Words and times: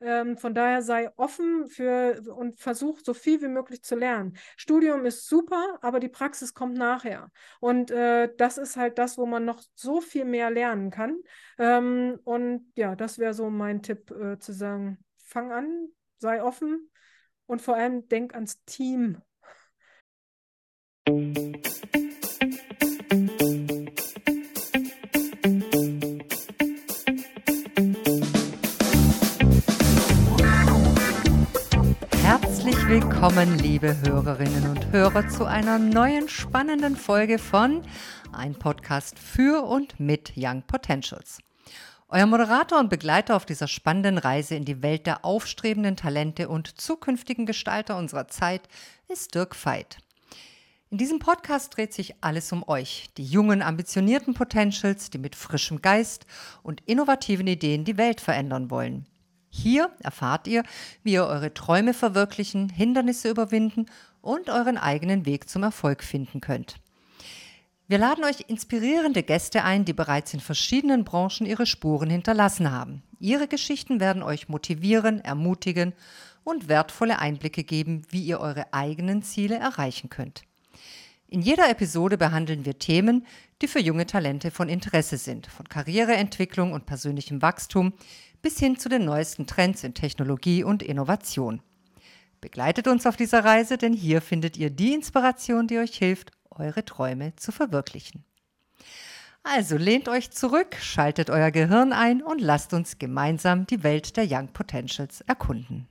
Ähm, 0.00 0.38
von 0.38 0.54
daher 0.54 0.82
sei 0.82 1.10
offen 1.16 1.68
für 1.68 2.22
und 2.34 2.58
versuch 2.58 3.00
so 3.04 3.12
viel 3.12 3.42
wie 3.42 3.48
möglich 3.48 3.82
zu 3.82 3.96
lernen. 3.96 4.36
Studium 4.56 5.04
ist 5.04 5.26
super, 5.26 5.78
aber 5.82 6.00
die 6.00 6.08
Praxis 6.08 6.54
kommt 6.54 6.76
nachher. 6.78 7.30
Und 7.60 7.90
äh, 7.90 8.34
das 8.36 8.56
ist 8.56 8.76
halt 8.76 8.98
das, 8.98 9.18
wo 9.18 9.26
man 9.26 9.44
noch 9.44 9.62
so 9.74 10.00
viel 10.00 10.24
mehr 10.24 10.50
lernen 10.50 10.90
kann. 10.90 11.18
Ähm, 11.58 12.18
und 12.24 12.72
ja, 12.76 12.96
das 12.96 13.18
wäre 13.18 13.34
so 13.34 13.50
mein 13.50 13.82
Tipp 13.82 14.10
äh, 14.10 14.38
zu 14.38 14.52
sagen, 14.52 14.98
fang 15.18 15.52
an, 15.52 15.88
sei 16.18 16.42
offen 16.42 16.90
und 17.46 17.60
vor 17.60 17.76
allem 17.76 18.08
denk 18.08 18.34
ans 18.34 18.64
Team. 18.64 19.20
Willkommen, 32.90 33.56
liebe 33.60 33.96
Hörerinnen 34.00 34.68
und 34.68 34.90
Hörer, 34.90 35.28
zu 35.28 35.44
einer 35.44 35.78
neuen 35.78 36.28
spannenden 36.28 36.96
Folge 36.96 37.38
von 37.38 37.82
Ein 38.32 38.56
Podcast 38.56 39.16
für 39.16 39.62
und 39.62 40.00
mit 40.00 40.32
Young 40.36 40.64
Potentials. 40.66 41.38
Euer 42.08 42.26
Moderator 42.26 42.80
und 42.80 42.90
Begleiter 42.90 43.36
auf 43.36 43.46
dieser 43.46 43.68
spannenden 43.68 44.18
Reise 44.18 44.56
in 44.56 44.64
die 44.64 44.82
Welt 44.82 45.06
der 45.06 45.24
aufstrebenden 45.24 45.94
Talente 45.94 46.48
und 46.48 46.80
zukünftigen 46.80 47.46
Gestalter 47.46 47.96
unserer 47.96 48.26
Zeit 48.26 48.62
ist 49.06 49.36
Dirk 49.36 49.54
Veit. 49.64 49.98
In 50.90 50.98
diesem 50.98 51.20
Podcast 51.20 51.76
dreht 51.76 51.94
sich 51.94 52.16
alles 52.20 52.50
um 52.50 52.68
euch, 52.68 53.10
die 53.16 53.24
jungen, 53.24 53.62
ambitionierten 53.62 54.34
Potentials, 54.34 55.10
die 55.10 55.18
mit 55.18 55.36
frischem 55.36 55.80
Geist 55.80 56.26
und 56.64 56.82
innovativen 56.86 57.46
Ideen 57.46 57.84
die 57.84 57.98
Welt 57.98 58.20
verändern 58.20 58.68
wollen. 58.68 59.06
Hier 59.50 59.90
erfahrt 60.00 60.46
ihr, 60.46 60.62
wie 61.02 61.12
ihr 61.12 61.26
eure 61.26 61.52
Träume 61.52 61.92
verwirklichen, 61.92 62.68
Hindernisse 62.68 63.28
überwinden 63.28 63.86
und 64.22 64.48
euren 64.48 64.78
eigenen 64.78 65.26
Weg 65.26 65.48
zum 65.48 65.64
Erfolg 65.64 66.04
finden 66.04 66.40
könnt. 66.40 66.76
Wir 67.88 67.98
laden 67.98 68.22
euch 68.22 68.44
inspirierende 68.46 69.24
Gäste 69.24 69.64
ein, 69.64 69.84
die 69.84 69.92
bereits 69.92 70.32
in 70.32 70.38
verschiedenen 70.38 71.02
Branchen 71.02 71.44
ihre 71.44 71.66
Spuren 71.66 72.08
hinterlassen 72.08 72.70
haben. 72.70 73.02
Ihre 73.18 73.48
Geschichten 73.48 73.98
werden 73.98 74.22
euch 74.22 74.48
motivieren, 74.48 75.20
ermutigen 75.20 75.92
und 76.44 76.68
wertvolle 76.68 77.18
Einblicke 77.18 77.64
geben, 77.64 78.02
wie 78.08 78.22
ihr 78.22 78.38
eure 78.38 78.72
eigenen 78.72 79.24
Ziele 79.24 79.56
erreichen 79.56 80.08
könnt. 80.08 80.42
In 81.26 81.42
jeder 81.42 81.68
Episode 81.68 82.16
behandeln 82.16 82.64
wir 82.64 82.78
Themen, 82.78 83.26
die 83.62 83.68
für 83.68 83.80
junge 83.80 84.06
Talente 84.06 84.50
von 84.50 84.68
Interesse 84.68 85.16
sind, 85.16 85.46
von 85.46 85.68
Karriereentwicklung 85.68 86.72
und 86.72 86.86
persönlichem 86.86 87.42
Wachstum 87.42 87.92
bis 88.42 88.58
hin 88.58 88.78
zu 88.78 88.88
den 88.88 89.04
neuesten 89.04 89.46
Trends 89.46 89.84
in 89.84 89.94
Technologie 89.94 90.64
und 90.64 90.82
Innovation. 90.82 91.62
Begleitet 92.40 92.88
uns 92.88 93.06
auf 93.06 93.16
dieser 93.16 93.44
Reise, 93.44 93.76
denn 93.76 93.92
hier 93.92 94.22
findet 94.22 94.56
ihr 94.56 94.70
die 94.70 94.94
Inspiration, 94.94 95.66
die 95.66 95.78
euch 95.78 95.96
hilft, 95.96 96.30
eure 96.50 96.84
Träume 96.84 97.36
zu 97.36 97.52
verwirklichen. 97.52 98.24
Also 99.42 99.76
lehnt 99.76 100.08
euch 100.08 100.30
zurück, 100.30 100.76
schaltet 100.80 101.30
euer 101.30 101.50
Gehirn 101.50 101.92
ein 101.92 102.22
und 102.22 102.40
lasst 102.40 102.74
uns 102.74 102.98
gemeinsam 102.98 103.66
die 103.66 103.82
Welt 103.82 104.16
der 104.16 104.26
Young 104.28 104.48
Potentials 104.48 105.22
erkunden. 105.22 105.88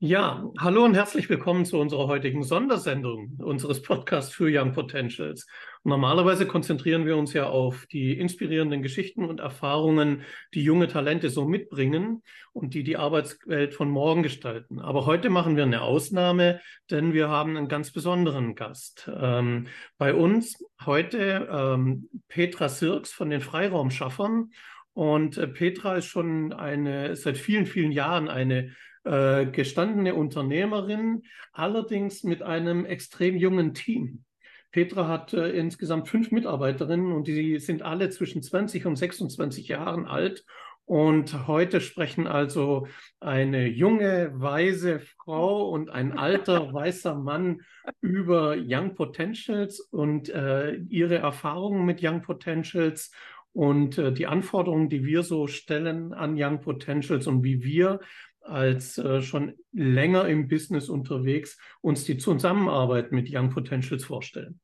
Ja, 0.00 0.48
hallo 0.60 0.84
und 0.84 0.94
herzlich 0.94 1.28
willkommen 1.28 1.64
zu 1.64 1.76
unserer 1.76 2.06
heutigen 2.06 2.44
Sondersendung 2.44 3.36
unseres 3.38 3.82
Podcasts 3.82 4.32
für 4.32 4.46
Young 4.48 4.72
Potentials. 4.72 5.48
Normalerweise 5.82 6.46
konzentrieren 6.46 7.04
wir 7.04 7.16
uns 7.16 7.32
ja 7.32 7.48
auf 7.48 7.84
die 7.86 8.16
inspirierenden 8.16 8.80
Geschichten 8.80 9.24
und 9.24 9.40
Erfahrungen, 9.40 10.22
die 10.54 10.62
junge 10.62 10.86
Talente 10.86 11.30
so 11.30 11.46
mitbringen 11.46 12.22
und 12.52 12.74
die 12.74 12.84
die 12.84 12.96
Arbeitswelt 12.96 13.74
von 13.74 13.90
morgen 13.90 14.22
gestalten. 14.22 14.78
Aber 14.78 15.04
heute 15.04 15.30
machen 15.30 15.56
wir 15.56 15.64
eine 15.64 15.82
Ausnahme, 15.82 16.60
denn 16.92 17.12
wir 17.12 17.28
haben 17.28 17.56
einen 17.56 17.66
ganz 17.66 17.90
besonderen 17.90 18.54
Gast. 18.54 19.10
Ähm, 19.12 19.66
bei 19.98 20.14
uns 20.14 20.64
heute 20.86 21.48
ähm, 21.50 22.08
Petra 22.28 22.68
Sirks 22.68 23.10
von 23.10 23.30
den 23.30 23.40
Freiraumschaffern. 23.40 24.52
Und 24.92 25.38
äh, 25.38 25.48
Petra 25.48 25.96
ist 25.96 26.06
schon 26.06 26.52
eine, 26.52 27.16
seit 27.16 27.36
vielen, 27.36 27.66
vielen 27.66 27.90
Jahren 27.90 28.28
eine 28.28 28.76
äh, 29.08 29.46
gestandene 29.46 30.14
Unternehmerin, 30.14 31.22
allerdings 31.52 32.24
mit 32.24 32.42
einem 32.42 32.84
extrem 32.84 33.36
jungen 33.36 33.72
Team. 33.72 34.24
Petra 34.70 35.08
hat 35.08 35.32
äh, 35.32 35.50
insgesamt 35.50 36.08
fünf 36.08 36.30
Mitarbeiterinnen 36.30 37.12
und 37.12 37.26
die 37.26 37.58
sind 37.58 37.82
alle 37.82 38.10
zwischen 38.10 38.42
20 38.42 38.84
und 38.84 38.96
26 38.96 39.68
Jahren 39.68 40.06
alt. 40.06 40.44
Und 40.84 41.46
heute 41.46 41.80
sprechen 41.80 42.26
also 42.26 42.86
eine 43.20 43.66
junge, 43.66 44.30
weise 44.34 45.00
Frau 45.00 45.68
und 45.70 45.90
ein 45.90 46.16
alter, 46.16 46.72
weißer 46.72 47.14
Mann 47.14 47.62
über 48.00 48.56
Young 48.58 48.94
Potentials 48.94 49.80
und 49.80 50.28
äh, 50.28 50.76
ihre 50.88 51.16
Erfahrungen 51.16 51.84
mit 51.84 52.02
Young 52.02 52.22
Potentials 52.22 53.10
und 53.52 53.98
äh, 53.98 54.12
die 54.12 54.26
Anforderungen, 54.26 54.88
die 54.88 55.04
wir 55.04 55.22
so 55.22 55.46
stellen 55.46 56.12
an 56.12 56.36
Young 56.36 56.60
Potentials 56.60 57.26
und 57.26 57.42
wie 57.42 57.64
wir 57.64 58.00
als 58.48 58.98
äh, 58.98 59.22
schon 59.22 59.54
länger 59.72 60.26
im 60.26 60.48
Business 60.48 60.88
unterwegs 60.88 61.58
uns 61.80 62.04
die 62.04 62.18
Zusammenarbeit 62.18 63.12
mit 63.12 63.28
Young 63.30 63.50
Potentials 63.50 64.04
vorstellen. 64.04 64.60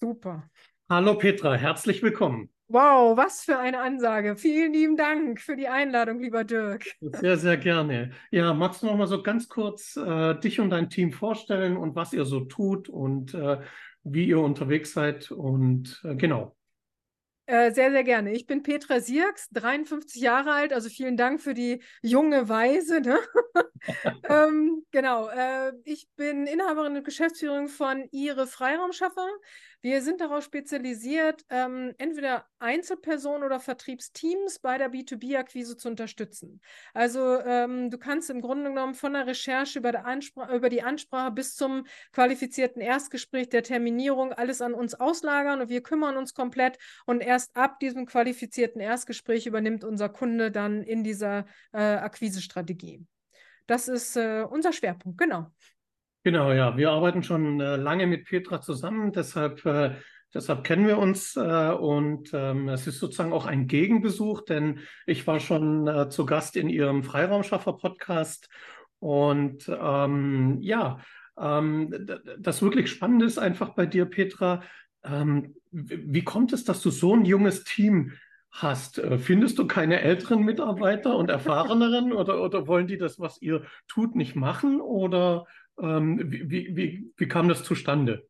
Super. 0.00 0.48
Hallo 0.88 1.14
Petra, 1.16 1.54
herzlich 1.54 2.02
willkommen. 2.02 2.50
Wow, 2.72 3.16
was 3.16 3.42
für 3.42 3.58
eine 3.58 3.80
Ansage. 3.80 4.36
Vielen 4.36 4.72
lieben 4.72 4.96
Dank 4.96 5.40
für 5.40 5.56
die 5.56 5.66
Einladung, 5.66 6.20
lieber 6.20 6.44
Dirk. 6.44 6.84
Sehr, 7.00 7.36
sehr 7.36 7.56
gerne. 7.56 8.12
Ja, 8.30 8.54
magst 8.54 8.82
du 8.82 8.86
noch 8.86 8.96
mal 8.96 9.08
so 9.08 9.22
ganz 9.22 9.48
kurz 9.48 9.96
äh, 9.96 10.38
dich 10.38 10.60
und 10.60 10.70
dein 10.70 10.88
Team 10.88 11.12
vorstellen 11.12 11.76
und 11.76 11.96
was 11.96 12.12
ihr 12.12 12.24
so 12.24 12.40
tut 12.40 12.88
und 12.88 13.34
äh, 13.34 13.60
wie 14.04 14.24
ihr 14.24 14.38
unterwegs 14.38 14.92
seid 14.92 15.32
und 15.32 16.00
äh, 16.04 16.14
genau. 16.14 16.56
Äh, 17.50 17.72
sehr, 17.72 17.90
sehr 17.90 18.04
gerne. 18.04 18.32
Ich 18.32 18.46
bin 18.46 18.62
Petra 18.62 19.00
Sierks, 19.00 19.48
53 19.50 20.22
Jahre 20.22 20.52
alt, 20.52 20.72
also 20.72 20.88
vielen 20.88 21.16
Dank 21.16 21.40
für 21.40 21.52
die 21.52 21.82
junge 22.00 22.48
Weise. 22.48 23.00
Ne? 23.00 23.18
ähm, 24.28 24.86
genau, 24.92 25.28
äh, 25.30 25.72
ich 25.82 26.08
bin 26.14 26.46
Inhaberin 26.46 26.96
und 26.96 27.04
Geschäftsführerin 27.04 27.66
von 27.66 28.06
Ihre 28.12 28.46
Freiraumschaffer. 28.46 29.26
Wir 29.82 30.02
sind 30.02 30.20
darauf 30.20 30.44
spezialisiert, 30.44 31.46
ähm, 31.48 31.94
entweder 31.96 32.46
Einzelpersonen 32.58 33.44
oder 33.44 33.60
Vertriebsteams 33.60 34.58
bei 34.58 34.76
der 34.76 34.92
B2B-Akquise 34.92 35.78
zu 35.78 35.88
unterstützen. 35.88 36.60
Also 36.92 37.40
ähm, 37.40 37.90
du 37.90 37.96
kannst 37.96 38.28
im 38.28 38.42
Grunde 38.42 38.68
genommen 38.70 38.94
von 38.94 39.14
der 39.14 39.26
Recherche 39.26 39.78
über, 39.78 39.90
der 39.92 40.04
über 40.54 40.68
die 40.68 40.82
Ansprache 40.82 41.30
bis 41.30 41.54
zum 41.54 41.86
qualifizierten 42.12 42.82
Erstgespräch 42.82 43.48
der 43.48 43.62
Terminierung 43.62 44.34
alles 44.34 44.60
an 44.60 44.74
uns 44.74 44.94
auslagern 44.94 45.62
und 45.62 45.70
wir 45.70 45.82
kümmern 45.82 46.18
uns 46.18 46.34
komplett 46.34 46.76
und 47.06 47.22
erst 47.22 47.56
ab 47.56 47.80
diesem 47.80 48.04
qualifizierten 48.04 48.82
Erstgespräch 48.82 49.46
übernimmt 49.46 49.82
unser 49.84 50.10
Kunde 50.10 50.50
dann 50.50 50.82
in 50.82 51.04
dieser 51.04 51.46
äh, 51.72 51.78
Akquisestrategie. 51.78 53.06
Das 53.66 53.88
ist 53.88 54.16
äh, 54.16 54.42
unser 54.42 54.74
Schwerpunkt, 54.74 55.16
genau. 55.16 55.50
Genau, 56.22 56.52
ja. 56.52 56.76
Wir 56.76 56.90
arbeiten 56.90 57.22
schon 57.22 57.60
äh, 57.60 57.76
lange 57.76 58.06
mit 58.06 58.26
Petra 58.26 58.60
zusammen, 58.60 59.10
deshalb, 59.12 59.64
äh, 59.64 59.94
deshalb 60.34 60.64
kennen 60.64 60.86
wir 60.86 60.98
uns 60.98 61.34
äh, 61.36 61.70
und 61.72 62.30
ähm, 62.34 62.68
es 62.68 62.86
ist 62.86 62.98
sozusagen 62.98 63.32
auch 63.32 63.46
ein 63.46 63.66
Gegenbesuch, 63.66 64.42
denn 64.42 64.80
ich 65.06 65.26
war 65.26 65.40
schon 65.40 65.86
äh, 65.88 66.10
zu 66.10 66.26
Gast 66.26 66.56
in 66.56 66.68
ihrem 66.68 67.04
Freiraumschaffer-Podcast 67.04 68.50
und 68.98 69.66
ähm, 69.68 70.58
ja, 70.60 70.98
ähm, 71.38 72.06
das 72.38 72.60
wirklich 72.60 72.90
Spannende 72.90 73.24
ist 73.24 73.38
einfach 73.38 73.70
bei 73.70 73.86
dir, 73.86 74.04
Petra, 74.04 74.62
ähm, 75.02 75.54
wie 75.70 76.22
kommt 76.24 76.52
es, 76.52 76.64
dass 76.64 76.82
du 76.82 76.90
so 76.90 77.14
ein 77.16 77.24
junges 77.24 77.64
Team 77.64 78.12
hast? 78.50 78.98
Äh, 78.98 79.16
findest 79.16 79.58
du 79.58 79.66
keine 79.66 80.00
älteren 80.02 80.42
Mitarbeiter 80.44 81.16
und 81.16 81.30
erfahreneren 81.30 82.12
oder, 82.12 82.42
oder 82.42 82.66
wollen 82.66 82.86
die 82.86 82.98
das, 82.98 83.18
was 83.18 83.40
ihr 83.40 83.62
tut, 83.88 84.16
nicht 84.16 84.36
machen 84.36 84.82
oder 84.82 85.46
ähm, 85.80 86.30
wie, 86.30 86.76
wie, 86.76 87.12
wie, 87.16 87.28
kam 87.28 87.48
das 87.48 87.64
zustande? 87.64 88.26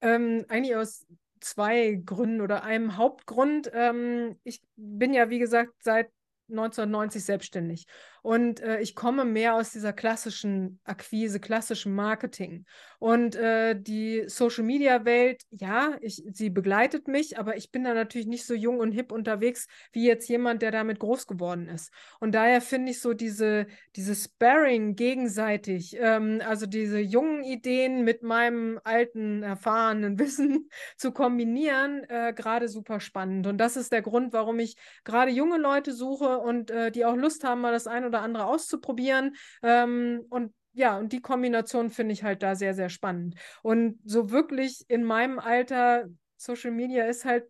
Ähm, 0.00 0.44
eigentlich 0.48 0.76
aus 0.76 1.06
zwei 1.40 2.00
Gründen 2.04 2.40
oder 2.40 2.64
einem 2.64 2.96
Hauptgrund. 2.96 3.70
Ähm, 3.72 4.38
ich 4.44 4.62
bin 4.76 5.14
ja, 5.14 5.30
wie 5.30 5.38
gesagt, 5.38 5.72
seit 5.82 6.10
1990 6.50 7.24
selbstständig. 7.24 7.86
Und 8.28 8.60
äh, 8.60 8.80
ich 8.80 8.94
komme 8.94 9.24
mehr 9.24 9.54
aus 9.54 9.72
dieser 9.72 9.94
klassischen 9.94 10.80
Akquise, 10.84 11.40
klassischen 11.40 11.94
Marketing. 11.94 12.66
Und 12.98 13.36
äh, 13.36 13.74
die 13.74 14.24
Social-Media-Welt, 14.26 15.44
ja, 15.48 15.96
ich, 16.02 16.22
sie 16.34 16.50
begleitet 16.50 17.08
mich, 17.08 17.38
aber 17.38 17.56
ich 17.56 17.70
bin 17.70 17.84
da 17.84 17.94
natürlich 17.94 18.26
nicht 18.26 18.44
so 18.44 18.52
jung 18.52 18.80
und 18.80 18.92
hip 18.92 19.12
unterwegs 19.12 19.66
wie 19.92 20.04
jetzt 20.06 20.28
jemand, 20.28 20.60
der 20.60 20.72
damit 20.72 20.98
groß 20.98 21.26
geworden 21.26 21.68
ist. 21.68 21.90
Und 22.20 22.34
daher 22.34 22.60
finde 22.60 22.90
ich 22.90 23.00
so 23.00 23.14
diese, 23.14 23.66
diese 23.96 24.14
Sparring 24.14 24.94
gegenseitig, 24.94 25.96
ähm, 25.98 26.42
also 26.44 26.66
diese 26.66 26.98
jungen 26.98 27.44
Ideen 27.44 28.04
mit 28.04 28.22
meinem 28.22 28.78
alten, 28.84 29.42
erfahrenen 29.42 30.18
Wissen 30.18 30.68
zu 30.98 31.12
kombinieren, 31.12 32.04
äh, 32.10 32.34
gerade 32.36 32.68
super 32.68 33.00
spannend. 33.00 33.46
Und 33.46 33.56
das 33.56 33.78
ist 33.78 33.90
der 33.90 34.02
Grund, 34.02 34.34
warum 34.34 34.58
ich 34.58 34.76
gerade 35.04 35.30
junge 35.30 35.56
Leute 35.56 35.94
suche 35.94 36.40
und 36.40 36.70
äh, 36.70 36.90
die 36.90 37.06
auch 37.06 37.16
Lust 37.16 37.42
haben, 37.42 37.62
mal 37.62 37.72
das 37.72 37.86
ein 37.86 38.04
oder 38.04 38.17
andere 38.20 38.46
auszuprobieren. 38.46 39.36
Ähm, 39.62 40.24
und 40.30 40.52
ja, 40.72 40.96
und 40.98 41.12
die 41.12 41.20
Kombination 41.20 41.90
finde 41.90 42.12
ich 42.12 42.22
halt 42.22 42.42
da 42.42 42.54
sehr, 42.54 42.74
sehr 42.74 42.88
spannend. 42.88 43.34
Und 43.62 43.98
so 44.04 44.30
wirklich 44.30 44.84
in 44.88 45.02
meinem 45.02 45.38
Alter, 45.38 46.06
Social 46.36 46.70
Media 46.70 47.04
ist 47.04 47.24
halt 47.24 47.44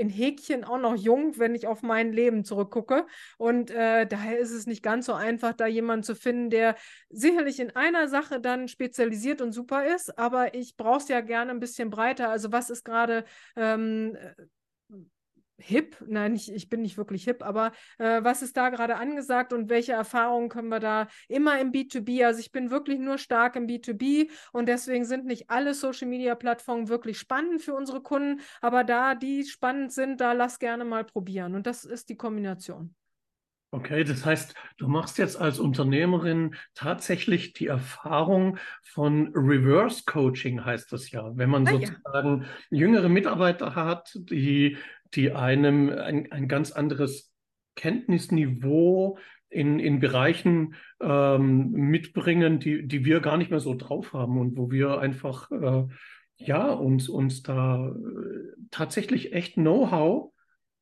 in 0.00 0.08
Häkchen 0.08 0.64
auch 0.64 0.78
noch 0.78 0.96
jung, 0.96 1.38
wenn 1.38 1.54
ich 1.54 1.66
auf 1.66 1.82
mein 1.82 2.12
Leben 2.12 2.42
zurückgucke. 2.44 3.06
Und 3.36 3.70
äh, 3.70 4.06
daher 4.06 4.38
ist 4.38 4.52
es 4.52 4.66
nicht 4.66 4.82
ganz 4.82 5.04
so 5.04 5.12
einfach, 5.12 5.52
da 5.52 5.66
jemanden 5.66 6.04
zu 6.04 6.14
finden, 6.14 6.48
der 6.48 6.76
sicherlich 7.10 7.60
in 7.60 7.76
einer 7.76 8.08
Sache 8.08 8.40
dann 8.40 8.68
spezialisiert 8.68 9.42
und 9.42 9.52
super 9.52 9.94
ist, 9.94 10.18
aber 10.18 10.54
ich 10.54 10.78
brauche 10.78 10.98
es 10.98 11.08
ja 11.08 11.20
gerne 11.20 11.50
ein 11.50 11.60
bisschen 11.60 11.90
breiter. 11.90 12.30
Also 12.30 12.50
was 12.50 12.70
ist 12.70 12.84
gerade 12.84 13.24
ähm, 13.56 14.16
hip? 15.60 15.96
Nein, 16.06 16.34
ich, 16.34 16.52
ich 16.52 16.68
bin 16.68 16.82
nicht 16.82 16.96
wirklich 16.96 17.24
hip, 17.24 17.42
aber 17.42 17.72
äh, 17.98 18.22
was 18.22 18.42
ist 18.42 18.56
da 18.56 18.70
gerade 18.70 18.96
angesagt 18.96 19.52
und 19.52 19.68
welche 19.68 19.92
Erfahrungen 19.92 20.48
können 20.48 20.68
wir 20.68 20.80
da 20.80 21.08
immer 21.28 21.60
im 21.60 21.72
B2B? 21.72 22.24
Also 22.24 22.40
ich 22.40 22.52
bin 22.52 22.70
wirklich 22.70 22.98
nur 22.98 23.18
stark 23.18 23.56
im 23.56 23.66
B2B 23.66 24.30
und 24.52 24.66
deswegen 24.66 25.04
sind 25.04 25.26
nicht 25.26 25.50
alle 25.50 25.74
Social 25.74 26.08
Media 26.08 26.34
Plattformen 26.34 26.88
wirklich 26.88 27.18
spannend 27.18 27.62
für 27.62 27.74
unsere 27.74 28.02
Kunden, 28.02 28.40
aber 28.60 28.84
da 28.84 29.14
die 29.14 29.44
spannend 29.44 29.92
sind, 29.92 30.20
da 30.20 30.32
lass 30.32 30.58
gerne 30.58 30.84
mal 30.84 31.04
probieren 31.04 31.54
und 31.54 31.66
das 31.66 31.84
ist 31.84 32.08
die 32.08 32.16
Kombination. 32.16 32.94
Okay, 33.72 34.02
das 34.02 34.26
heißt, 34.26 34.54
du 34.78 34.88
machst 34.88 35.18
jetzt 35.18 35.40
als 35.40 35.60
Unternehmerin 35.60 36.56
tatsächlich 36.74 37.52
die 37.52 37.68
Erfahrung 37.68 38.58
von 38.82 39.30
Reverse 39.32 40.02
Coaching, 40.06 40.64
heißt 40.64 40.92
das 40.92 41.12
ja. 41.12 41.30
Wenn 41.36 41.50
man 41.50 41.68
ah, 41.68 41.70
sozusagen 41.70 42.42
ja. 42.42 42.78
jüngere 42.78 43.08
Mitarbeiter 43.08 43.76
hat, 43.76 44.18
die 44.28 44.76
die 45.14 45.32
einem 45.32 45.90
ein, 45.90 46.30
ein 46.32 46.48
ganz 46.48 46.72
anderes 46.72 47.32
Kenntnisniveau 47.76 49.18
in, 49.48 49.80
in 49.80 49.98
Bereichen 49.98 50.74
ähm, 51.00 51.72
mitbringen, 51.72 52.60
die, 52.60 52.86
die 52.86 53.04
wir 53.04 53.20
gar 53.20 53.36
nicht 53.36 53.50
mehr 53.50 53.60
so 53.60 53.74
drauf 53.74 54.12
haben 54.12 54.38
und 54.38 54.56
wo 54.56 54.70
wir 54.70 55.00
einfach 55.00 55.50
äh, 55.50 55.86
ja 56.36 56.70
uns, 56.70 57.08
uns 57.08 57.42
da 57.42 57.88
äh, 57.88 57.92
tatsächlich 58.70 59.32
echt 59.32 59.54
Know-how 59.54 60.32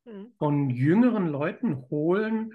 mhm. 0.04 0.32
von 0.38 0.70
jüngeren 0.70 1.28
Leuten 1.28 1.76
holen, 1.90 2.52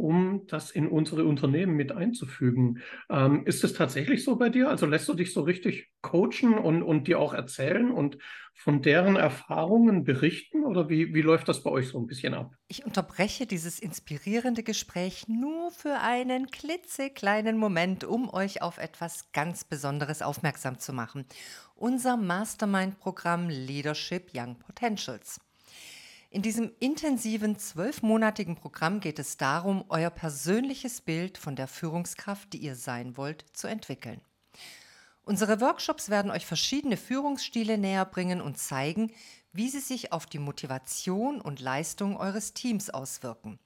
um 0.00 0.46
das 0.46 0.70
in 0.70 0.88
unsere 0.88 1.24
Unternehmen 1.24 1.76
mit 1.76 1.92
einzufügen. 1.92 2.80
Ähm, 3.10 3.44
ist 3.46 3.62
es 3.62 3.74
tatsächlich 3.74 4.24
so 4.24 4.36
bei 4.36 4.48
dir? 4.48 4.68
Also 4.68 4.86
lässt 4.86 5.08
du 5.08 5.14
dich 5.14 5.32
so 5.32 5.42
richtig 5.42 5.90
coachen 6.00 6.54
und, 6.54 6.82
und 6.82 7.06
dir 7.06 7.20
auch 7.20 7.34
erzählen 7.34 7.90
und 7.90 8.16
von 8.54 8.82
deren 8.82 9.16
Erfahrungen 9.16 10.04
berichten? 10.04 10.64
Oder 10.64 10.88
wie, 10.88 11.14
wie 11.14 11.22
läuft 11.22 11.48
das 11.48 11.62
bei 11.62 11.70
euch 11.70 11.88
so 11.88 11.98
ein 11.98 12.06
bisschen 12.06 12.34
ab? 12.34 12.54
Ich 12.68 12.84
unterbreche 12.84 13.46
dieses 13.46 13.78
inspirierende 13.78 14.62
Gespräch 14.62 15.28
nur 15.28 15.70
für 15.70 16.00
einen 16.00 16.46
klitzekleinen 16.50 17.56
Moment, 17.56 18.04
um 18.04 18.32
euch 18.32 18.62
auf 18.62 18.78
etwas 18.78 19.32
ganz 19.32 19.64
Besonderes 19.64 20.22
aufmerksam 20.22 20.78
zu 20.78 20.92
machen. 20.92 21.26
Unser 21.74 22.16
Mastermind-Programm 22.16 23.48
Leadership 23.48 24.30
Young 24.34 24.58
Potentials. 24.58 25.40
In 26.32 26.42
diesem 26.42 26.70
intensiven 26.78 27.58
zwölfmonatigen 27.58 28.54
Programm 28.54 29.00
geht 29.00 29.18
es 29.18 29.36
darum, 29.36 29.84
euer 29.88 30.10
persönliches 30.10 31.00
Bild 31.00 31.36
von 31.36 31.56
der 31.56 31.66
Führungskraft, 31.66 32.52
die 32.52 32.58
ihr 32.58 32.76
sein 32.76 33.16
wollt, 33.16 33.44
zu 33.52 33.66
entwickeln. 33.66 34.20
Unsere 35.24 35.60
Workshops 35.60 36.08
werden 36.08 36.30
euch 36.30 36.46
verschiedene 36.46 36.96
Führungsstile 36.96 37.78
näher 37.78 38.04
bringen 38.04 38.40
und 38.40 38.58
zeigen, 38.58 39.12
wie 39.52 39.68
sie 39.68 39.80
sich 39.80 40.12
auf 40.12 40.24
die 40.24 40.38
Motivation 40.38 41.40
und 41.40 41.58
Leistung 41.58 42.16
eures 42.16 42.54
Teams 42.54 42.90
auswirken. 42.90 43.58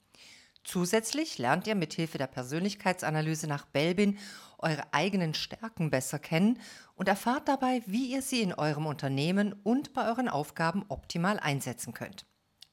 Zusätzlich 0.65 1.37
lernt 1.37 1.67
ihr 1.67 1.75
mithilfe 1.75 2.17
der 2.17 2.29
Persönlichkeitsanalyse 2.29 3.47
nach 3.47 3.67
Belbin 3.67 4.19
eure 4.57 4.95
eigenen 4.95 5.35
Stärken 5.35 5.91
besser 5.91 6.19
kennen 6.19 6.59
und 6.95 7.09
erfahrt 7.09 7.47
dabei, 7.47 7.83
wie 7.85 8.07
ihr 8.07 8.23
sie 8.23 8.41
in 8.41 8.55
eurem 8.55 8.87
Unternehmen 8.87 9.53
und 9.53 9.93
bei 9.93 10.09
euren 10.09 10.31
Aufgaben 10.31 10.87
optimal 10.89 11.39
einsetzen 11.39 11.93
könnt. 11.93 12.25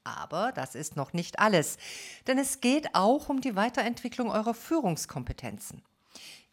Aber 0.04 0.52
das 0.52 0.74
ist 0.74 0.96
noch 0.96 1.12
nicht 1.12 1.38
alles, 1.38 1.78
denn 2.26 2.38
es 2.38 2.60
geht 2.60 2.94
auch 2.94 3.28
um 3.28 3.40
die 3.40 3.56
Weiterentwicklung 3.56 4.30
eurer 4.30 4.54
Führungskompetenzen. 4.54 5.82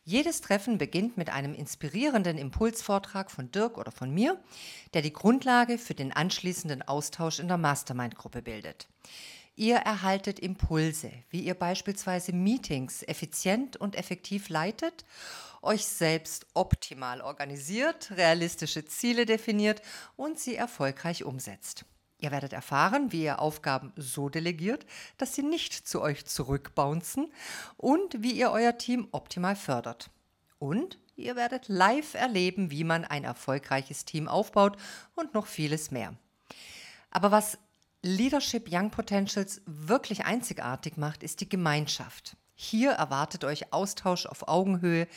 Jedes 0.03 0.41
Treffen 0.41 0.77
beginnt 0.77 1.17
mit 1.17 1.29
einem 1.29 1.53
inspirierenden 1.53 2.37
Impulsvortrag 2.37 3.29
von 3.29 3.51
Dirk 3.51 3.77
oder 3.77 3.91
von 3.91 4.11
mir, 4.11 4.39
der 4.93 5.03
die 5.03 5.13
Grundlage 5.13 5.77
für 5.77 5.93
den 5.93 6.11
anschließenden 6.11 6.81
Austausch 6.81 7.39
in 7.39 7.47
der 7.47 7.57
Mastermind-Gruppe 7.57 8.41
bildet. 8.41 8.87
Ihr 9.55 9.75
erhaltet 9.75 10.39
Impulse, 10.39 11.11
wie 11.29 11.41
ihr 11.41 11.53
beispielsweise 11.53 12.33
Meetings 12.33 13.03
effizient 13.03 13.77
und 13.77 13.95
effektiv 13.95 14.49
leitet, 14.49 15.05
euch 15.61 15.85
selbst 15.85 16.47
optimal 16.53 17.21
organisiert, 17.21 18.09
realistische 18.11 18.85
Ziele 18.85 19.25
definiert 19.25 19.81
und 20.15 20.39
sie 20.39 20.55
erfolgreich 20.55 21.23
umsetzt. 21.23 21.85
Ihr 22.19 22.31
werdet 22.31 22.51
erfahren, 22.51 23.13
wie 23.13 23.23
ihr 23.23 23.39
Aufgaben 23.39 23.93
so 23.95 24.27
delegiert, 24.27 24.85
dass 25.17 25.33
sie 25.35 25.43
nicht 25.43 25.73
zu 25.73 26.01
euch 26.01 26.25
zurückbouncen 26.25 27.31
und 27.77 28.21
wie 28.21 28.33
ihr 28.33 28.51
euer 28.51 28.77
Team 28.77 29.07
optimal 29.11 29.55
fördert. 29.55 30.09
Und 30.59 30.99
ihr 31.15 31.37
werdet 31.37 31.69
live 31.69 32.13
erleben, 32.15 32.71
wie 32.71 32.83
man 32.83 33.05
ein 33.05 33.23
erfolgreiches 33.23 34.03
Team 34.03 34.27
aufbaut 34.27 34.75
und 35.15 35.33
noch 35.33 35.47
vieles 35.47 35.91
mehr. 35.91 36.13
Aber 37.09 37.31
was 37.31 37.57
Leadership 38.01 38.67
Young 38.69 38.91
Potentials 38.91 39.61
wirklich 39.65 40.25
einzigartig 40.25 40.97
macht, 40.97 41.23
ist 41.23 41.39
die 41.39 41.49
Gemeinschaft. 41.49 42.35
Hier 42.61 42.91
erwartet 42.91 43.45
euch 43.45 43.71
Austausch 43.71 44.25
auf 44.25 44.49
Augenhöhe, 44.49 45.07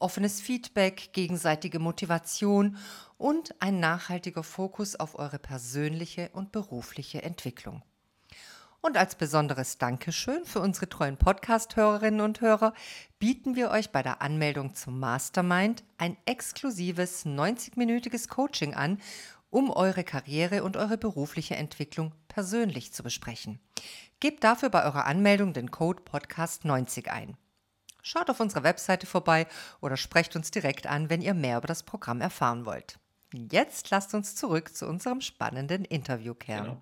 offenes 0.00 0.40
Feedback, 0.40 1.10
gegenseitige 1.12 1.78
Motivation 1.78 2.76
und 3.18 3.54
ein 3.60 3.78
nachhaltiger 3.78 4.42
Fokus 4.42 4.96
auf 4.96 5.16
eure 5.16 5.38
persönliche 5.38 6.28
und 6.32 6.50
berufliche 6.50 7.22
Entwicklung. 7.22 7.84
Und 8.80 8.96
als 8.96 9.14
besonderes 9.14 9.78
Dankeschön 9.78 10.44
für 10.44 10.58
unsere 10.58 10.88
treuen 10.88 11.16
Podcast-Hörerinnen 11.16 12.20
und 12.20 12.40
Hörer 12.40 12.74
bieten 13.20 13.54
wir 13.54 13.70
euch 13.70 13.90
bei 13.90 14.02
der 14.02 14.20
Anmeldung 14.20 14.74
zum 14.74 14.98
Mastermind 14.98 15.84
ein 15.98 16.16
exklusives 16.26 17.24
90-minütiges 17.24 18.28
Coaching 18.28 18.74
an, 18.74 19.00
um 19.50 19.70
eure 19.70 20.02
Karriere 20.02 20.64
und 20.64 20.76
eure 20.76 20.98
berufliche 20.98 21.54
Entwicklung 21.54 22.12
persönlich 22.38 22.92
zu 22.92 23.02
besprechen. 23.02 23.58
Gebt 24.20 24.44
dafür 24.44 24.68
bei 24.68 24.84
eurer 24.84 25.06
Anmeldung 25.06 25.54
den 25.54 25.72
Code 25.72 26.04
Podcast90 26.04 27.08
ein. 27.08 27.36
Schaut 28.00 28.30
auf 28.30 28.38
unserer 28.38 28.62
Webseite 28.62 29.06
vorbei 29.06 29.48
oder 29.80 29.96
sprecht 29.96 30.36
uns 30.36 30.52
direkt 30.52 30.86
an, 30.86 31.10
wenn 31.10 31.20
ihr 31.20 31.34
mehr 31.34 31.58
über 31.58 31.66
das 31.66 31.82
Programm 31.82 32.20
erfahren 32.20 32.64
wollt. 32.64 33.00
Jetzt 33.32 33.90
lasst 33.90 34.14
uns 34.14 34.36
zurück 34.36 34.72
zu 34.72 34.86
unserem 34.86 35.20
spannenden 35.20 35.84
Interviewkern. 35.84 36.80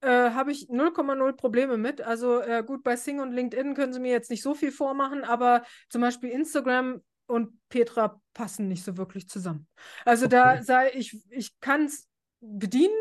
Genau. 0.00 0.10
Äh, 0.10 0.30
Habe 0.30 0.52
ich 0.52 0.70
0,0 0.70 1.32
Probleme 1.34 1.76
mit. 1.76 2.00
Also 2.00 2.40
äh, 2.40 2.64
gut, 2.66 2.82
bei 2.82 2.96
Sing 2.96 3.20
und 3.20 3.30
LinkedIn 3.30 3.74
können 3.74 3.92
Sie 3.92 4.00
mir 4.00 4.12
jetzt 4.12 4.30
nicht 4.30 4.42
so 4.42 4.54
viel 4.54 4.72
vormachen, 4.72 5.22
aber 5.22 5.66
zum 5.90 6.00
Beispiel 6.00 6.30
Instagram 6.30 7.02
und 7.26 7.58
Petra 7.68 8.22
passen 8.32 8.68
nicht 8.68 8.84
so 8.84 8.96
wirklich 8.96 9.28
zusammen. 9.28 9.66
Also 10.06 10.24
okay. 10.24 10.34
da 10.34 10.62
sei 10.62 10.92
ich, 10.94 11.22
ich 11.28 11.60
kann 11.60 11.84
es 11.84 12.08
bedienen, 12.42 12.94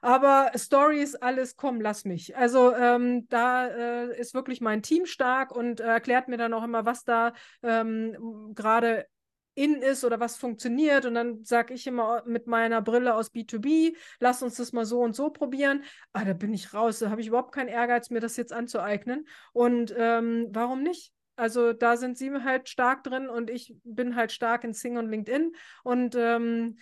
aber 0.00 0.52
Stories, 0.54 1.16
alles, 1.16 1.56
komm, 1.56 1.80
lass 1.80 2.04
mich. 2.04 2.36
Also 2.36 2.74
ähm, 2.74 3.28
da 3.28 3.66
äh, 3.66 4.18
ist 4.18 4.34
wirklich 4.34 4.60
mein 4.60 4.82
Team 4.82 5.04
stark 5.04 5.54
und 5.54 5.80
äh, 5.80 5.84
erklärt 5.84 6.28
mir 6.28 6.36
dann 6.38 6.54
auch 6.54 6.62
immer, 6.62 6.86
was 6.86 7.04
da 7.04 7.32
ähm, 7.62 8.52
gerade 8.54 9.06
in 9.54 9.82
ist 9.82 10.04
oder 10.04 10.20
was 10.20 10.36
funktioniert. 10.36 11.04
Und 11.04 11.14
dann 11.14 11.44
sage 11.44 11.74
ich 11.74 11.88
immer 11.88 12.22
mit 12.24 12.46
meiner 12.46 12.80
Brille 12.80 13.16
aus 13.16 13.32
B2B, 13.34 13.96
lass 14.20 14.42
uns 14.42 14.54
das 14.54 14.72
mal 14.72 14.86
so 14.86 15.00
und 15.00 15.16
so 15.16 15.30
probieren. 15.30 15.82
Ah, 16.12 16.24
da 16.24 16.32
bin 16.32 16.54
ich 16.54 16.72
raus, 16.72 17.00
da 17.00 17.10
habe 17.10 17.20
ich 17.20 17.26
überhaupt 17.26 17.52
keinen 17.52 17.68
Ehrgeiz, 17.68 18.10
mir 18.10 18.20
das 18.20 18.36
jetzt 18.36 18.52
anzueignen. 18.52 19.26
Und 19.52 19.92
ähm, 19.98 20.46
warum 20.52 20.84
nicht? 20.84 21.12
Also 21.34 21.72
da 21.72 21.96
sind 21.96 22.16
sie 22.18 22.32
halt 22.32 22.68
stark 22.68 23.04
drin 23.04 23.28
und 23.28 23.50
ich 23.50 23.76
bin 23.84 24.14
halt 24.16 24.32
stark 24.32 24.62
in 24.62 24.74
Sing 24.74 24.96
und 24.96 25.08
LinkedIn. 25.08 25.52
Und 25.82 26.14
ähm, 26.16 26.78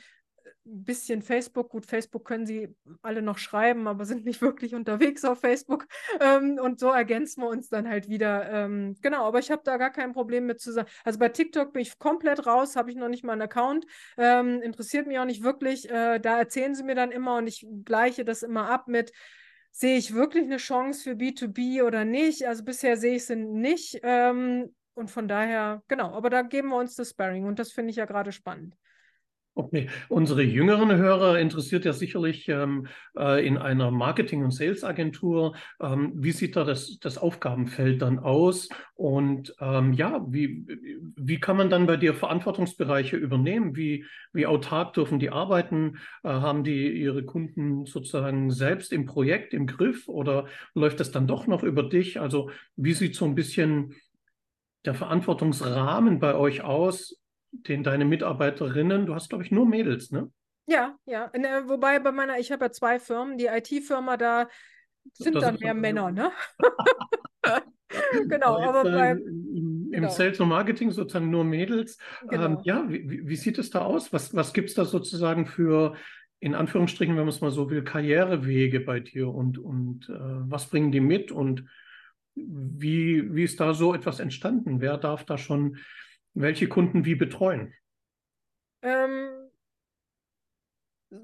bisschen 0.66 1.22
Facebook. 1.22 1.70
Gut, 1.70 1.86
Facebook 1.86 2.24
können 2.24 2.46
sie 2.46 2.74
alle 3.02 3.22
noch 3.22 3.38
schreiben, 3.38 3.86
aber 3.86 4.04
sind 4.04 4.24
nicht 4.24 4.42
wirklich 4.42 4.74
unterwegs 4.74 5.24
auf 5.24 5.40
Facebook. 5.40 5.86
Ähm, 6.20 6.58
und 6.62 6.78
so 6.78 6.90
ergänzen 6.90 7.42
wir 7.42 7.48
uns 7.48 7.68
dann 7.68 7.88
halt 7.88 8.08
wieder. 8.08 8.50
Ähm, 8.50 8.96
genau, 9.00 9.24
aber 9.24 9.38
ich 9.38 9.50
habe 9.50 9.62
da 9.64 9.76
gar 9.76 9.90
kein 9.90 10.12
Problem 10.12 10.46
mit 10.46 10.60
zusammen. 10.60 10.88
Also 11.04 11.18
bei 11.18 11.28
TikTok 11.28 11.72
bin 11.72 11.82
ich 11.82 11.98
komplett 11.98 12.46
raus, 12.46 12.76
habe 12.76 12.90
ich 12.90 12.96
noch 12.96 13.08
nicht 13.08 13.24
mal 13.24 13.32
einen 13.32 13.42
Account. 13.42 13.86
Ähm, 14.16 14.60
interessiert 14.62 15.06
mich 15.06 15.18
auch 15.18 15.24
nicht 15.24 15.42
wirklich. 15.42 15.88
Äh, 15.88 16.18
da 16.18 16.38
erzählen 16.38 16.74
sie 16.74 16.82
mir 16.82 16.94
dann 16.94 17.12
immer 17.12 17.36
und 17.36 17.46
ich 17.46 17.66
gleiche 17.84 18.24
das 18.24 18.42
immer 18.42 18.68
ab 18.70 18.88
mit 18.88 19.12
sehe 19.78 19.98
ich 19.98 20.14
wirklich 20.14 20.44
eine 20.44 20.56
Chance 20.56 21.02
für 21.02 21.10
B2B 21.10 21.82
oder 21.82 22.06
nicht? 22.06 22.46
Also 22.48 22.64
bisher 22.64 22.96
sehe 22.96 23.16
ich 23.16 23.26
sie 23.26 23.36
nicht. 23.36 24.00
Ähm, 24.02 24.74
und 24.94 25.10
von 25.10 25.28
daher, 25.28 25.82
genau, 25.88 26.12
aber 26.12 26.30
da 26.30 26.40
geben 26.40 26.70
wir 26.70 26.78
uns 26.78 26.94
das 26.94 27.10
Sparring 27.10 27.44
und 27.44 27.58
das 27.58 27.72
finde 27.72 27.90
ich 27.90 27.96
ja 27.96 28.06
gerade 28.06 28.32
spannend. 28.32 28.74
Okay, 29.58 29.88
unsere 30.10 30.42
jüngeren 30.42 30.94
Hörer 30.94 31.38
interessiert 31.38 31.86
ja 31.86 31.94
sicherlich 31.94 32.46
ähm, 32.46 32.88
äh, 33.16 33.46
in 33.46 33.56
einer 33.56 33.90
Marketing- 33.90 34.44
und 34.44 34.50
Sales-Agentur, 34.50 35.56
ähm, 35.80 36.12
wie 36.14 36.32
sieht 36.32 36.56
da 36.56 36.64
das, 36.64 36.98
das 37.00 37.16
Aufgabenfeld 37.16 38.02
dann 38.02 38.18
aus? 38.18 38.68
Und 38.96 39.54
ähm, 39.58 39.94
ja, 39.94 40.22
wie, 40.28 40.66
wie 41.16 41.40
kann 41.40 41.56
man 41.56 41.70
dann 41.70 41.86
bei 41.86 41.96
dir 41.96 42.12
Verantwortungsbereiche 42.12 43.16
übernehmen? 43.16 43.74
Wie, 43.76 44.04
wie 44.34 44.46
autark 44.46 44.92
dürfen 44.92 45.18
die 45.18 45.30
arbeiten? 45.30 46.00
Äh, 46.22 46.28
haben 46.28 46.62
die 46.62 46.90
ihre 46.90 47.24
Kunden 47.24 47.86
sozusagen 47.86 48.50
selbst 48.50 48.92
im 48.92 49.06
Projekt 49.06 49.54
im 49.54 49.66
Griff 49.66 50.06
oder 50.06 50.48
läuft 50.74 51.00
das 51.00 51.12
dann 51.12 51.26
doch 51.26 51.46
noch 51.46 51.62
über 51.62 51.82
dich? 51.82 52.20
Also 52.20 52.50
wie 52.76 52.92
sieht 52.92 53.16
so 53.16 53.24
ein 53.24 53.34
bisschen 53.34 53.94
der 54.84 54.92
Verantwortungsrahmen 54.92 56.18
bei 56.18 56.34
euch 56.34 56.60
aus? 56.60 57.18
Den 57.50 57.82
deine 57.82 58.04
Mitarbeiterinnen, 58.04 59.06
du 59.06 59.14
hast, 59.14 59.28
glaube 59.28 59.44
ich, 59.44 59.50
nur 59.50 59.66
Mädels, 59.66 60.10
ne? 60.10 60.30
Ja, 60.66 60.96
ja. 61.04 61.30
Ne, 61.36 61.64
wobei 61.66 61.98
bei 62.00 62.12
meiner, 62.12 62.38
ich 62.38 62.50
habe 62.50 62.64
ja 62.66 62.72
zwei 62.72 62.98
Firmen, 62.98 63.38
die 63.38 63.46
IT-Firma, 63.46 64.16
da 64.16 64.48
sind 65.12 65.34
das 65.34 65.44
dann 65.44 65.58
mehr 65.60 65.74
Männer, 65.74 66.10
ne? 66.10 66.32
genau, 68.28 68.60
aber, 68.60 68.80
aber 68.80 68.82
bei, 68.90 69.10
im, 69.12 69.90
genau. 69.90 70.08
Sales 70.08 70.40
und 70.40 70.48
Marketing 70.48 70.90
sozusagen 70.90 71.30
nur 71.30 71.44
Mädels. 71.44 71.98
Ähm, 72.22 72.28
genau. 72.28 72.44
Ähm, 72.44 72.58
ja, 72.64 72.84
wie, 72.88 73.28
wie, 73.28 73.36
sieht 73.36 73.58
es 73.58 73.70
da 73.70 73.82
aus? 73.82 74.12
Was, 74.12 74.34
was 74.34 74.52
gibt 74.52 74.68
es 74.68 74.74
da 74.74 74.84
sozusagen 74.84 75.46
für, 75.46 75.94
in 76.40 76.54
Anführungsstrichen, 76.54 77.14
wenn 77.16 77.22
man 77.22 77.28
es 77.28 77.40
mal 77.40 77.52
so 77.52 77.70
will, 77.70 77.84
Karrierewege 77.84 78.80
bei 78.80 79.00
dir 79.00 79.28
und, 79.28 79.58
und 79.58 80.08
äh, 80.08 80.12
was 80.18 80.66
bringen 80.66 80.92
die 80.92 81.00
mit 81.00 81.30
und 81.30 81.64
wie, 82.34 83.34
wie 83.34 83.44
ist 83.44 83.60
da 83.60 83.72
so 83.72 83.94
etwas 83.94 84.20
entstanden? 84.20 84.80
Wer 84.80 84.98
darf 84.98 85.24
da 85.24 85.38
schon 85.38 85.78
welche 86.36 86.68
Kunden 86.68 87.04
wie 87.04 87.14
betreuen? 87.14 87.74
Ähm, 88.82 89.28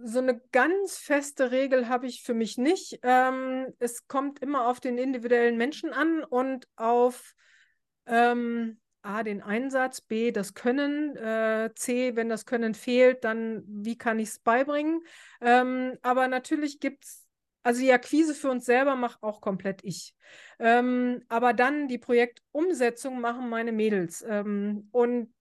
so 0.04 0.19
eine 0.19 0.40
ganz 0.52 0.97
feste 0.97 1.50
Regel 1.50 1.88
habe 1.88 2.07
ich 2.07 2.23
für 2.23 2.35
mich 2.35 2.57
nicht. 2.57 2.99
Ähm, 3.02 3.66
es 3.78 4.07
kommt 4.09 4.40
immer 4.40 4.66
auf 4.69 4.81
den 4.81 4.97
individuellen 4.99 5.57
Menschen 5.57 5.92
an 5.92 6.25
und 6.25 6.66
auf 6.76 7.35
ähm, 8.07 8.81
A, 9.02 9.23
den 9.23 9.42
Einsatz, 9.42 10.00
B, 10.00 10.31
das 10.31 10.54
Können, 10.54 11.16
äh, 11.16 11.71
C, 11.75 12.16
wenn 12.16 12.28
das 12.28 12.47
Können 12.47 12.75
fehlt, 12.75 13.25
dann 13.25 13.64
wie 13.66 13.99
kann 13.99 14.19
ich 14.19 14.28
es 14.31 14.38
beibringen. 14.38 15.02
Ähm, 15.40 15.99
aber 16.02 16.28
natürlich 16.28 16.81
gibt 16.81 17.04
es 17.04 17.22
also 17.62 17.81
die 17.81 17.92
Akquise 17.92 18.35
für 18.35 18.50
uns 18.50 18.64
selber 18.64 18.97
mache 18.97 19.19
auch 19.23 19.40
komplett 19.40 19.85
ich. 19.85 20.14
Ähm, 20.59 21.23
aber 21.28 21.52
dann 21.52 21.88
die 21.88 21.99
Projektumsetzung 21.99 23.21
machen 23.21 23.49
meine 23.49 23.73
Mädels. 23.73 24.25
Ähm, 24.28 24.88
und 24.92 25.33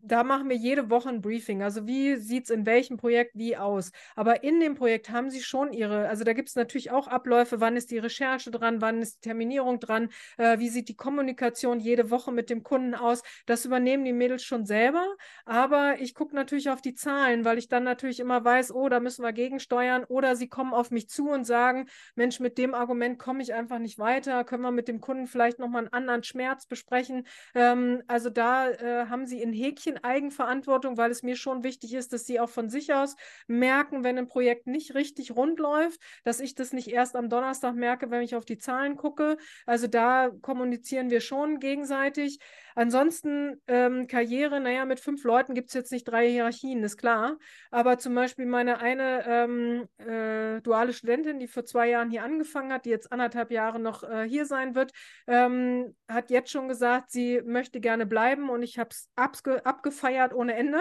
da 0.00 0.22
machen 0.22 0.48
wir 0.48 0.56
jede 0.56 0.90
Woche 0.90 1.08
ein 1.08 1.20
Briefing. 1.20 1.62
Also 1.62 1.86
wie 1.86 2.16
sieht 2.16 2.44
es 2.44 2.50
in 2.50 2.66
welchem 2.66 2.96
Projekt 2.96 3.32
wie 3.34 3.56
aus? 3.56 3.90
Aber 4.16 4.42
in 4.44 4.60
dem 4.60 4.74
Projekt 4.74 5.10
haben 5.10 5.30
sie 5.30 5.42
schon 5.42 5.72
ihre, 5.72 6.08
also 6.08 6.24
da 6.24 6.32
gibt 6.32 6.48
es 6.48 6.56
natürlich 6.56 6.90
auch 6.90 7.08
Abläufe, 7.08 7.60
wann 7.60 7.76
ist 7.76 7.90
die 7.90 7.98
Recherche 7.98 8.50
dran, 8.50 8.80
wann 8.80 9.02
ist 9.02 9.16
die 9.16 9.28
Terminierung 9.28 9.80
dran, 9.80 10.10
äh, 10.36 10.58
wie 10.58 10.68
sieht 10.68 10.88
die 10.88 10.96
Kommunikation 10.96 11.80
jede 11.80 12.10
Woche 12.10 12.32
mit 12.32 12.50
dem 12.50 12.62
Kunden 12.62 12.94
aus. 12.94 13.22
Das 13.46 13.64
übernehmen 13.64 14.04
die 14.04 14.12
Mädels 14.12 14.44
schon 14.44 14.66
selber. 14.66 15.04
Aber 15.44 16.00
ich 16.00 16.14
gucke 16.14 16.34
natürlich 16.34 16.70
auf 16.70 16.80
die 16.80 16.94
Zahlen, 16.94 17.44
weil 17.44 17.58
ich 17.58 17.68
dann 17.68 17.84
natürlich 17.84 18.20
immer 18.20 18.44
weiß, 18.44 18.72
oh, 18.72 18.88
da 18.88 19.00
müssen 19.00 19.24
wir 19.24 19.32
gegensteuern. 19.32 20.04
Oder 20.04 20.36
sie 20.36 20.48
kommen 20.48 20.74
auf 20.74 20.90
mich 20.90 21.08
zu 21.08 21.28
und 21.30 21.44
sagen, 21.44 21.86
Mensch, 22.14 22.40
mit 22.40 22.58
dem 22.58 22.74
Argument 22.74 23.18
komme 23.18 23.42
ich 23.42 23.52
einfach 23.54 23.78
nicht 23.78 23.98
weiter. 23.98 24.44
Können 24.44 24.62
wir 24.62 24.70
mit 24.70 24.88
dem 24.88 25.00
Kunden 25.00 25.26
vielleicht 25.26 25.58
nochmal 25.58 25.82
einen 25.82 25.92
anderen 25.92 26.22
Schmerz 26.22 26.66
besprechen? 26.66 27.26
Ähm, 27.54 28.02
also 28.06 28.30
da 28.30 28.70
äh, 28.70 29.06
haben 29.06 29.26
sie 29.26 29.42
in 29.42 29.52
Häkchen 29.52 29.97
Eigenverantwortung, 30.04 30.96
weil 30.96 31.10
es 31.10 31.22
mir 31.22 31.36
schon 31.36 31.64
wichtig 31.64 31.94
ist, 31.94 32.12
dass 32.12 32.26
sie 32.26 32.40
auch 32.40 32.48
von 32.48 32.68
sich 32.68 32.92
aus 32.94 33.16
merken, 33.46 34.04
wenn 34.04 34.18
ein 34.18 34.28
Projekt 34.28 34.66
nicht 34.66 34.94
richtig 34.94 35.32
rund 35.32 35.58
läuft, 35.58 36.00
dass 36.24 36.40
ich 36.40 36.54
das 36.54 36.72
nicht 36.72 36.88
erst 36.88 37.16
am 37.16 37.28
Donnerstag 37.28 37.74
merke, 37.74 38.10
wenn 38.10 38.22
ich 38.22 38.34
auf 38.36 38.44
die 38.44 38.58
Zahlen 38.58 38.96
gucke. 38.96 39.36
Also 39.66 39.86
da 39.86 40.30
kommunizieren 40.42 41.10
wir 41.10 41.20
schon 41.20 41.60
gegenseitig. 41.60 42.38
Ansonsten 42.78 43.60
ähm, 43.66 44.06
Karriere, 44.06 44.60
naja, 44.60 44.84
mit 44.84 45.00
fünf 45.00 45.24
Leuten 45.24 45.52
gibt 45.52 45.66
es 45.66 45.74
jetzt 45.74 45.90
nicht 45.90 46.04
drei 46.04 46.30
Hierarchien, 46.30 46.84
ist 46.84 46.96
klar. 46.96 47.36
Aber 47.72 47.98
zum 47.98 48.14
Beispiel 48.14 48.46
meine 48.46 48.78
eine 48.78 49.24
ähm, 49.26 49.88
äh, 49.98 50.60
duale 50.60 50.92
Studentin, 50.92 51.40
die 51.40 51.48
vor 51.48 51.64
zwei 51.64 51.88
Jahren 51.88 52.08
hier 52.08 52.22
angefangen 52.22 52.72
hat, 52.72 52.84
die 52.84 52.90
jetzt 52.90 53.10
anderthalb 53.10 53.50
Jahre 53.50 53.80
noch 53.80 54.04
äh, 54.04 54.28
hier 54.28 54.46
sein 54.46 54.76
wird, 54.76 54.92
ähm, 55.26 55.96
hat 56.06 56.30
jetzt 56.30 56.52
schon 56.52 56.68
gesagt, 56.68 57.10
sie 57.10 57.42
möchte 57.44 57.80
gerne 57.80 58.06
bleiben 58.06 58.48
und 58.48 58.62
ich 58.62 58.78
habe 58.78 58.90
es 58.92 59.08
abgefeiert 59.16 60.32
ohne 60.32 60.54
Ende. 60.54 60.78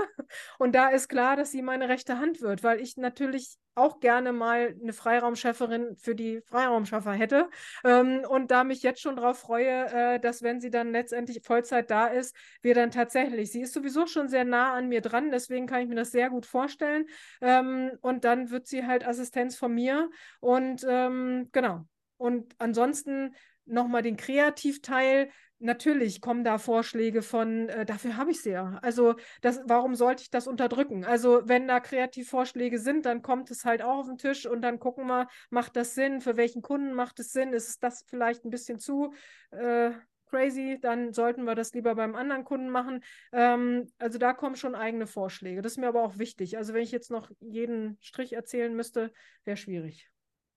Und 0.59 0.75
da 0.75 0.89
ist 0.89 1.07
klar, 1.07 1.35
dass 1.35 1.49
sie 1.51 1.63
meine 1.63 1.89
rechte 1.89 2.19
Hand 2.19 2.41
wird, 2.41 2.61
weil 2.61 2.79
ich 2.79 2.97
natürlich 2.97 3.57
auch 3.77 3.99
gerne 3.99 4.33
mal 4.33 4.75
eine 4.81 4.93
Freiraumschefferin 4.93 5.95
für 5.97 6.15
die 6.15 6.41
Freiraumschaffer 6.41 7.13
hätte. 7.13 7.49
Ähm, 7.83 8.25
und 8.27 8.51
da 8.51 8.63
mich 8.63 8.83
jetzt 8.83 9.01
schon 9.01 9.15
darauf 9.15 9.39
freue, 9.39 9.85
äh, 9.85 10.19
dass 10.19 10.41
wenn 10.41 10.59
sie 10.59 10.69
dann 10.69 10.91
letztendlich 10.91 11.41
Vollzeit 11.43 11.89
da 11.89 12.07
ist, 12.07 12.35
wir 12.61 12.75
dann 12.75 12.91
tatsächlich, 12.91 13.51
sie 13.51 13.61
ist 13.61 13.73
sowieso 13.73 14.07
schon 14.07 14.27
sehr 14.27 14.45
nah 14.45 14.73
an 14.73 14.89
mir 14.89 15.01
dran, 15.01 15.31
deswegen 15.31 15.67
kann 15.67 15.81
ich 15.81 15.87
mir 15.87 15.95
das 15.95 16.11
sehr 16.11 16.29
gut 16.29 16.45
vorstellen. 16.45 17.05
Ähm, 17.41 17.91
und 18.01 18.23
dann 18.23 18.49
wird 18.49 18.67
sie 18.67 18.85
halt 18.85 19.07
Assistenz 19.07 19.55
von 19.55 19.73
mir. 19.73 20.09
Und 20.39 20.85
ähm, 20.87 21.49
genau. 21.51 21.85
Und 22.17 22.55
ansonsten 22.57 23.35
nochmal 23.65 24.01
den 24.01 24.17
Kreativteil 24.17 25.29
natürlich 25.59 26.21
kommen 26.21 26.43
da 26.43 26.57
Vorschläge 26.57 27.21
von, 27.21 27.69
äh, 27.69 27.85
dafür 27.85 28.17
habe 28.17 28.31
ich 28.31 28.41
sie 28.41 28.51
ja. 28.51 28.79
Also 28.81 29.15
das, 29.41 29.61
warum 29.65 29.95
sollte 29.95 30.23
ich 30.23 30.29
das 30.29 30.47
unterdrücken? 30.47 31.05
Also 31.05 31.41
wenn 31.45 31.67
da 31.67 31.79
Kreativvorschläge 31.79 32.79
sind, 32.79 33.05
dann 33.05 33.21
kommt 33.21 33.51
es 33.51 33.65
halt 33.65 33.81
auch 33.81 33.99
auf 33.99 34.07
den 34.07 34.17
Tisch 34.17 34.45
und 34.45 34.61
dann 34.61 34.79
gucken 34.79 35.07
wir, 35.07 35.27
macht 35.49 35.75
das 35.75 35.95
Sinn? 35.95 36.21
Für 36.21 36.37
welchen 36.37 36.61
Kunden 36.61 36.93
macht 36.93 37.19
es 37.19 37.31
Sinn? 37.31 37.53
Ist 37.53 37.83
das 37.83 38.03
vielleicht 38.07 38.45
ein 38.45 38.49
bisschen 38.49 38.79
zu 38.79 39.13
äh, 39.51 39.91
crazy? 40.29 40.77
Dann 40.81 41.13
sollten 41.13 41.43
wir 41.43 41.55
das 41.55 41.73
lieber 41.73 41.95
beim 41.95 42.15
anderen 42.15 42.43
Kunden 42.43 42.69
machen. 42.69 43.03
Ähm, 43.31 43.87
also 43.99 44.17
da 44.17 44.33
kommen 44.33 44.55
schon 44.55 44.75
eigene 44.75 45.07
Vorschläge. 45.07 45.61
Das 45.61 45.73
ist 45.73 45.77
mir 45.77 45.87
aber 45.87 46.03
auch 46.03 46.17
wichtig. 46.17 46.57
Also 46.57 46.73
wenn 46.73 46.83
ich 46.83 46.91
jetzt 46.91 47.11
noch 47.11 47.31
jeden 47.39 47.97
Strich 48.01 48.33
erzählen 48.33 48.75
müsste, 48.75 49.11
wäre 49.43 49.57
schwierig. 49.57 50.09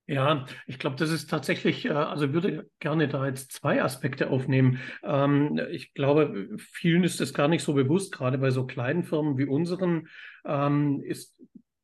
Ja, 0.07 0.45
ich 0.67 0.77
glaube, 0.77 0.97
das 0.97 1.09
ist 1.09 1.29
tatsächlich, 1.29 1.85
äh, 1.85 1.89
also 1.91 2.33
würde 2.33 2.69
gerne 2.79 3.07
da 3.07 3.25
jetzt 3.25 3.51
zwei 3.53 3.81
Aspekte 3.81 4.29
aufnehmen. 4.29 4.79
Ähm, 5.03 5.59
ich 5.71 5.93
glaube, 5.93 6.49
vielen 6.57 7.03
ist 7.03 7.21
es 7.21 7.33
gar 7.33 7.47
nicht 7.47 7.63
so 7.63 7.73
bewusst, 7.73 8.11
gerade 8.11 8.37
bei 8.37 8.51
so 8.51 8.65
kleinen 8.65 9.03
Firmen 9.03 9.37
wie 9.37 9.45
unseren, 9.45 10.07
ähm, 10.45 11.01
ist 11.01 11.39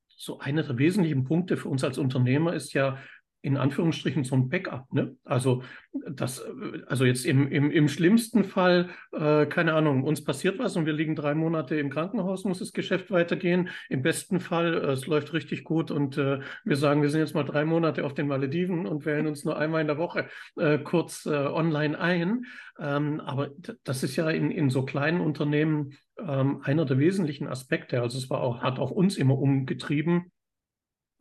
so 0.07 0.39
einer 0.39 0.63
der 0.63 0.77
wesentlichen 0.77 1.24
Punkte 1.24 1.57
für 1.57 1.69
uns 1.69 1.83
als 1.83 1.97
Unternehmer 2.00 2.53
ist 2.53 2.74
ja 2.74 2.97
in 3.41 3.58
Anführungsstrichen 3.58 4.24
so 4.24 4.36
ein 4.36 4.50
Backup. 4.50 4.91
Ne? 4.91 5.15
Also 5.24 5.63
das, 6.10 6.44
also 6.88 7.06
jetzt 7.06 7.25
im, 7.25 7.48
im, 7.48 7.72
im 7.72 7.88
schlimmsten 7.88 8.44
Fall, 8.44 8.89
äh, 9.12 9.46
keine 9.46 9.74
Ahnung, 9.74 10.03
uns 10.03 10.24
passiert 10.24 10.60
was 10.60 10.75
und 10.75 10.86
wir 10.86 10.94
liegen 10.94 11.15
drei 11.15 11.36
Monate 11.36 11.75
im 11.75 11.89
Krankenhaus, 11.89 12.46
muss 12.46 12.60
das 12.60 12.74
Geschäft 12.74 13.12
weitergehen. 13.12 13.70
Im 13.89 14.01
besten 14.01 14.39
Fall, 14.39 14.74
äh, 14.74 14.91
es 14.91 15.08
läuft 15.08 15.34
richtig 15.34 15.63
gut 15.63 15.91
und 15.91 16.17
äh, 16.17 16.39
wir 16.65 16.75
sagen, 16.75 17.01
wir 17.01 17.10
sind 17.10 17.22
jetzt 17.22 17.36
mal 17.36 17.44
drei 17.44 17.63
Monate 17.63 18.06
auf 18.06 18.13
den 18.13 18.27
Malediven 18.27 18.88
und 18.88 19.06
wählen 19.06 19.27
uns 19.27 19.46
nur 19.46 19.58
einmal 19.58 19.82
in 19.82 19.88
der 19.88 19.98
Woche 19.98 20.27
äh, 20.58 20.79
kurz 20.79 21.25
äh, 21.25 21.29
online 21.29 22.00
ein. 22.00 22.46
Ähm, 22.79 23.20
aber 23.22 23.51
das 23.84 24.03
ist 24.03 24.15
ja 24.15 24.29
in, 24.29 24.51
in 24.51 24.70
so 24.70 24.84
kleinen 24.84 25.22
Unternehmen 25.22 25.94
ähm, 26.20 26.62
einer 26.63 26.86
der 26.86 27.00
wesentlichen 27.00 27.48
Aspekte. 27.48 28.01
Also 28.01 28.17
es 28.17 28.29
war 28.29 28.41
auch, 28.41 28.62
hat 28.62 28.79
auch 28.79 28.91
uns 28.91 29.17
immer 29.17 29.38
umgetrieben 29.38 30.32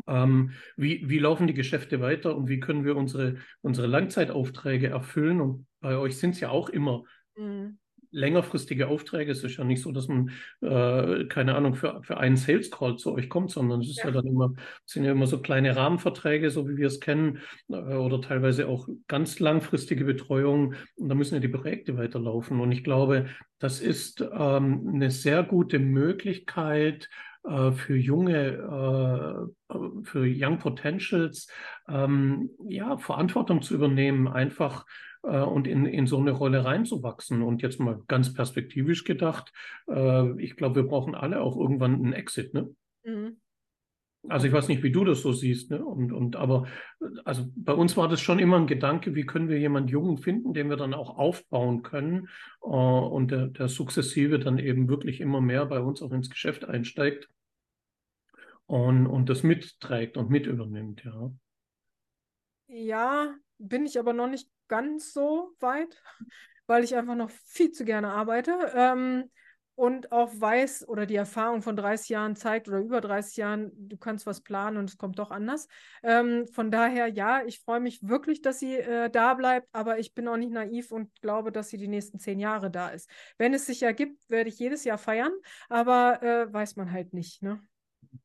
ähm, 0.06 0.52
wie, 0.76 1.08
wie 1.08 1.18
laufen 1.18 1.46
die 1.46 1.54
Geschäfte 1.54 2.00
weiter 2.00 2.36
und 2.36 2.48
wie 2.48 2.60
können 2.60 2.84
wir 2.84 2.96
unsere, 2.96 3.36
unsere 3.62 3.86
Langzeitaufträge 3.86 4.88
erfüllen? 4.88 5.40
Und 5.40 5.66
bei 5.80 5.96
euch 5.96 6.18
sind 6.18 6.30
es 6.30 6.40
ja 6.40 6.50
auch 6.50 6.68
immer 6.68 7.02
mhm. 7.36 7.78
längerfristige 8.10 8.88
Aufträge. 8.88 9.32
Es 9.32 9.42
ist 9.42 9.56
ja 9.56 9.64
nicht 9.64 9.82
so, 9.82 9.90
dass 9.90 10.08
man, 10.08 10.30
äh, 10.60 11.24
keine 11.24 11.56
Ahnung, 11.56 11.74
für, 11.74 12.00
für 12.02 12.18
einen 12.18 12.36
Sales 12.36 12.70
Call 12.70 12.96
zu 12.96 13.12
euch 13.12 13.28
kommt, 13.28 13.50
sondern 13.50 13.80
es 13.80 13.90
ist 13.90 13.98
ja, 13.98 14.06
ja 14.06 14.12
dann 14.12 14.26
immer, 14.26 14.54
sind 14.84 15.04
ja 15.04 15.12
immer 15.12 15.26
so 15.26 15.40
kleine 15.40 15.74
Rahmenverträge, 15.74 16.50
so 16.50 16.68
wie 16.68 16.76
wir 16.76 16.86
es 16.86 17.00
kennen, 17.00 17.40
äh, 17.68 17.74
oder 17.74 18.20
teilweise 18.20 18.68
auch 18.68 18.88
ganz 19.08 19.40
langfristige 19.40 20.04
Betreuung. 20.04 20.74
Und 20.94 21.08
da 21.08 21.14
müssen 21.14 21.34
ja 21.34 21.40
die 21.40 21.48
Projekte 21.48 21.96
weiterlaufen. 21.96 22.60
Und 22.60 22.70
ich 22.70 22.84
glaube, 22.84 23.26
das 23.58 23.80
ist 23.80 24.20
ähm, 24.20 24.88
eine 24.94 25.10
sehr 25.10 25.42
gute 25.42 25.78
Möglichkeit, 25.78 27.08
für 27.72 27.96
junge, 27.96 29.48
äh, 29.70 29.76
für 30.02 30.26
Young 30.26 30.58
Potentials, 30.58 31.48
ähm, 31.88 32.50
ja, 32.68 32.98
Verantwortung 32.98 33.62
zu 33.62 33.74
übernehmen, 33.74 34.26
einfach 34.26 34.84
äh, 35.22 35.40
und 35.40 35.66
in, 35.66 35.86
in 35.86 36.06
so 36.06 36.18
eine 36.18 36.32
Rolle 36.32 36.64
reinzuwachsen. 36.64 37.42
Und 37.42 37.62
jetzt 37.62 37.80
mal 37.80 38.02
ganz 38.08 38.32
perspektivisch 38.32 39.04
gedacht, 39.04 39.52
äh, 39.88 40.42
ich 40.42 40.56
glaube, 40.56 40.76
wir 40.76 40.88
brauchen 40.88 41.14
alle 41.14 41.40
auch 41.40 41.56
irgendwann 41.56 41.94
einen 41.94 42.12
Exit, 42.12 42.54
ne? 42.54 42.74
Mhm. 43.04 43.36
Also 44.28 44.48
ich 44.48 44.52
weiß 44.52 44.66
nicht, 44.66 44.82
wie 44.82 44.90
du 44.90 45.04
das 45.04 45.22
so 45.22 45.32
siehst, 45.32 45.70
ne? 45.70 45.84
Und, 45.84 46.12
und 46.12 46.34
aber 46.34 46.66
also 47.24 47.46
bei 47.54 47.72
uns 47.72 47.96
war 47.96 48.08
das 48.08 48.20
schon 48.20 48.40
immer 48.40 48.56
ein 48.56 48.66
Gedanke, 48.66 49.14
wie 49.14 49.24
können 49.24 49.48
wir 49.48 49.58
jemanden 49.58 49.88
Jungen 49.88 50.18
finden, 50.18 50.52
den 50.52 50.68
wir 50.68 50.76
dann 50.76 50.94
auch 50.94 51.16
aufbauen 51.16 51.82
können 51.82 52.28
äh, 52.62 52.66
und 52.66 53.30
der, 53.30 53.48
der 53.48 53.68
sukzessive 53.68 54.38
dann 54.38 54.58
eben 54.58 54.88
wirklich 54.88 55.20
immer 55.20 55.40
mehr 55.40 55.66
bei 55.66 55.80
uns 55.80 56.02
auch 56.02 56.10
ins 56.12 56.30
Geschäft 56.30 56.64
einsteigt 56.64 57.28
und, 58.66 59.06
und 59.06 59.28
das 59.28 59.42
mitträgt 59.42 60.16
und 60.16 60.30
mit 60.30 60.46
übernimmt, 60.46 61.04
ja. 61.04 61.30
Ja, 62.68 63.34
bin 63.58 63.86
ich 63.86 63.98
aber 63.98 64.12
noch 64.12 64.28
nicht 64.28 64.50
ganz 64.68 65.12
so 65.12 65.52
weit, 65.60 66.02
weil 66.66 66.82
ich 66.82 66.96
einfach 66.96 67.14
noch 67.14 67.30
viel 67.30 67.70
zu 67.70 67.84
gerne 67.84 68.08
arbeite. 68.08 68.72
Ähm, 68.74 69.30
und 69.76 70.10
auch 70.10 70.30
weiß 70.32 70.88
oder 70.88 71.04
die 71.04 71.16
Erfahrung 71.16 71.60
von 71.60 71.76
30 71.76 72.08
Jahren 72.08 72.34
zeigt 72.34 72.66
oder 72.66 72.78
über 72.78 73.02
30 73.02 73.36
Jahren, 73.36 73.70
du 73.76 73.98
kannst 73.98 74.26
was 74.26 74.40
planen 74.40 74.78
und 74.78 74.88
es 74.88 74.96
kommt 74.96 75.18
doch 75.18 75.30
anders. 75.30 75.68
Ähm, 76.02 76.46
von 76.48 76.70
daher, 76.70 77.08
ja, 77.08 77.42
ich 77.44 77.60
freue 77.60 77.80
mich 77.80 78.02
wirklich, 78.02 78.40
dass 78.40 78.58
sie 78.58 78.76
äh, 78.76 79.10
da 79.10 79.34
bleibt, 79.34 79.68
aber 79.72 79.98
ich 79.98 80.14
bin 80.14 80.28
auch 80.28 80.38
nicht 80.38 80.50
naiv 80.50 80.92
und 80.92 81.14
glaube, 81.20 81.52
dass 81.52 81.68
sie 81.68 81.76
die 81.76 81.88
nächsten 81.88 82.18
zehn 82.18 82.40
Jahre 82.40 82.70
da 82.70 82.88
ist. 82.88 83.10
Wenn 83.36 83.52
es 83.52 83.66
sich 83.66 83.82
ergibt, 83.82 84.18
werde 84.30 84.48
ich 84.48 84.58
jedes 84.58 84.82
Jahr 84.84 84.98
feiern, 84.98 85.32
aber 85.68 86.22
äh, 86.22 86.50
weiß 86.50 86.76
man 86.76 86.90
halt 86.90 87.12
nicht. 87.12 87.42
Ne? 87.42 87.60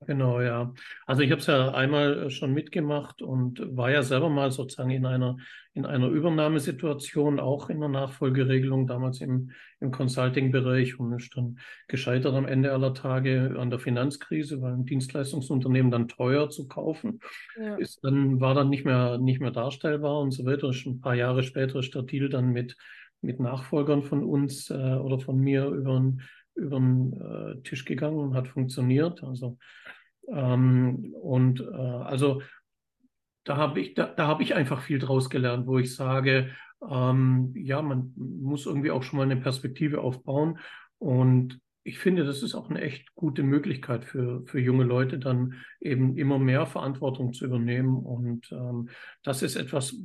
Genau, 0.08 0.42
ja. 0.42 0.74
Also 1.06 1.22
ich 1.22 1.32
habe 1.32 1.42
es 1.42 1.48
ja 1.48 1.74
einmal 1.74 2.24
äh, 2.24 2.30
schon 2.30 2.54
mitgemacht 2.54 3.22
und 3.22 3.62
war 3.76 3.92
ja 3.92 4.02
selber 4.02 4.30
mal 4.30 4.52
sozusagen 4.52 4.90
in 4.90 5.06
einer, 5.06 5.38
in 5.74 5.86
einer 5.86 6.08
Übernahmesituation, 6.08 7.40
auch 7.40 7.70
in 7.70 7.80
der 7.80 7.90
Nachfolgeregelung, 7.90 8.88
damals 8.88 9.22
im, 9.22 9.52
im 9.80 9.92
Consulting-Bereich 9.92 11.00
und 11.00 11.14
ist 11.14 11.36
dann 11.38 11.60
gescheitert 11.88 12.34
am 12.34 12.46
Ende 12.46 12.72
aller 12.72 12.94
Tage 12.94 13.56
an 13.60 13.70
der 13.70 13.80
Finanzkrise, 13.80 14.62
weil 14.62 14.74
ein 14.74 14.86
Dienstleistungsunternehmen 14.86 15.92
dann 15.92 16.08
teuer 16.08 16.50
zu 16.50 16.68
kaufen 16.68 17.20
ja. 17.60 17.76
ist, 17.76 18.04
dann 18.04 18.40
war 18.40 18.56
dann 18.56 18.70
nicht 18.70 18.86
mehr, 18.86 19.18
nicht 19.20 19.40
mehr 19.40 19.52
darstellbar 19.52 20.20
und 20.20 20.32
so 20.32 20.46
weiter. 20.46 20.74
Schon 20.74 20.94
ein 20.94 21.02
paar 21.02 21.16
Jahre 21.16 21.44
später 21.44 21.80
ist 21.80 21.94
der 21.94 22.04
Deal 22.04 22.30
dann 22.30 22.50
mit, 22.50 22.76
mit 23.22 23.40
Nachfolgern 23.40 24.02
von 24.02 24.24
uns 24.24 24.72
äh, 24.72 24.74
oder 24.74 25.20
von 25.20 25.38
mir 25.38 25.68
über 25.68 26.00
ein 26.00 26.22
über 26.56 26.80
den 26.80 27.14
äh, 27.14 27.62
Tisch 27.62 27.86
gegangen 27.86 28.18
und 28.18 28.36
hat 28.36 28.48
funktioniert. 28.48 29.24
Also 29.24 29.58
ähm, 30.28 31.14
und 31.22 31.62
äh, 31.62 31.76
also 31.76 32.42
da 33.44 33.58
habe 33.58 33.80
ich 33.80 33.94
da, 33.94 34.06
da 34.06 34.28
habe 34.28 34.44
ich 34.44 34.56
einfach 34.56 34.82
viel 34.82 35.00
draus 35.00 35.30
gelernt, 35.30 35.68
wo 35.68 35.80
ich 35.80 35.96
sage, 35.96 36.52
ähm, 36.88 37.54
ja, 37.56 37.82
man 37.82 38.14
muss 38.16 38.66
irgendwie 38.66 38.92
auch 38.92 39.04
schon 39.04 39.18
mal 39.18 39.24
eine 39.24 39.38
Perspektive 39.38 40.02
aufbauen 40.02 40.60
und 40.98 41.60
ich 41.84 41.98
finde, 41.98 42.24
das 42.26 42.44
ist 42.44 42.54
auch 42.54 42.70
eine 42.70 42.82
echt 42.82 43.16
gute 43.16 43.42
Möglichkeit 43.42 44.06
für, 44.06 44.44
für 44.46 44.60
junge 44.60 44.84
Leute, 44.84 45.18
dann 45.18 45.56
eben 45.80 46.16
immer 46.16 46.38
mehr 46.38 46.68
Verantwortung 46.68 47.34
zu 47.34 47.46
übernehmen. 47.46 47.98
Und 47.98 48.52
ähm, 48.52 48.90
das 49.24 49.42
ist 49.42 49.56
etwas, 49.56 49.96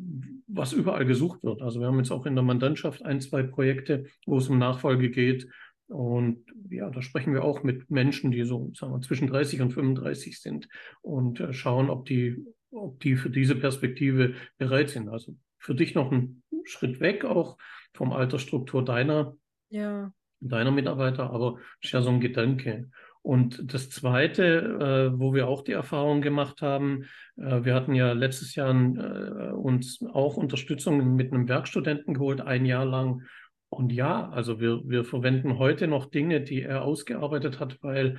was 0.47 0.73
überall 0.73 1.05
gesucht 1.05 1.45
wird. 1.45 1.61
Also 1.61 1.81
wir 1.81 1.89
haben 1.89 1.99
jetzt 1.99 2.13
auch 2.13 2.25
in 2.25 2.35
der 2.35 2.45
Mandantschaft 2.45 3.05
ein, 3.05 3.21
zwei 3.21 3.43
Projekte, 3.43 4.07
wo 4.25 4.39
es 4.39 4.49
um 4.49 4.59
Nachfolge 4.59 5.11
geht. 5.11 5.49
Und 5.89 6.45
ja, 6.69 6.91
da 6.91 7.01
sprechen 7.01 7.33
wir 7.33 7.45
auch 7.45 7.63
mit 7.63 7.91
Menschen, 7.91 8.33
die 8.33 8.43
so 8.45 8.73
sagen 8.75 8.93
wir, 8.93 9.01
zwischen 9.01 9.29
30 9.29 9.61
und 9.63 9.71
35 9.73 10.41
sind 10.41 10.69
und 11.03 11.41
äh, 11.41 11.53
schauen, 11.53 11.91
ob 11.91 12.07
die, 12.07 12.45
ob 12.71 12.99
die 13.01 13.17
für 13.17 13.31
diese 13.31 13.55
Perspektive 13.55 14.35
bereit 14.59 14.91
sind. 14.91 15.09
Also 15.09 15.37
für 15.59 15.75
dich 15.75 15.95
noch 15.95 16.11
ein 16.11 16.43
Schritt 16.65 17.01
weg 17.01 17.25
auch 17.25 17.57
vom 17.95 18.13
Altersstruktur 18.13 18.85
deiner, 18.85 19.37
ja. 19.69 20.13
deiner 20.41 20.73
Mitarbeiter, 20.73 21.31
aber 21.31 21.59
ist 21.81 21.93
ja 21.93 22.03
so 22.03 22.11
ein 22.11 22.21
Gedanke. 22.21 22.91
Und 23.23 23.73
das 23.75 23.91
Zweite, 23.91 25.13
äh, 25.15 25.19
wo 25.19 25.35
wir 25.35 25.49
auch 25.49 25.63
die 25.63 25.73
Erfahrung 25.73 26.21
gemacht 26.21 26.63
haben, 26.63 27.07
äh, 27.37 27.65
wir 27.65 27.75
hatten 27.75 27.93
ja 27.95 28.13
letztes 28.13 28.55
Jahr 28.55 28.71
äh, 28.71 29.51
uns 29.51 30.01
auch 30.13 30.37
Unterstützung 30.37 31.17
mit 31.17 31.33
einem 31.33 31.49
Werkstudenten 31.49 32.15
geholt, 32.15 32.41
ein 32.41 32.65
Jahr 32.65 32.85
lang 32.85 33.23
und 33.69 33.93
ja, 33.93 34.29
also 34.31 34.61
wir, 34.61 34.83
wir 34.85 35.05
verwenden 35.05 35.59
heute 35.59 35.89
noch 35.89 36.07
Dinge, 36.07 36.41
die 36.41 36.63
er 36.63 36.83
ausgearbeitet 36.83 37.61
hat, 37.61 37.83
weil 37.83 38.19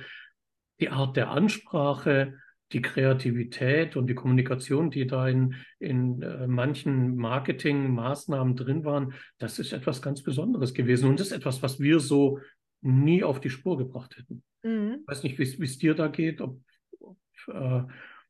die 0.80 0.90
Art 0.90 1.16
der 1.16 1.30
Ansprache, 1.30 2.34
die 2.72 2.82
Kreativität 2.82 3.96
und 3.96 4.08
die 4.08 4.14
Kommunikation, 4.14 4.90
die 4.90 5.06
da 5.06 5.26
in, 5.26 5.54
in 5.78 6.20
äh, 6.22 6.46
manchen 6.46 7.16
Marketingmaßnahmen 7.16 8.56
drin 8.56 8.84
waren, 8.84 9.14
das 9.38 9.58
ist 9.58 9.72
etwas 9.72 10.02
ganz 10.02 10.22
Besonderes 10.22 10.74
gewesen. 10.74 11.08
Und 11.08 11.18
das 11.18 11.28
ist 11.28 11.32
etwas, 11.32 11.62
was 11.62 11.80
wir 11.80 11.98
so 11.98 12.40
nie 12.82 13.24
auf 13.24 13.40
die 13.40 13.50
Spur 13.50 13.78
gebracht 13.78 14.18
hätten. 14.18 14.42
Mhm. 14.62 14.98
Ich 15.00 15.08
weiß 15.08 15.22
nicht, 15.22 15.38
wie 15.38 15.64
es 15.64 15.78
dir 15.78 15.94
da 15.94 16.08
geht, 16.08 16.42
ob, 16.42 16.60
ob, 17.00 17.16
äh, 17.48 17.82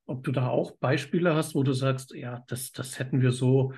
ob 0.06 0.22
du 0.22 0.30
da 0.30 0.48
auch 0.48 0.76
Beispiele 0.78 1.34
hast, 1.34 1.56
wo 1.56 1.64
du 1.64 1.72
sagst, 1.72 2.14
ja, 2.14 2.44
das, 2.46 2.70
das 2.70 3.00
hätten 3.00 3.20
wir 3.20 3.32
so 3.32 3.72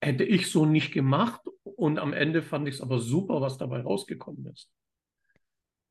hätte 0.00 0.24
ich 0.24 0.50
so 0.50 0.66
nicht 0.66 0.92
gemacht 0.92 1.42
und 1.62 1.98
am 1.98 2.12
Ende 2.12 2.42
fand 2.42 2.68
ich 2.68 2.76
es 2.76 2.80
aber 2.80 2.98
super, 2.98 3.40
was 3.40 3.58
dabei 3.58 3.80
rausgekommen 3.80 4.46
ist. 4.46 4.70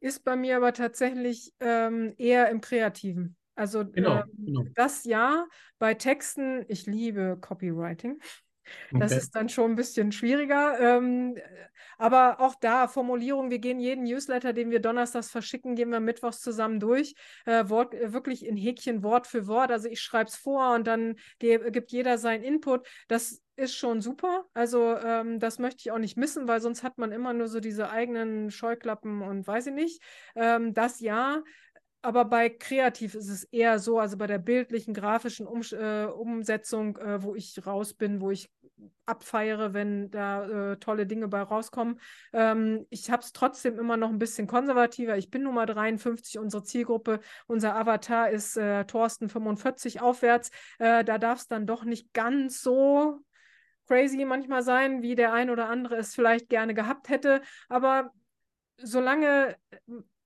Ist 0.01 0.23
bei 0.23 0.35
mir 0.35 0.57
aber 0.57 0.73
tatsächlich 0.73 1.53
ähm, 1.59 2.13
eher 2.17 2.49
im 2.49 2.61
Kreativen. 2.61 3.35
Also 3.55 3.85
genau, 3.85 4.21
ähm, 4.21 4.31
genau. 4.37 4.65
das 4.75 5.03
ja, 5.03 5.45
bei 5.77 5.93
Texten, 5.93 6.63
ich 6.69 6.85
liebe 6.85 7.37
Copywriting. 7.41 8.19
Das 8.91 9.11
okay. 9.11 9.21
ist 9.21 9.35
dann 9.35 9.49
schon 9.49 9.71
ein 9.71 9.75
bisschen 9.75 10.11
schwieriger. 10.11 10.79
Ähm, 10.79 11.35
aber 11.99 12.39
auch 12.39 12.55
da 12.55 12.87
Formulierung, 12.87 13.51
wir 13.51 13.59
gehen 13.59 13.79
jeden 13.79 14.05
Newsletter, 14.05 14.53
den 14.53 14.71
wir 14.71 14.79
donnerstags 14.79 15.29
verschicken, 15.29 15.75
gehen 15.75 15.91
wir 15.91 15.99
mittwochs 15.99 16.39
zusammen 16.39 16.79
durch. 16.79 17.13
Äh, 17.45 17.69
Wort, 17.69 17.93
äh, 17.93 18.13
wirklich 18.13 18.45
in 18.45 18.55
Häkchen 18.55 19.03
Wort 19.03 19.27
für 19.27 19.47
Wort. 19.47 19.69
Also 19.69 19.89
ich 19.89 20.01
schreibe 20.01 20.29
es 20.29 20.35
vor 20.37 20.73
und 20.73 20.87
dann 20.87 21.17
gibt 21.39 21.91
jeder 21.91 22.17
seinen 22.17 22.43
Input. 22.43 22.87
Das 23.09 23.41
ist 23.57 23.75
schon 23.75 23.99
super. 23.99 24.45
Also 24.53 24.95
ähm, 24.95 25.39
das 25.39 25.59
möchte 25.59 25.81
ich 25.81 25.91
auch 25.91 25.97
nicht 25.97 26.15
missen, 26.17 26.47
weil 26.47 26.61
sonst 26.61 26.83
hat 26.83 26.97
man 26.97 27.11
immer 27.11 27.33
nur 27.33 27.49
so 27.49 27.59
diese 27.59 27.89
eigenen 27.89 28.49
Scheuklappen 28.49 29.21
und 29.21 29.45
weiß 29.45 29.67
ich 29.67 29.73
nicht. 29.73 30.01
Ähm, 30.35 30.73
das 30.73 31.01
ja, 31.01 31.43
aber 32.01 32.23
bei 32.23 32.49
kreativ 32.49 33.13
ist 33.13 33.27
es 33.27 33.43
eher 33.45 33.77
so, 33.77 33.99
also 33.99 34.15
bei 34.15 34.25
der 34.25 34.37
bildlichen, 34.39 34.93
grafischen 34.93 35.45
um, 35.47 35.61
äh, 35.71 36.05
Umsetzung, 36.05 36.97
äh, 36.97 37.21
wo 37.21 37.35
ich 37.35 37.65
raus 37.65 37.93
bin, 37.93 38.21
wo 38.21 38.31
ich 38.31 38.49
abfeiere, 39.05 39.73
wenn 39.73 40.11
da 40.11 40.71
äh, 40.71 40.77
tolle 40.77 41.05
Dinge 41.05 41.27
bei 41.27 41.41
rauskommen. 41.41 41.99
Ähm, 42.33 42.85
ich 42.89 43.09
habe 43.09 43.23
es 43.23 43.33
trotzdem 43.33 43.79
immer 43.79 43.97
noch 43.97 44.09
ein 44.09 44.19
bisschen 44.19 44.47
konservativer. 44.47 45.17
Ich 45.17 45.29
bin 45.29 45.43
Nummer 45.43 45.65
53, 45.65 46.39
unsere 46.39 46.63
Zielgruppe, 46.63 47.19
unser 47.47 47.75
Avatar 47.75 48.29
ist 48.29 48.57
äh, 48.57 48.85
Thorsten 48.85 49.29
45 49.29 50.01
aufwärts. 50.01 50.51
Äh, 50.77 51.03
da 51.03 51.17
darf 51.17 51.39
es 51.39 51.47
dann 51.47 51.65
doch 51.65 51.83
nicht 51.83 52.13
ganz 52.13 52.61
so 52.61 53.19
crazy 53.87 54.23
manchmal 54.23 54.61
sein, 54.61 55.01
wie 55.01 55.15
der 55.15 55.33
ein 55.33 55.49
oder 55.49 55.67
andere 55.67 55.95
es 55.97 56.13
vielleicht 56.13 56.47
gerne 56.49 56.73
gehabt 56.73 57.09
hätte. 57.09 57.41
Aber 57.69 58.13
solange 58.77 59.55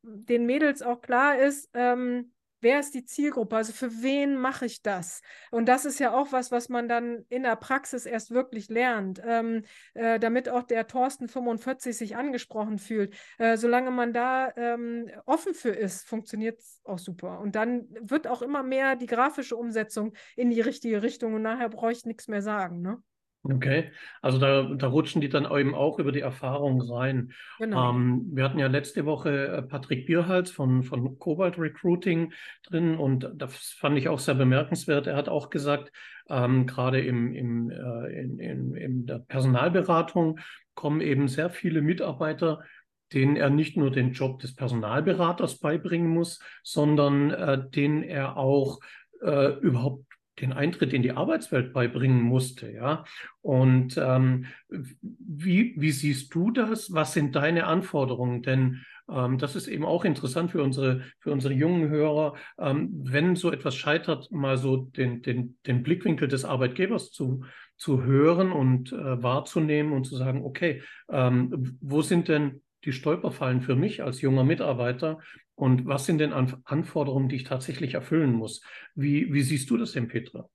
den 0.01 0.45
Mädels 0.45 0.81
auch 0.81 1.01
klar 1.01 1.37
ist, 1.37 1.69
ähm, 1.73 2.33
wer 2.63 2.79
ist 2.79 2.93
die 2.93 3.05
Zielgruppe, 3.05 3.55
also 3.55 3.73
für 3.73 4.01
wen 4.01 4.37
mache 4.37 4.65
ich 4.65 4.81
das? 4.81 5.21
Und 5.51 5.67
das 5.67 5.85
ist 5.85 5.99
ja 5.99 6.13
auch 6.13 6.31
was, 6.31 6.51
was 6.51 6.69
man 6.69 6.87
dann 6.87 7.25
in 7.29 7.43
der 7.43 7.55
Praxis 7.55 8.05
erst 8.05 8.31
wirklich 8.31 8.69
lernt, 8.69 9.21
ähm, 9.25 9.63
äh, 9.93 10.19
damit 10.19 10.49
auch 10.49 10.63
der 10.63 10.87
Thorsten 10.87 11.27
45 11.27 11.95
sich 11.95 12.15
angesprochen 12.15 12.79
fühlt. 12.79 13.13
Äh, 13.37 13.57
solange 13.57 13.91
man 13.91 14.13
da 14.13 14.51
ähm, 14.55 15.09
offen 15.25 15.53
für 15.53 15.71
ist, 15.71 16.07
funktioniert 16.07 16.59
es 16.59 16.81
auch 16.85 16.99
super. 16.99 17.39
Und 17.39 17.55
dann 17.55 17.87
wird 18.01 18.27
auch 18.27 18.41
immer 18.41 18.63
mehr 18.63 18.95
die 18.95 19.05
grafische 19.05 19.55
Umsetzung 19.55 20.13
in 20.35 20.49
die 20.49 20.61
richtige 20.61 21.03
Richtung 21.03 21.33
und 21.33 21.41
nachher 21.41 21.69
brauche 21.69 21.91
ich 21.91 22.05
nichts 22.05 22.27
mehr 22.27 22.41
sagen. 22.41 22.81
Ne? 22.81 23.01
Okay, 23.45 23.91
also 24.21 24.37
da, 24.37 24.63
da 24.63 24.87
rutschen 24.87 25.19
die 25.19 25.27
dann 25.27 25.45
eben 25.51 25.75
auch 25.75 25.99
über 25.99 26.13
die 26.13 26.21
Erfahrung 26.21 26.81
rein. 26.81 27.33
Genau. 27.59 27.89
Ähm, 27.89 28.29
wir 28.31 28.45
hatten 28.45 28.57
ja 28.57 28.67
letzte 28.67 29.05
Woche 29.05 29.47
äh, 29.47 29.61
Patrick 29.61 30.05
Bierhals 30.05 30.49
von, 30.49 30.83
von 30.83 31.19
Cobalt 31.19 31.59
Recruiting 31.59 32.31
drin 32.65 32.95
und 32.95 33.29
das 33.35 33.75
fand 33.77 33.97
ich 33.97 34.07
auch 34.07 34.19
sehr 34.19 34.35
bemerkenswert. 34.35 35.07
Er 35.07 35.17
hat 35.17 35.27
auch 35.27 35.49
gesagt, 35.49 35.91
ähm, 36.29 36.65
gerade 36.67 37.01
im, 37.01 37.33
im, 37.33 37.69
äh, 37.69 38.17
in, 38.17 38.39
in, 38.39 38.75
in 38.75 39.05
der 39.05 39.19
Personalberatung 39.19 40.39
kommen 40.73 41.01
eben 41.01 41.27
sehr 41.27 41.49
viele 41.49 41.81
Mitarbeiter, 41.81 42.63
denen 43.11 43.35
er 43.35 43.49
nicht 43.49 43.75
nur 43.75 43.91
den 43.91 44.13
Job 44.13 44.39
des 44.39 44.55
Personalberaters 44.55 45.59
beibringen 45.59 46.07
muss, 46.07 46.39
sondern 46.63 47.31
äh, 47.31 47.69
denen 47.69 48.03
er 48.03 48.37
auch 48.37 48.79
äh, 49.21 49.53
überhaupt 49.59 50.05
den 50.41 50.53
Eintritt 50.53 50.93
in 50.93 51.03
die 51.03 51.11
Arbeitswelt 51.11 51.73
beibringen 51.73 52.21
musste, 52.21 52.71
ja. 52.71 53.05
Und 53.41 53.97
ähm, 53.97 54.45
wie, 54.69 55.75
wie 55.77 55.91
siehst 55.91 56.33
du 56.33 56.51
das? 56.51 56.93
Was 56.93 57.13
sind 57.13 57.35
deine 57.35 57.65
Anforderungen? 57.65 58.41
Denn 58.41 58.83
ähm, 59.09 59.37
das 59.37 59.55
ist 59.55 59.67
eben 59.67 59.85
auch 59.85 60.05
interessant 60.05 60.51
für 60.51 60.63
unsere, 60.63 61.01
für 61.19 61.31
unsere 61.31 61.53
jungen 61.53 61.89
Hörer, 61.89 62.35
ähm, 62.57 62.89
wenn 62.93 63.35
so 63.35 63.51
etwas 63.51 63.75
scheitert, 63.75 64.31
mal 64.31 64.57
so 64.57 64.77
den, 64.77 65.21
den, 65.21 65.57
den 65.67 65.83
Blickwinkel 65.83 66.27
des 66.27 66.45
Arbeitgebers 66.45 67.11
zu, 67.11 67.43
zu 67.77 68.03
hören 68.03 68.51
und 68.51 68.91
äh, 68.91 69.21
wahrzunehmen 69.21 69.93
und 69.93 70.05
zu 70.05 70.15
sagen, 70.15 70.43
okay, 70.43 70.81
ähm, 71.09 71.77
wo 71.81 72.01
sind 72.01 72.27
denn 72.27 72.61
die 72.85 72.91
Stolperfallen 72.91 73.61
für 73.61 73.75
mich 73.75 74.03
als 74.03 74.21
junger 74.21 74.43
Mitarbeiter 74.43 75.19
und 75.55 75.85
was 75.85 76.05
sind 76.05 76.17
denn 76.19 76.33
An 76.33 76.61
Anforderungen, 76.65 77.29
die 77.29 77.37
ich 77.37 77.43
tatsächlich 77.43 77.93
erfüllen 77.93 78.33
muss? 78.33 78.61
Wie, 78.95 79.33
wie 79.33 79.43
siehst 79.43 79.69
du 79.69 79.77
das 79.77 79.93
denn, 79.93 80.07
Petra? 80.07 80.49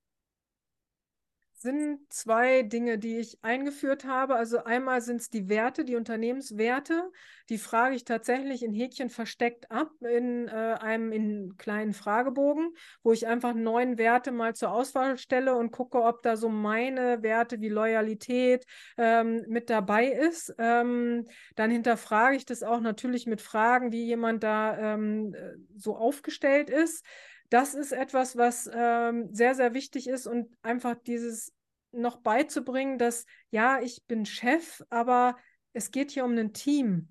Sind 1.61 2.01
zwei 2.13 2.63
Dinge, 2.63 2.99
die 2.99 3.19
ich 3.19 3.43
eingeführt 3.43 4.05
habe. 4.05 4.37
Also 4.37 4.65
einmal 4.65 5.01
sind 5.01 5.21
es 5.21 5.31
die 5.31 5.49
Werte, 5.49 5.85
die 5.85 5.97
Unternehmenswerte. 5.97 7.11
Die 7.49 7.59
frage 7.59 7.97
ich 7.97 8.05
tatsächlich 8.05 8.63
in 8.63 8.73
Häkchen 8.73 9.11
versteckt 9.11 9.71
ab 9.71 9.91
in 10.01 10.49
äh, 10.49 10.51
einem 10.51 11.13
in 11.13 11.57
kleinen 11.57 11.95
Fragebogen, 11.95 12.75
wo 13.03 13.13
ich 13.13 13.27
einfach 13.27 13.55
neun 13.55 13.99
Werte 13.99 14.31
mal 14.31 14.55
zur 14.55 14.71
Auswahl 14.71 15.19
stelle 15.19 15.57
und 15.57 15.73
gucke, 15.73 16.03
ob 16.03 16.23
da 16.23 16.37
so 16.37 16.49
meine 16.49 17.23
Werte 17.23 17.61
wie 17.61 17.71
Loyalität 17.71 18.65
ähm, 18.97 19.45
mit 19.49 19.69
dabei 19.69 20.07
ist. 20.07 20.55
Ähm, 20.59 21.27
dann 21.57 21.71
hinterfrage 21.71 22.37
ich 22.37 22.45
das 22.45 22.63
auch 22.63 22.81
natürlich 22.81 23.27
mit 23.27 23.41
Fragen, 23.41 23.91
wie 23.91 24.05
jemand 24.05 24.45
da 24.45 24.95
ähm, 24.95 25.35
äh, 25.35 25.55
so 25.77 25.97
aufgestellt 25.97 26.71
ist 26.71 27.05
das 27.51 27.75
ist 27.75 27.93
etwas, 27.93 28.37
was 28.37 28.71
ähm, 28.73 29.29
sehr, 29.33 29.55
sehr 29.55 29.75
wichtig 29.75 30.09
ist 30.09 30.27
und 30.27 30.55
einfach 30.63 30.95
dieses 30.95 31.53
noch 31.93 32.19
beizubringen, 32.19 32.99
dass 32.99 33.25
ja, 33.51 33.81
ich 33.81 34.05
bin 34.07 34.27
Chef, 34.27 34.83
aber 34.91 35.37
es 35.73 35.91
geht 35.91 36.11
hier 36.11 36.25
um 36.25 36.37
ein 36.37 36.53
Team 36.53 37.09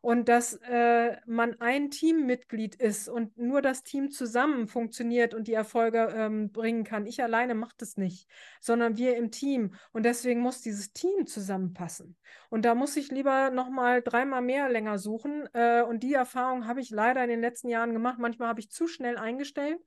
und 0.00 0.28
dass 0.28 0.54
äh, 0.62 1.16
man 1.26 1.60
ein 1.60 1.90
Teammitglied 1.90 2.74
ist 2.76 3.08
und 3.08 3.36
nur 3.36 3.60
das 3.60 3.82
Team 3.82 4.10
zusammen 4.10 4.66
funktioniert 4.66 5.34
und 5.34 5.46
die 5.46 5.52
Erfolge 5.52 6.12
ähm, 6.16 6.50
bringen 6.52 6.84
kann. 6.84 7.06
Ich 7.06 7.22
alleine 7.22 7.54
mache 7.54 7.74
das 7.76 7.96
nicht, 7.96 8.28
sondern 8.60 8.96
wir 8.96 9.16
im 9.16 9.30
Team. 9.30 9.74
Und 9.92 10.04
deswegen 10.04 10.40
muss 10.40 10.62
dieses 10.62 10.92
Team 10.92 11.26
zusammenpassen. 11.26 12.16
Und 12.48 12.64
da 12.64 12.74
muss 12.74 12.96
ich 12.96 13.10
lieber 13.10 13.50
noch 13.50 13.68
mal 13.68 14.00
dreimal 14.00 14.42
mehr 14.42 14.70
länger 14.70 14.98
suchen. 14.98 15.48
Äh, 15.52 15.82
und 15.82 16.02
die 16.02 16.14
Erfahrung 16.14 16.66
habe 16.66 16.80
ich 16.80 16.90
leider 16.90 17.22
in 17.22 17.30
den 17.30 17.40
letzten 17.40 17.68
Jahren 17.68 17.92
gemacht. 17.92 18.18
Manchmal 18.18 18.48
habe 18.48 18.60
ich 18.60 18.70
zu 18.70 18.86
schnell 18.86 19.18
eingestellt 19.18 19.80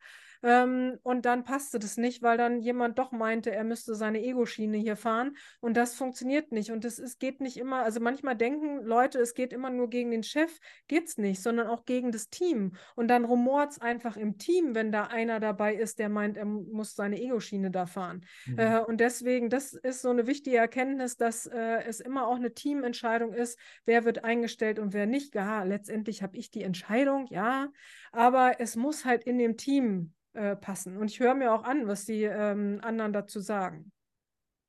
ähm, 0.43 0.99
und 1.03 1.25
dann 1.25 1.45
passte 1.45 1.79
das 1.79 1.95
nicht, 1.95 2.21
weil 2.21 2.37
dann 2.37 2.59
jemand 2.59 2.99
doch 2.99 3.11
meinte, 3.11 3.51
er 3.51 3.63
müsste 3.63 3.95
seine 3.95 4.21
Ego-Schiene 4.21 4.77
hier 4.77 4.97
fahren. 4.97 5.37
Und 5.61 5.77
das 5.77 5.95
funktioniert 5.95 6.51
nicht. 6.51 6.71
Und 6.71 6.83
es, 6.83 6.99
es 6.99 7.17
geht 7.17 7.39
nicht 7.39 7.57
immer, 7.57 7.83
also 7.83 8.01
manchmal 8.01 8.35
denken 8.35 8.83
Leute, 8.83 9.19
es 9.19 9.33
geht 9.33 9.53
immer 9.53 9.69
nur 9.69 9.89
gegen 9.89 10.11
den 10.11 10.23
Chef, 10.23 10.59
geht 10.89 11.07
es 11.07 11.17
nicht, 11.17 11.41
sondern 11.41 11.67
auch 11.67 11.85
gegen 11.85 12.11
das 12.11 12.29
Team. 12.29 12.73
Und 12.95 13.07
dann 13.07 13.23
rumort 13.23 13.71
es 13.71 13.81
einfach 13.81 14.17
im 14.17 14.37
Team, 14.37 14.75
wenn 14.75 14.91
da 14.91 15.03
einer 15.03 15.39
dabei 15.39 15.75
ist, 15.75 15.97
der 15.97 16.09
meint, 16.09 16.35
er 16.35 16.45
muss 16.45 16.95
seine 16.95 17.21
Ego-Schiene 17.21 17.71
da 17.71 17.85
fahren. 17.85 18.25
Mhm. 18.45 18.59
Äh, 18.59 18.79
und 18.79 18.99
deswegen, 18.99 19.49
das 19.49 19.73
ist 19.73 20.01
so 20.01 20.09
eine 20.09 20.27
wichtige 20.27 20.57
Erkenntnis, 20.57 21.15
dass 21.15 21.45
äh, 21.45 21.83
es 21.87 22.01
immer 22.01 22.27
auch 22.27 22.35
eine 22.35 22.53
Teamentscheidung 22.53 23.33
ist, 23.33 23.57
wer 23.85 24.03
wird 24.03 24.25
eingestellt 24.25 24.77
und 24.77 24.91
wer 24.91 25.05
nicht. 25.05 25.35
Ja, 25.35 25.63
letztendlich 25.63 26.21
habe 26.21 26.35
ich 26.35 26.51
die 26.51 26.63
Entscheidung, 26.63 27.27
ja, 27.29 27.69
aber 28.11 28.59
es 28.59 28.75
muss 28.75 29.05
halt 29.05 29.23
in 29.23 29.37
dem 29.37 29.55
Team 29.55 30.13
äh, 30.33 30.55
passen. 30.55 30.97
Und 30.97 31.11
ich 31.11 31.19
höre 31.19 31.35
mir 31.35 31.53
auch 31.53 31.63
an, 31.63 31.87
was 31.87 32.05
die 32.05 32.23
ähm, 32.23 32.79
anderen 32.81 33.13
dazu 33.13 33.39
sagen. 33.39 33.91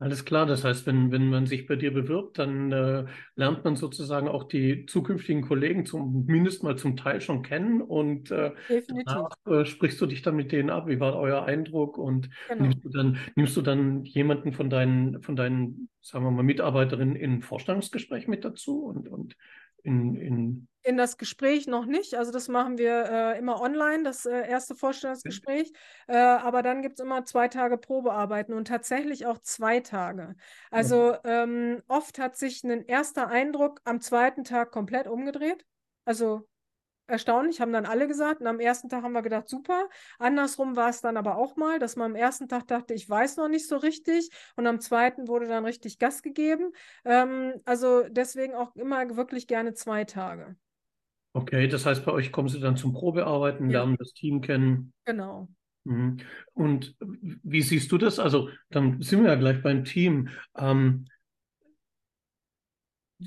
Alles 0.01 0.25
klar, 0.25 0.45
das 0.45 0.65
heißt, 0.65 0.87
wenn, 0.87 1.13
wenn 1.13 1.31
man 1.31 1.47
sich 1.47 1.67
bei 1.67 1.77
dir 1.77 1.95
bewirbt, 1.95 2.39
dann 2.39 2.73
äh, 2.73 3.05
lernt 3.37 3.65
man 3.65 3.77
sozusagen 3.77 4.27
auch 4.27 4.45
die 4.45 4.87
zukünftigen 4.87 5.43
Kollegen 5.43 5.87
zumindest 5.87 6.65
mal 6.65 6.77
zum 6.77 6.97
Teil 6.97 7.21
schon 7.21 7.43
kennen 7.43 7.81
und 7.81 8.31
äh, 8.33 8.53
danach 8.89 9.31
äh, 9.47 9.65
sprichst 9.65 10.01
du 10.01 10.07
dich 10.07 10.21
dann 10.21 10.35
mit 10.35 10.51
denen 10.51 10.69
ab. 10.69 10.89
Wie 10.89 10.99
war 10.99 11.17
euer 11.17 11.45
Eindruck? 11.45 11.97
Und 11.97 12.29
genau. 12.49 12.63
nimmst, 12.65 12.85
du 12.85 12.89
dann, 12.89 13.19
nimmst 13.37 13.57
du 13.57 13.63
dann 13.63 14.05
jemanden 14.05 14.53
von 14.53 14.69
deinen, 14.69 15.23
von 15.23 15.37
deinen, 15.37 15.89
sagen 16.03 16.25
wir 16.25 16.33
mal, 16.33 16.43
Mitarbeiterinnen 16.43 17.15
in 17.15 17.35
ein 17.35 17.43
Vorstellungsgespräch 17.43 18.27
mit 18.27 18.45
dazu 18.45 18.85
und, 18.85 19.09
und 19.09 19.37
in, 19.85 20.17
in 20.17 20.69
in 20.85 20.99
das 20.99 21.17
Gespräch 21.17 21.67
noch 21.67 21.87
nicht. 21.87 22.15
Also 22.15 22.31
das 22.31 22.49
machen 22.49 22.77
wir 22.77 23.07
äh, 23.11 23.39
immer 23.39 23.61
online, 23.61 24.03
das 24.03 24.27
äh, 24.27 24.47
erste 24.47 24.75
Vorstellungsgespräch. 24.75 25.73
Äh, 26.07 26.17
aber 26.17 26.63
dann 26.63 26.83
gibt 26.83 26.99
es 26.99 27.05
immer 27.05 27.25
zwei 27.25 27.49
Tage 27.49 27.79
Probearbeiten 27.79 28.53
und 28.53 28.69
tatsächlich 28.69 29.25
auch 29.25 29.39
zwei 29.39 29.81
Tage. 29.81 30.37
Also 30.71 31.17
ähm, 31.25 31.83
oft 31.89 32.19
hat 32.19 32.37
sich 32.37 32.63
ein 32.65 32.85
erster 32.85 33.29
Eindruck 33.29 33.81
am 33.85 34.03
zweiten 34.03 34.45
Tag 34.45 34.73
komplett 34.73 35.07
umgedreht. 35.07 35.65
Also 36.05 36.47
erstaunlich, 37.07 37.61
haben 37.61 37.73
dann 37.73 37.87
alle 37.87 38.09
gesagt. 38.09 38.41
Und 38.41 38.47
am 38.47 38.61
ersten 38.61 38.89
Tag 38.89 39.03
haben 39.03 39.13
wir 39.13 39.23
gedacht, 39.23 39.49
super. 39.49 39.89
Andersrum 40.19 40.77
war 40.77 40.91
es 40.91 41.01
dann 41.01 41.17
aber 41.17 41.37
auch 41.37 41.57
mal, 41.57 41.79
dass 41.79 41.97
man 41.97 42.13
am 42.13 42.17
ersten 42.17 42.49
Tag 42.49 42.67
dachte, 42.67 42.95
ich 42.95 43.09
weiß 43.09 43.37
noch 43.37 43.49
nicht 43.49 43.69
so 43.69 43.77
richtig. 43.77 44.31
Und 44.57 44.67
am 44.67 44.81
zweiten 44.81 45.29
wurde 45.29 45.47
dann 45.47 45.65
richtig 45.65 45.99
Gas 45.99 46.23
gegeben. 46.23 46.73
Ähm, 47.05 47.55
also 47.65 48.05
deswegen 48.09 48.55
auch 48.55 48.75
immer 48.77 49.17
wirklich 49.17 49.47
gerne 49.47 49.75
zwei 49.75 50.05
Tage. 50.05 50.57
Okay, 51.33 51.67
das 51.67 51.85
heißt, 51.85 52.05
bei 52.05 52.13
euch 52.13 52.31
kommen 52.31 52.49
sie 52.49 52.61
dann 52.61 52.77
zum 52.77 52.93
Probearbeiten, 52.93 53.69
ja. 53.69 53.81
lernen 53.81 53.97
das 53.99 54.13
Team 54.13 54.41
kennen. 54.41 54.93
Genau. 55.05 55.49
Mhm. 55.83 56.19
Und 56.53 56.97
wie 57.01 57.63
siehst 57.63 57.91
du 57.93 57.99
das? 57.99 58.19
Also, 58.19 58.49
dann 58.71 59.03
sind 59.03 59.23
wir 59.23 59.31
ja 59.31 59.35
gleich 59.37 59.63
beim 59.63 59.85
Team. 59.85 60.29
Ähm, 60.57 61.07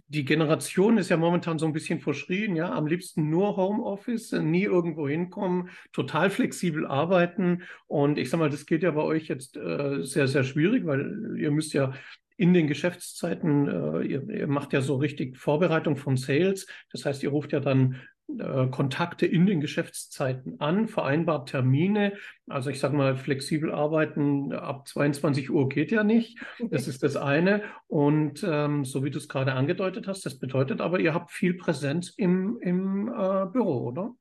die 0.08 0.26
Generation 0.26 0.98
ist 0.98 1.10
ja 1.10 1.18
momentan 1.18 1.60
so 1.60 1.66
ein 1.66 1.74
bisschen 1.74 2.00
verschrien, 2.00 2.56
ja, 2.56 2.72
am 2.72 2.88
liebsten 2.88 3.30
nur 3.30 3.58
Homeoffice, 3.58 4.32
nie 4.32 4.64
irgendwo 4.64 5.08
hinkommen, 5.08 5.70
total 5.92 6.30
flexibel 6.30 6.86
arbeiten. 6.86 7.64
Und 7.88 8.18
ich 8.18 8.30
sag 8.30 8.40
mal, 8.40 8.50
das 8.50 8.66
geht 8.66 8.84
ja 8.84 8.92
bei 8.92 9.02
euch 9.02 9.28
jetzt 9.28 9.58
äh, 9.58 10.04
sehr, 10.04 10.28
sehr 10.28 10.44
schwierig, 10.44 10.86
weil 10.86 11.36
ihr 11.38 11.52
müsst 11.52 11.74
ja 11.74 11.94
in 12.38 12.54
den 12.54 12.68
Geschäftszeiten, 12.68 13.68
äh, 13.68 14.02
ihr, 14.04 14.30
ihr, 14.30 14.48
macht 14.48 14.72
ja 14.72 14.82
so 14.82 14.96
richtig 14.96 15.38
Vorbereitung 15.38 15.98
von 15.98 16.18
Sales. 16.18 16.68
Das 16.92 17.06
heißt, 17.06 17.24
ihr 17.24 17.30
ruft 17.30 17.52
ja 17.52 17.60
dann 17.60 18.00
äh, 18.28 18.68
Kontakte 18.68 19.26
in 19.26 19.46
den 19.46 19.62
Geschäftszeiten 19.62 20.60
an, 20.60 20.88
vereinbart 20.88 21.50
Termine. 21.50 22.14
Also 22.48 22.70
ich 22.70 22.80
sage 22.80 22.96
mal, 22.96 23.16
flexibel 23.16 23.72
arbeiten 23.72 24.54
ab 24.54 24.88
22 24.88 25.50
Uhr 25.50 25.70
geht 25.70 25.92
ja 25.92 26.04
nicht. 26.04 26.40
Das 26.70 26.88
ist 26.88 27.04
das 27.04 27.16
eine. 27.16 27.64
Und 27.88 28.44
ähm, 28.48 28.86
so 28.86 29.04
wie 29.04 29.12
du 29.12 29.18
es 29.18 29.30
gerade 29.30 29.54
angedeutet 29.54 30.08
hast, 30.08 30.26
das 30.26 30.40
bedeutet 30.40 30.82
aber, 30.82 31.00
ihr 31.00 31.14
habt 31.14 31.32
viel 31.32 31.54
Präsenz 31.54 32.10
im, 32.18 32.58
im 32.62 33.08
äh, 33.08 33.46
Büro, 33.46 33.88
oder? 33.88 34.16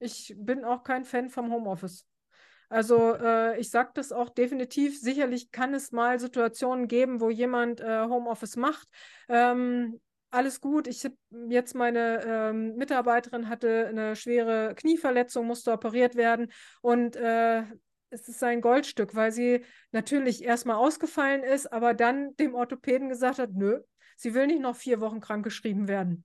Ich 0.00 0.34
bin 0.38 0.64
auch 0.64 0.82
kein 0.82 1.04
Fan 1.04 1.28
vom 1.28 1.52
Homeoffice. 1.52 2.06
Also 2.70 3.14
äh, 3.14 3.58
ich 3.58 3.70
sage 3.70 3.90
das 3.94 4.12
auch 4.12 4.28
definitiv. 4.28 5.00
Sicherlich 5.00 5.50
kann 5.50 5.72
es 5.72 5.90
mal 5.90 6.20
Situationen 6.20 6.86
geben, 6.86 7.20
wo 7.20 7.30
jemand 7.30 7.80
äh, 7.80 8.04
Homeoffice 8.04 8.56
macht. 8.56 8.88
Ähm, 9.28 10.00
alles 10.30 10.60
gut. 10.60 10.86
Ich 10.86 11.04
habe 11.04 11.16
jetzt 11.48 11.74
meine 11.74 12.22
ähm, 12.24 12.76
Mitarbeiterin 12.76 13.48
hatte 13.48 13.86
eine 13.88 14.16
schwere 14.16 14.74
Knieverletzung, 14.74 15.46
musste 15.46 15.72
operiert 15.72 16.16
werden 16.16 16.52
und 16.82 17.16
äh, 17.16 17.62
es 18.10 18.28
ist 18.28 18.42
ein 18.42 18.60
Goldstück, 18.60 19.14
weil 19.14 19.32
sie 19.32 19.64
natürlich 19.92 20.42
erstmal 20.42 20.76
ausgefallen 20.76 21.42
ist, 21.42 21.70
aber 21.72 21.94
dann 21.94 22.34
dem 22.36 22.54
Orthopäden 22.54 23.08
gesagt 23.08 23.38
hat, 23.38 23.50
nö, 23.52 23.80
sie 24.16 24.34
will 24.34 24.46
nicht 24.46 24.60
noch 24.60 24.76
vier 24.76 25.00
Wochen 25.00 25.20
krankgeschrieben 25.20 25.88
werden. 25.88 26.24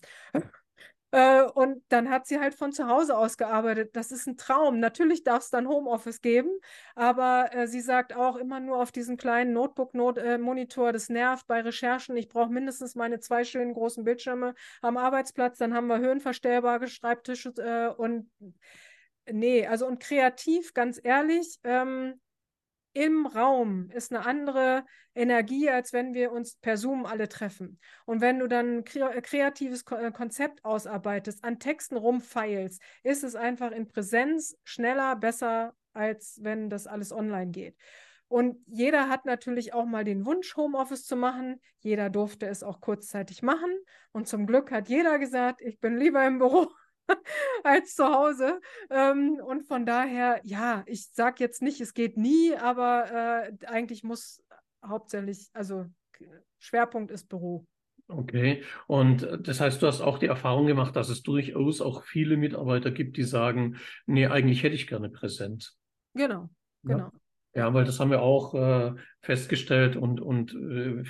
Äh, 1.13 1.43
und 1.43 1.83
dann 1.89 2.09
hat 2.09 2.25
sie 2.25 2.39
halt 2.39 2.55
von 2.55 2.71
zu 2.71 2.87
Hause 2.87 3.15
aus 3.15 3.37
gearbeitet. 3.37 3.95
Das 3.95 4.11
ist 4.11 4.25
ein 4.25 4.35
Traum. 4.35 4.79
Natürlich 4.79 5.23
darf 5.23 5.43
es 5.43 5.51
dann 5.51 5.67
Homeoffice 5.67 6.21
geben, 6.21 6.49
aber 6.95 7.53
äh, 7.53 7.67
sie 7.67 7.81
sagt 7.81 8.15
auch 8.15 8.35
immer 8.35 8.59
nur 8.59 8.77
auf 8.81 8.91
diesen 8.91 9.15
kleinen 9.15 9.53
Notebook-Monitor, 9.53 10.89
äh, 10.89 10.91
das 10.91 11.09
nervt 11.09 11.45
bei 11.45 11.61
Recherchen. 11.61 12.17
Ich 12.17 12.29
brauche 12.29 12.49
mindestens 12.51 12.95
meine 12.95 13.19
zwei 13.19 13.43
schönen 13.43 13.73
großen 13.75 14.03
Bildschirme 14.03 14.55
am 14.81 14.97
Arbeitsplatz. 14.97 15.59
Dann 15.59 15.75
haben 15.75 15.85
wir 15.85 15.99
höhenverstellbare 15.99 16.87
Schreibtische 16.87 17.49
äh, 17.59 17.93
und 17.95 18.31
nee, 19.31 19.67
also 19.67 19.85
und 19.85 19.99
kreativ, 19.99 20.73
ganz 20.73 20.99
ehrlich, 21.03 21.59
ähm, 21.63 22.19
im 22.93 23.25
Raum 23.25 23.89
ist 23.89 24.13
eine 24.13 24.25
andere 24.25 24.85
Energie, 25.15 25.69
als 25.69 25.93
wenn 25.93 26.13
wir 26.13 26.31
uns 26.31 26.55
per 26.55 26.77
Zoom 26.77 27.05
alle 27.05 27.27
treffen. 27.27 27.79
Und 28.05 28.21
wenn 28.21 28.39
du 28.39 28.47
dann 28.47 28.77
ein 28.77 28.83
kreatives 28.83 29.83
äh, 29.91 30.11
Konzept 30.11 30.63
ausarbeitest, 30.63 31.43
an 31.43 31.59
Texten 31.59 31.97
rumfeilst, 31.97 32.81
ist 33.03 33.23
es 33.23 33.35
einfach 33.35 33.71
in 33.71 33.87
Präsenz 33.87 34.57
schneller, 34.63 35.15
besser, 35.15 35.73
als 35.93 36.39
wenn 36.41 36.69
das 36.69 36.87
alles 36.87 37.11
online 37.11 37.51
geht. 37.51 37.75
Und 38.27 38.57
jeder 38.67 39.09
hat 39.09 39.25
natürlich 39.25 39.73
auch 39.73 39.85
mal 39.85 40.03
den 40.03 40.25
Wunsch, 40.25 40.55
Homeoffice 40.55 41.05
zu 41.05 41.15
machen. 41.15 41.61
Jeder 41.79 42.09
durfte 42.09 42.47
es 42.47 42.63
auch 42.63 42.81
kurzzeitig 42.81 43.43
machen. 43.43 43.69
Und 44.11 44.27
zum 44.27 44.47
Glück 44.47 44.71
hat 44.71 44.89
jeder 44.89 45.19
gesagt, 45.19 45.61
ich 45.61 45.79
bin 45.79 45.97
lieber 45.97 46.25
im 46.25 46.39
Büro 46.39 46.67
als 47.63 47.95
zu 47.95 48.05
Hause. 48.05 48.59
Ähm, 48.89 49.39
und 49.45 49.63
von 49.63 49.85
daher, 49.85 50.41
ja, 50.43 50.83
ich 50.85 51.07
sage 51.11 51.37
jetzt 51.39 51.61
nicht, 51.61 51.81
es 51.81 51.93
geht 51.93 52.17
nie, 52.17 52.55
aber 52.55 53.49
äh, 53.51 53.65
eigentlich 53.67 54.03
muss 54.03 54.43
hauptsächlich, 54.85 55.49
also 55.53 55.85
Schwerpunkt 56.59 57.11
ist 57.11 57.29
Büro. 57.29 57.65
Okay, 58.07 58.63
und 58.87 59.23
äh, 59.23 59.39
das 59.39 59.59
heißt, 59.59 59.81
du 59.81 59.87
hast 59.87 60.01
auch 60.01 60.19
die 60.19 60.27
Erfahrung 60.27 60.67
gemacht, 60.67 60.95
dass 60.95 61.09
es 61.09 61.23
durchaus 61.23 61.81
auch 61.81 62.03
viele 62.03 62.37
Mitarbeiter 62.37 62.91
gibt, 62.91 63.17
die 63.17 63.23
sagen, 63.23 63.77
nee, 64.05 64.27
eigentlich 64.27 64.63
hätte 64.63 64.75
ich 64.75 64.87
gerne 64.87 65.09
Präsenz. 65.09 65.77
Genau, 66.13 66.49
genau. 66.83 67.05
Ja? 67.05 67.11
Ja, 67.55 67.71
weil 67.73 67.85
das 67.85 67.99
haben 67.99 68.09
wir 68.09 68.23
auch 68.23 68.55
äh, 68.55 68.93
festgestellt 69.21 69.95
und, 69.95 70.19
und 70.19 70.55
äh, 70.55 71.03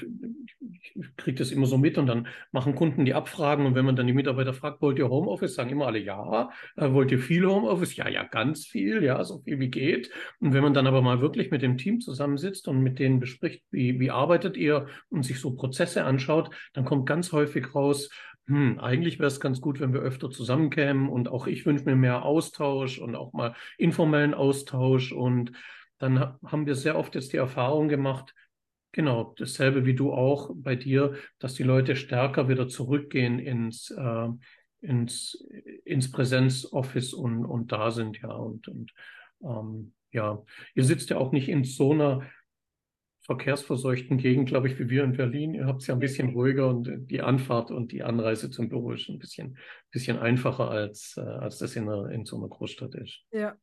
ich 0.70 1.16
kriege 1.16 1.38
das 1.38 1.52
immer 1.52 1.68
so 1.68 1.78
mit 1.78 1.98
und 1.98 2.06
dann 2.06 2.28
machen 2.52 2.76
Kunden 2.76 3.06
die 3.06 3.14
Abfragen 3.14 3.66
und 3.66 3.76
wenn 3.76 3.86
man 3.86 3.96
dann 3.96 4.08
die 4.08 4.14
Mitarbeiter 4.14 4.54
fragt, 4.54 4.82
wollt 4.82 5.00
ihr 5.00 5.10
Homeoffice, 5.10 5.56
sagen 5.56 5.70
immer 5.70 5.88
alle 5.88 6.00
ja. 6.00 6.50
Äh, 6.76 6.92
wollt 6.92 7.12
ihr 7.12 7.20
viel 7.20 7.46
Homeoffice? 7.48 7.96
Ja, 7.96 8.10
ja, 8.10 8.24
ganz 8.24 8.66
viel, 8.66 9.04
ja, 9.04 9.24
so 9.24 9.40
viel 9.40 9.60
wie 9.60 9.70
geht. 9.70 10.12
Und 10.40 10.54
wenn 10.54 10.64
man 10.64 10.74
dann 10.74 10.86
aber 10.86 11.02
mal 11.02 11.22
wirklich 11.22 11.50
mit 11.50 11.62
dem 11.62 11.78
Team 11.78 12.02
zusammensitzt 12.02 12.68
und 12.68 12.84
mit 12.84 13.00
denen 13.00 13.22
bespricht, 13.22 13.64
wie, 13.72 14.02
wie 14.02 14.12
arbeitet 14.12 14.58
ihr 14.58 14.88
und 15.10 15.24
sich 15.24 15.40
so 15.40 15.56
Prozesse 15.56 16.04
anschaut, 16.04 16.50
dann 16.74 16.84
kommt 16.84 17.06
ganz 17.06 17.32
häufig 17.32 17.74
raus, 17.74 18.10
hm, 18.48 18.80
eigentlich 18.80 19.18
wäre 19.18 19.28
es 19.28 19.40
ganz 19.40 19.62
gut, 19.62 19.80
wenn 19.80 19.94
wir 19.94 20.02
öfter 20.02 20.30
zusammenkämen 20.30 21.08
und 21.08 21.30
auch 21.30 21.48
ich 21.48 21.66
wünsche 21.66 21.86
mir 21.86 21.96
mehr 21.96 22.24
Austausch 22.24 23.00
und 23.00 23.16
auch 23.16 23.32
mal 23.32 23.56
informellen 23.78 24.34
Austausch 24.34 25.14
und 25.14 25.54
dann 26.04 26.38
haben 26.46 26.66
wir 26.66 26.76
sehr 26.76 26.98
oft 26.98 27.16
jetzt 27.16 27.32
die 27.32 27.38
Erfahrung 27.38 27.88
gemacht, 27.88 28.36
genau, 28.92 29.34
dasselbe 29.38 29.86
wie 29.86 29.96
du 29.96 30.12
auch 30.12 30.52
bei 30.54 30.76
dir, 30.76 31.16
dass 31.40 31.54
die 31.54 31.64
Leute 31.64 31.96
stärker 31.96 32.50
wieder 32.50 32.68
zurückgehen 32.68 33.40
ins, 33.40 33.90
äh, 33.90 34.28
ins, 34.82 35.48
ins 35.86 36.12
Präsenzoffice 36.12 37.14
und, 37.14 37.46
und 37.46 37.72
da 37.72 37.90
sind, 37.90 38.22
ja. 38.22 38.34
Und, 38.34 38.68
und 38.68 38.94
ähm, 39.44 39.94
ja, 40.12 40.44
ihr 40.76 40.84
sitzt 40.84 41.10
ja 41.10 41.18
auch 41.18 41.32
nicht 41.32 41.48
in 41.48 41.64
so 41.64 41.94
einer 41.94 42.30
verkehrsverseuchten 43.22 44.18
Gegend, 44.18 44.50
glaube 44.50 44.68
ich, 44.68 44.78
wie 44.78 44.90
wir 44.90 45.06
in 45.06 45.16
Berlin. 45.16 45.54
Ihr 45.54 45.68
habt 45.68 45.82
es 45.82 45.88
ja 45.88 45.94
ein 45.94 46.02
bisschen 46.02 46.32
ruhiger 46.32 46.68
und 46.68 47.10
die 47.10 47.22
Anfahrt 47.22 47.72
und 47.72 47.94
die 47.94 48.04
Anreise 48.04 48.52
zum 48.52 48.68
Büro 48.68 48.92
ist 48.92 49.08
ein 49.08 49.20
bisschen, 49.20 49.58
bisschen 49.90 50.20
einfacher, 50.20 50.70
als, 50.70 51.16
äh, 51.16 51.22
als 51.22 51.60
das 51.60 51.78
in, 51.78 51.88
einer, 51.88 52.10
in 52.10 52.26
so 52.26 52.36
einer 52.36 52.50
Großstadt 52.50 52.94
ist. 52.96 53.22
Ja. 53.32 53.56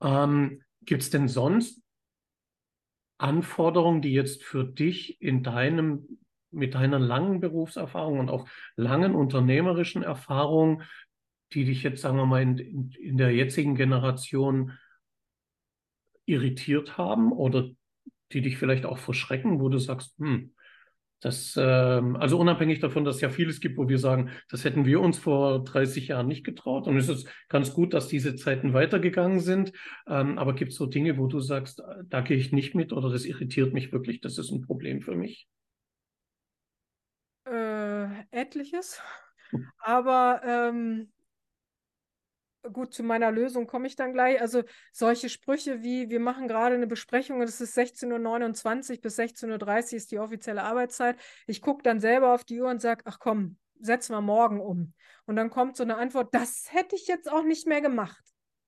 Ähm, 0.00 0.62
Gibt 0.84 1.02
es 1.02 1.10
denn 1.10 1.28
sonst 1.28 1.82
Anforderungen, 3.18 4.02
die 4.02 4.12
jetzt 4.12 4.42
für 4.42 4.64
dich 4.64 5.20
in 5.20 5.42
deinem, 5.42 6.18
mit 6.50 6.74
deiner 6.74 6.98
langen 6.98 7.40
Berufserfahrung 7.40 8.18
und 8.18 8.30
auch 8.30 8.48
langen 8.76 9.14
unternehmerischen 9.14 10.02
Erfahrung, 10.02 10.82
die 11.52 11.64
dich 11.64 11.82
jetzt, 11.82 12.02
sagen 12.02 12.16
wir 12.16 12.26
mal, 12.26 12.42
in, 12.42 12.58
in, 12.58 12.90
in 12.92 13.16
der 13.16 13.32
jetzigen 13.32 13.74
Generation 13.74 14.76
irritiert 16.26 16.98
haben 16.98 17.32
oder 17.32 17.70
die 18.32 18.40
dich 18.40 18.58
vielleicht 18.58 18.86
auch 18.86 18.98
verschrecken, 18.98 19.60
wo 19.60 19.68
du 19.68 19.78
sagst, 19.78 20.18
hm, 20.18 20.54
das, 21.22 21.54
ähm, 21.56 22.16
also 22.16 22.36
unabhängig 22.38 22.80
davon, 22.80 23.04
dass 23.04 23.16
es 23.16 23.20
ja 23.20 23.30
vieles 23.30 23.60
gibt, 23.60 23.78
wo 23.78 23.88
wir 23.88 23.98
sagen, 23.98 24.30
das 24.50 24.64
hätten 24.64 24.84
wir 24.84 25.00
uns 25.00 25.18
vor 25.18 25.62
30 25.62 26.08
Jahren 26.08 26.26
nicht 26.26 26.44
getraut. 26.44 26.88
Und 26.88 26.96
es 26.96 27.08
ist 27.08 27.28
ganz 27.48 27.72
gut, 27.72 27.94
dass 27.94 28.08
diese 28.08 28.34
Zeiten 28.34 28.74
weitergegangen 28.74 29.38
sind. 29.38 29.72
Ähm, 30.08 30.36
aber 30.36 30.54
gibt 30.54 30.72
es 30.72 30.78
so 30.78 30.86
Dinge, 30.86 31.18
wo 31.18 31.28
du 31.28 31.38
sagst, 31.38 31.80
da 32.04 32.20
gehe 32.22 32.36
ich 32.36 32.50
nicht 32.52 32.74
mit 32.74 32.92
oder 32.92 33.08
das 33.08 33.24
irritiert 33.24 33.72
mich 33.72 33.92
wirklich, 33.92 34.20
das 34.20 34.36
ist 34.36 34.50
ein 34.50 34.62
Problem 34.62 35.00
für 35.00 35.14
mich? 35.14 35.46
Äh, 37.44 38.08
etliches. 38.32 39.00
Aber 39.78 40.40
ähm, 40.44 41.12
gut, 42.72 42.94
zu 42.94 43.02
meiner 43.02 43.30
Lösung 43.30 43.66
komme 43.66 43.86
ich 43.86 43.96
dann 43.96 44.12
gleich. 44.12 44.40
Also 44.40 44.62
solche 44.92 45.28
Sprüche 45.28 45.82
wie, 45.82 46.10
wir 46.10 46.20
machen 46.20 46.48
gerade 46.48 46.74
eine 46.74 46.86
Besprechung 46.86 47.38
und 47.40 47.48
es 47.48 47.60
ist 47.60 47.76
16.29 47.76 48.96
Uhr 48.96 49.00
bis 49.00 49.18
16.30 49.18 49.92
Uhr 49.92 49.96
ist 49.96 50.10
die 50.10 50.18
offizielle 50.18 50.62
Arbeitszeit. 50.62 51.16
Ich 51.46 51.60
gucke 51.60 51.82
dann 51.82 52.00
selber 52.00 52.34
auf 52.34 52.44
die 52.44 52.60
Uhr 52.60 52.68
und 52.70 52.80
sage, 52.80 53.02
ach 53.06 53.18
komm, 53.18 53.56
setzen 53.80 54.14
wir 54.14 54.20
morgen 54.20 54.60
um. 54.60 54.92
Und 55.26 55.36
dann 55.36 55.50
kommt 55.50 55.76
so 55.76 55.82
eine 55.82 55.96
Antwort, 55.96 56.34
das 56.34 56.72
hätte 56.72 56.96
ich 56.96 57.06
jetzt 57.06 57.30
auch 57.30 57.44
nicht 57.44 57.66
mehr 57.66 57.80
gemacht. 57.80 58.22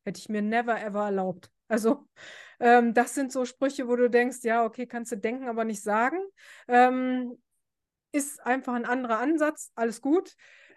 Hätte 0.05 0.19
ich 0.19 0.29
mir 0.29 0.43
never 0.43 0.81
ever 0.81 1.05
erlaubt. 1.05 1.51
Also 1.69 2.07
ähm, 2.61 2.95
das 2.95 3.15
sind 3.15 3.33
so 3.33 3.45
Sprüche, 3.45 3.89
wo 3.89 3.97
du 3.97 4.11
denkst, 4.11 4.39
ja, 4.43 4.65
okay, 4.65 4.87
kannst 4.87 5.13
du 5.13 5.17
denken, 5.17 5.49
aber 5.49 5.65
nicht 5.65 5.83
sagen. 5.83 6.19
Ähm, 6.69 7.39
ist 8.13 8.45
einfach 8.47 8.75
ein 8.75 8.85
anderer 8.85 9.19
Ansatz, 9.19 9.73
alles 9.75 10.01
gut. 10.01 10.35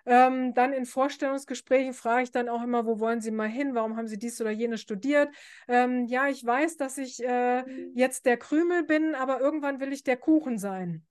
Ähm, 0.08 0.54
dann 0.54 0.72
in 0.72 0.86
Vorstellungsgesprächen 0.86 1.94
frage 1.94 2.24
ich 2.24 2.32
dann 2.32 2.48
auch 2.48 2.64
immer, 2.64 2.86
wo 2.86 3.00
wollen 3.00 3.20
Sie 3.20 3.30
mal 3.30 3.50
hin? 3.50 3.76
Warum 3.76 3.98
haben 3.98 4.08
Sie 4.08 4.18
dies 4.18 4.40
oder 4.40 4.52
jenes 4.52 4.80
studiert? 4.80 5.30
Ähm, 5.68 6.06
ja, 6.06 6.30
ich 6.30 6.46
weiß, 6.46 6.78
dass 6.78 6.98
ich 6.98 7.22
äh, 7.22 7.66
jetzt 7.94 8.26
der 8.26 8.38
Krümel 8.38 8.84
bin, 8.84 9.16
aber 9.16 9.42
irgendwann 9.42 9.82
will 9.82 9.92
ich 9.92 10.04
der 10.04 10.16
Kuchen 10.16 10.58
sein. 10.58 11.06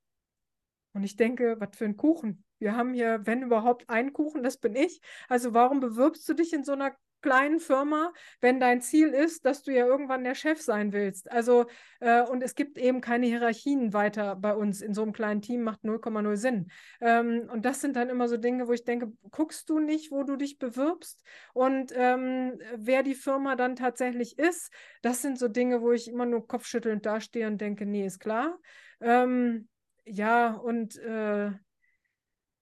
Und 0.95 1.03
ich 1.03 1.17
denke, 1.17 1.57
was 1.61 1.77
für 1.77 1.85
ein 1.85 1.99
Kuchen? 1.99 2.43
Wir 2.59 2.75
haben 2.75 2.95
hier, 2.95 3.21
wenn 3.27 3.43
überhaupt, 3.43 3.91
einen 3.91 4.15
Kuchen, 4.15 4.43
das 4.43 4.57
bin 4.57 4.75
ich. 4.75 5.03
Also 5.29 5.53
warum 5.53 5.81
bewirbst 5.81 6.27
du 6.27 6.33
dich 6.33 6.55
in 6.55 6.65
so 6.65 6.73
einer 6.73 6.97
kleinen 7.27 7.59
Firma, 7.59 8.12
wenn 8.41 8.61
dein 8.61 8.81
Ziel 8.81 9.09
ist, 9.09 9.45
dass 9.47 9.65
du 9.65 9.73
ja 9.73 9.85
irgendwann 9.85 10.23
der 10.23 10.37
Chef 10.37 10.62
sein 10.62 10.93
willst. 10.93 11.29
Also, 11.33 11.67
äh, 11.99 12.23
und 12.23 12.41
es 12.41 12.55
gibt 12.55 12.79
eben 12.79 13.01
keine 13.01 13.27
Hierarchien 13.27 13.93
weiter 13.93 14.37
bei 14.37 14.55
uns. 14.55 14.81
In 14.81 14.95
so 14.95 15.03
einem 15.03 15.12
kleinen 15.12 15.43
Team 15.43 15.62
macht 15.62 15.83
0,0 15.83 16.37
Sinn. 16.37 16.71
Ähm, 17.01 17.51
und 17.53 17.65
das 17.65 17.81
sind 17.81 17.97
dann 17.97 18.11
immer 18.11 18.29
so 18.29 18.37
Dinge, 18.37 18.69
wo 18.69 18.73
ich 18.73 18.85
denke, 18.85 19.12
guckst 19.33 19.69
du 19.69 19.81
nicht, 19.81 20.12
wo 20.12 20.23
du 20.23 20.37
dich 20.37 20.59
bewirbst 20.59 21.25
und 21.53 21.93
ähm, 21.97 22.61
wer 22.77 23.03
die 23.03 23.17
Firma 23.17 23.57
dann 23.57 23.75
tatsächlich 23.75 24.39
ist. 24.39 24.73
Das 25.03 25.21
sind 25.21 25.37
so 25.37 25.49
Dinge, 25.49 25.83
wo 25.83 25.91
ich 25.91 26.07
immer 26.07 26.27
nur 26.27 26.47
kopfschüttelnd 26.47 27.05
dastehe 27.05 27.49
und 27.49 27.61
denke, 27.61 27.87
nee, 27.87 28.07
ist 28.07 28.21
klar. 28.21 28.57
Ähm, 29.01 29.69
ja, 30.05 30.53
und 30.53 30.97
äh, 30.99 31.51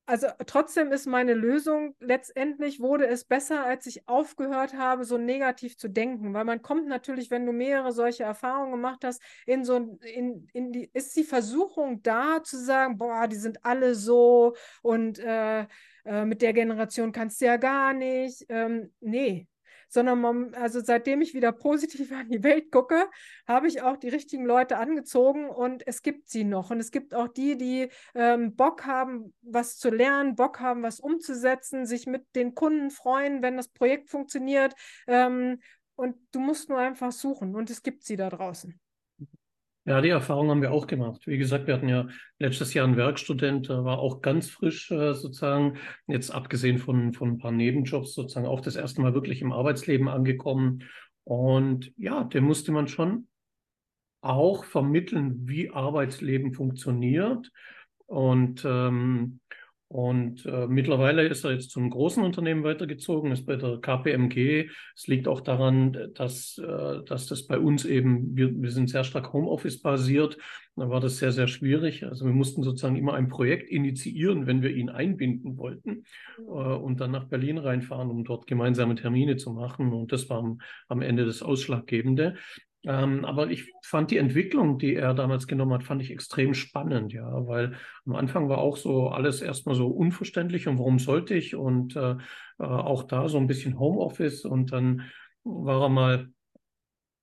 also 0.06 0.26
trotzdem 0.46 0.92
ist 0.92 1.06
meine 1.06 1.34
Lösung, 1.34 1.94
letztendlich 1.98 2.80
wurde 2.80 3.06
es 3.06 3.24
besser, 3.24 3.64
als 3.64 3.86
ich 3.86 4.06
aufgehört 4.06 4.74
habe, 4.74 5.04
so 5.04 5.16
negativ 5.16 5.78
zu 5.78 5.88
denken, 5.88 6.34
weil 6.34 6.44
man 6.44 6.60
kommt 6.60 6.86
natürlich, 6.86 7.30
wenn 7.30 7.46
du 7.46 7.52
mehrere 7.52 7.92
solche 7.92 8.24
Erfahrungen 8.24 8.72
gemacht 8.72 9.04
hast, 9.04 9.22
in 9.46 9.64
so 9.64 9.98
in, 10.02 10.48
in 10.52 10.72
die, 10.72 10.90
ist 10.92 11.16
die 11.16 11.24
Versuchung 11.24 12.02
da 12.02 12.42
zu 12.42 12.58
sagen, 12.58 12.98
boah, 12.98 13.26
die 13.28 13.36
sind 13.36 13.64
alle 13.64 13.94
so 13.94 14.54
und 14.82 15.18
äh, 15.18 15.66
äh, 16.04 16.24
mit 16.24 16.42
der 16.42 16.52
Generation 16.52 17.12
kannst 17.12 17.40
du 17.40 17.46
ja 17.46 17.56
gar 17.56 17.94
nicht. 17.94 18.44
Ähm, 18.48 18.92
nee, 19.00 19.46
sondern 19.88 20.20
man, 20.20 20.54
also 20.54 20.80
seitdem 20.80 21.20
ich 21.20 21.34
wieder 21.34 21.52
positiv 21.52 22.12
an 22.12 22.28
die 22.28 22.42
Welt 22.42 22.70
gucke, 22.70 23.08
habe 23.46 23.68
ich 23.68 23.82
auch 23.82 23.96
die 23.96 24.08
richtigen 24.08 24.44
Leute 24.44 24.78
angezogen 24.78 25.48
und 25.48 25.86
es 25.86 26.02
gibt 26.02 26.28
sie 26.28 26.44
noch. 26.44 26.70
Und 26.70 26.80
es 26.80 26.90
gibt 26.90 27.14
auch 27.14 27.28
die, 27.28 27.56
die 27.56 27.88
ähm, 28.14 28.54
Bock 28.56 28.86
haben, 28.86 29.34
was 29.42 29.76
zu 29.78 29.90
lernen, 29.90 30.36
Bock 30.36 30.60
haben, 30.60 30.82
was 30.82 31.00
umzusetzen, 31.00 31.86
sich 31.86 32.06
mit 32.06 32.24
den 32.34 32.54
Kunden 32.54 32.90
freuen, 32.90 33.42
wenn 33.42 33.56
das 33.56 33.68
Projekt 33.68 34.10
funktioniert. 34.10 34.74
Ähm, 35.06 35.60
und 35.96 36.16
du 36.32 36.40
musst 36.40 36.68
nur 36.68 36.78
einfach 36.78 37.12
suchen 37.12 37.54
und 37.54 37.70
es 37.70 37.82
gibt 37.82 38.04
sie 38.04 38.16
da 38.16 38.28
draußen. 38.28 38.80
Ja, 39.86 40.00
die 40.00 40.08
Erfahrung 40.08 40.48
haben 40.48 40.62
wir 40.62 40.72
auch 40.72 40.86
gemacht. 40.86 41.26
Wie 41.26 41.36
gesagt, 41.36 41.66
wir 41.66 41.74
hatten 41.74 41.90
ja 41.90 42.08
letztes 42.38 42.72
Jahr 42.72 42.86
einen 42.86 42.96
Werkstudent, 42.96 43.68
der 43.68 43.84
war 43.84 43.98
auch 43.98 44.22
ganz 44.22 44.48
frisch 44.48 44.90
äh, 44.90 45.12
sozusagen, 45.12 45.76
jetzt 46.06 46.30
abgesehen 46.30 46.78
von, 46.78 47.12
von 47.12 47.32
ein 47.32 47.38
paar 47.38 47.52
Nebenjobs 47.52 48.14
sozusagen 48.14 48.46
auch 48.46 48.62
das 48.62 48.76
erste 48.76 49.02
Mal 49.02 49.12
wirklich 49.12 49.42
im 49.42 49.52
Arbeitsleben 49.52 50.08
angekommen. 50.08 50.84
Und 51.24 51.92
ja, 51.98 52.24
dem 52.24 52.44
musste 52.44 52.72
man 52.72 52.88
schon 52.88 53.28
auch 54.22 54.64
vermitteln, 54.64 55.46
wie 55.46 55.70
Arbeitsleben 55.70 56.54
funktioniert. 56.54 57.50
Und 58.06 58.64
ähm, 58.64 59.40
und 59.88 60.44
äh, 60.46 60.66
mittlerweile 60.66 61.26
ist 61.26 61.44
er 61.44 61.52
jetzt 61.52 61.70
zum 61.70 61.90
großen 61.90 62.22
Unternehmen 62.22 62.64
weitergezogen, 62.64 63.30
ist 63.32 63.46
bei 63.46 63.56
der 63.56 63.78
KPMG. 63.78 64.70
Es 64.96 65.06
liegt 65.06 65.28
auch 65.28 65.40
daran, 65.40 66.10
dass, 66.14 66.58
äh, 66.58 67.04
dass 67.04 67.26
das 67.26 67.46
bei 67.46 67.58
uns 67.58 67.84
eben, 67.84 68.34
wir, 68.34 68.50
wir 68.60 68.70
sind 68.70 68.88
sehr 68.88 69.04
stark 69.04 69.32
Homeoffice 69.32 69.80
basiert. 69.80 70.38
Da 70.76 70.88
war 70.88 71.00
das 71.00 71.18
sehr, 71.18 71.32
sehr 71.32 71.46
schwierig. 71.46 72.04
Also 72.04 72.24
wir 72.24 72.32
mussten 72.32 72.62
sozusagen 72.62 72.96
immer 72.96 73.14
ein 73.14 73.28
Projekt 73.28 73.70
initiieren, 73.70 74.46
wenn 74.46 74.62
wir 74.62 74.70
ihn 74.70 74.88
einbinden 74.88 75.58
wollten 75.58 76.04
äh, 76.38 76.42
und 76.42 77.00
dann 77.00 77.10
nach 77.10 77.28
Berlin 77.28 77.58
reinfahren, 77.58 78.10
um 78.10 78.24
dort 78.24 78.46
gemeinsame 78.46 78.96
Termine 78.96 79.36
zu 79.36 79.52
machen. 79.52 79.92
Und 79.92 80.12
das 80.12 80.28
war 80.30 80.38
am, 80.38 80.60
am 80.88 81.02
Ende 81.02 81.26
das 81.26 81.42
Ausschlaggebende. 81.42 82.36
Ähm, 82.86 83.24
aber 83.24 83.50
ich 83.50 83.72
fand 83.82 84.10
die 84.10 84.18
Entwicklung, 84.18 84.78
die 84.78 84.94
er 84.94 85.14
damals 85.14 85.46
genommen 85.46 85.72
hat, 85.72 85.84
fand 85.84 86.02
ich 86.02 86.10
extrem 86.10 86.52
spannend, 86.52 87.12
ja, 87.12 87.46
weil 87.46 87.76
am 88.04 88.14
Anfang 88.14 88.48
war 88.48 88.58
auch 88.58 88.76
so 88.76 89.08
alles 89.08 89.40
erstmal 89.40 89.74
so 89.74 89.88
unverständlich 89.88 90.68
und 90.68 90.78
warum 90.78 90.98
sollte 90.98 91.34
ich 91.34 91.54
und 91.54 91.96
äh, 91.96 92.16
äh, 92.58 92.64
auch 92.64 93.04
da 93.04 93.28
so 93.28 93.38
ein 93.38 93.46
bisschen 93.46 93.78
Homeoffice 93.78 94.44
und 94.44 94.72
dann 94.72 95.02
war 95.44 95.82
er 95.82 95.88
mal 95.88 96.28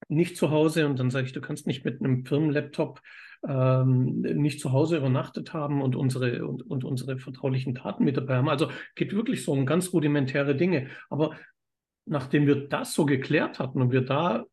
nicht 0.07 0.35
zu 0.35 0.49
Hause 0.49 0.87
und 0.87 0.99
dann 0.99 1.11
sage 1.11 1.27
ich, 1.27 1.33
du 1.33 1.41
kannst 1.41 1.67
nicht 1.67 1.85
mit 1.85 2.01
einem 2.01 2.25
Firmenlaptop 2.25 3.01
ähm, 3.47 4.21
nicht 4.21 4.59
zu 4.59 4.71
Hause 4.71 4.97
übernachtet 4.97 5.53
haben 5.53 5.81
und 5.81 5.95
unsere, 5.95 6.45
und, 6.45 6.63
und 6.63 6.83
unsere 6.83 7.17
vertraulichen 7.17 7.73
Daten 7.73 8.03
mit 8.03 8.17
dabei 8.17 8.35
haben. 8.35 8.49
Also 8.49 8.69
geht 8.95 9.13
wirklich 9.13 9.43
so 9.43 9.51
um 9.51 9.65
ganz 9.65 9.93
rudimentäre 9.93 10.55
Dinge. 10.55 10.89
Aber 11.09 11.35
nachdem 12.05 12.45
wir 12.45 12.67
das 12.67 12.93
so 12.93 13.05
geklärt 13.05 13.59
hatten 13.59 13.81
und 13.81 13.91
wir 13.91 14.01
da 14.01 14.45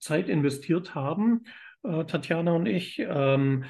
Zeit 0.00 0.28
investiert 0.28 0.94
haben, 0.94 1.44
äh, 1.82 2.04
Tatjana 2.04 2.52
und 2.52 2.66
ich, 2.66 2.98
ähm, 2.98 3.64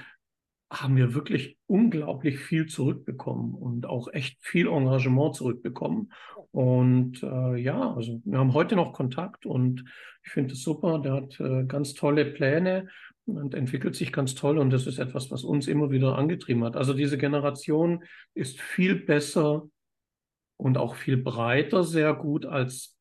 haben 0.72 0.96
wir 0.96 1.14
wirklich 1.14 1.58
unglaublich 1.66 2.38
viel 2.38 2.66
zurückbekommen 2.66 3.54
und 3.54 3.86
auch 3.86 4.08
echt 4.12 4.38
viel 4.40 4.68
Engagement 4.68 5.34
zurückbekommen. 5.34 6.12
Und 6.52 7.22
äh, 7.24 7.56
ja, 7.56 7.92
also 7.92 8.20
wir 8.24 8.38
haben 8.38 8.54
heute 8.54 8.76
noch 8.76 8.92
Kontakt 8.92 9.46
und 9.46 9.84
ich 10.24 10.30
finde 10.30 10.54
es 10.54 10.62
super. 10.62 11.00
Der 11.00 11.14
hat 11.14 11.40
äh, 11.40 11.64
ganz 11.64 11.94
tolle 11.94 12.24
Pläne 12.24 12.88
und 13.26 13.54
entwickelt 13.54 13.96
sich 13.96 14.12
ganz 14.12 14.36
toll. 14.36 14.58
Und 14.58 14.70
das 14.70 14.86
ist 14.86 14.98
etwas, 14.98 15.30
was 15.32 15.42
uns 15.42 15.66
immer 15.66 15.90
wieder 15.90 16.16
angetrieben 16.16 16.62
hat. 16.62 16.76
Also 16.76 16.94
diese 16.94 17.18
Generation 17.18 18.04
ist 18.34 18.60
viel 18.60 18.94
besser 18.94 19.68
und 20.56 20.78
auch 20.78 20.94
viel 20.94 21.16
breiter 21.16 21.82
sehr 21.82 22.14
gut, 22.14 22.46
als 22.46 22.96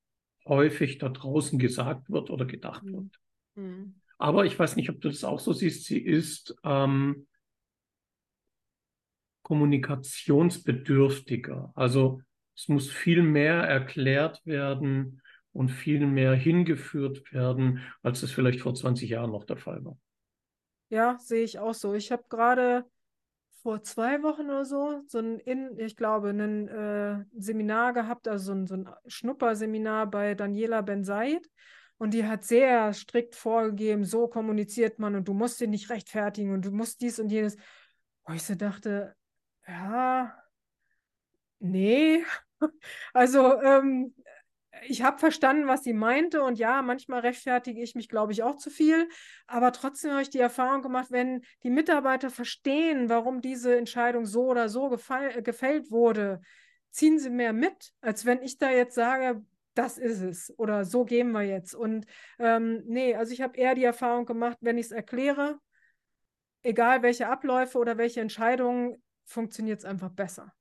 häufig 0.49 0.97
da 0.97 1.07
draußen 1.07 1.57
gesagt 1.59 2.09
wird 2.09 2.29
oder 2.29 2.45
gedacht 2.45 2.83
mhm. 2.83 2.93
wird. 2.93 3.19
Mhm. 3.55 3.95
Aber 4.17 4.43
ich 4.45 4.59
weiß 4.59 4.75
nicht, 4.75 4.89
ob 4.89 4.99
du 4.99 5.07
das 5.07 5.23
auch 5.23 5.39
so 5.39 5.53
siehst. 5.53 5.85
Sie 5.85 5.99
ist 5.99 6.53
ähm, 6.65 7.25
kommunikationsbedürftiger. 9.43 11.71
Also 11.73 12.21
es 12.55 12.67
muss 12.67 12.91
viel 12.91 13.23
mehr 13.23 13.63
erklärt 13.63 14.45
werden 14.45 15.21
und 15.53 15.69
viel 15.69 16.05
mehr 16.05 16.33
hingeführt 16.33 17.31
werden, 17.31 17.79
als 18.03 18.21
es 18.21 18.31
vielleicht 18.31 18.59
vor 18.59 18.75
20 18.75 19.09
Jahren 19.09 19.31
noch 19.31 19.45
der 19.45 19.57
Fall 19.57 19.85
war. 19.85 19.97
Ja, 20.89 21.17
sehe 21.19 21.43
ich 21.43 21.59
auch 21.59 21.73
so. 21.73 21.93
Ich 21.93 22.11
habe 22.11 22.23
gerade 22.27 22.83
vor 23.61 23.83
zwei 23.83 24.23
Wochen 24.23 24.45
oder 24.45 24.65
so 24.65 25.03
so 25.07 25.19
ein, 25.19 25.39
in, 25.39 25.77
ich 25.79 25.95
glaube, 25.95 26.29
ein 26.29 26.67
äh, 26.67 27.25
Seminar 27.37 27.93
gehabt, 27.93 28.27
also 28.27 28.45
so 28.45 28.51
ein, 28.53 28.67
so 28.67 28.75
ein 28.75 28.89
Schnupperseminar 29.07 30.07
bei 30.09 30.35
Daniela 30.35 30.81
Ben 30.81 31.03
Said. 31.03 31.49
Und 31.97 32.13
die 32.13 32.25
hat 32.25 32.45
sehr 32.45 32.93
strikt 32.93 33.35
vorgegeben, 33.35 34.05
so 34.05 34.29
kommuniziert 34.29 34.99
man 34.99 35.15
und 35.15 35.27
du 35.27 35.33
musst 35.33 35.59
dich 35.59 35.67
nicht 35.67 35.89
rechtfertigen 35.89 36.53
und 36.53 36.63
du 36.63 36.71
musst 36.71 37.01
dies 37.01 37.19
und 37.19 37.29
jenes. 37.29 37.57
Wo 38.25 38.33
ich 38.33 38.43
so 38.43 38.55
dachte, 38.55 39.15
ja, 39.67 40.33
nee. 41.59 42.23
Also 43.13 43.61
ähm, 43.61 44.13
ich 44.87 45.01
habe 45.03 45.17
verstanden, 45.19 45.67
was 45.67 45.83
sie 45.83 45.93
meinte 45.93 46.43
und 46.43 46.57
ja, 46.57 46.81
manchmal 46.81 47.21
rechtfertige 47.21 47.81
ich 47.81 47.95
mich, 47.95 48.09
glaube 48.09 48.31
ich, 48.31 48.43
auch 48.43 48.57
zu 48.57 48.69
viel. 48.69 49.07
Aber 49.47 49.71
trotzdem 49.71 50.11
habe 50.11 50.21
ich 50.21 50.29
die 50.29 50.39
Erfahrung 50.39 50.81
gemacht, 50.81 51.07
wenn 51.11 51.41
die 51.63 51.69
Mitarbeiter 51.69 52.29
verstehen, 52.29 53.09
warum 53.09 53.41
diese 53.41 53.77
Entscheidung 53.77 54.25
so 54.25 54.45
oder 54.45 54.69
so 54.69 54.89
gefall, 54.89 55.41
gefällt 55.41 55.91
wurde, 55.91 56.41
ziehen 56.91 57.19
sie 57.19 57.29
mehr 57.29 57.53
mit, 57.53 57.93
als 58.01 58.25
wenn 58.25 58.41
ich 58.41 58.57
da 58.57 58.71
jetzt 58.71 58.95
sage, 58.95 59.43
das 59.73 59.97
ist 59.97 60.21
es 60.21 60.53
oder 60.57 60.83
so 60.85 61.05
gehen 61.05 61.31
wir 61.31 61.43
jetzt. 61.43 61.73
Und 61.73 62.05
ähm, 62.39 62.83
nee, 62.85 63.15
also 63.15 63.31
ich 63.31 63.41
habe 63.41 63.57
eher 63.57 63.75
die 63.75 63.83
Erfahrung 63.83 64.25
gemacht, 64.25 64.57
wenn 64.61 64.77
ich 64.77 64.87
es 64.87 64.91
erkläre, 64.91 65.59
egal 66.63 67.01
welche 67.01 67.27
Abläufe 67.27 67.77
oder 67.77 67.97
welche 67.97 68.21
Entscheidungen, 68.21 69.01
funktioniert 69.25 69.79
es 69.79 69.85
einfach 69.85 70.09
besser. 70.09 70.53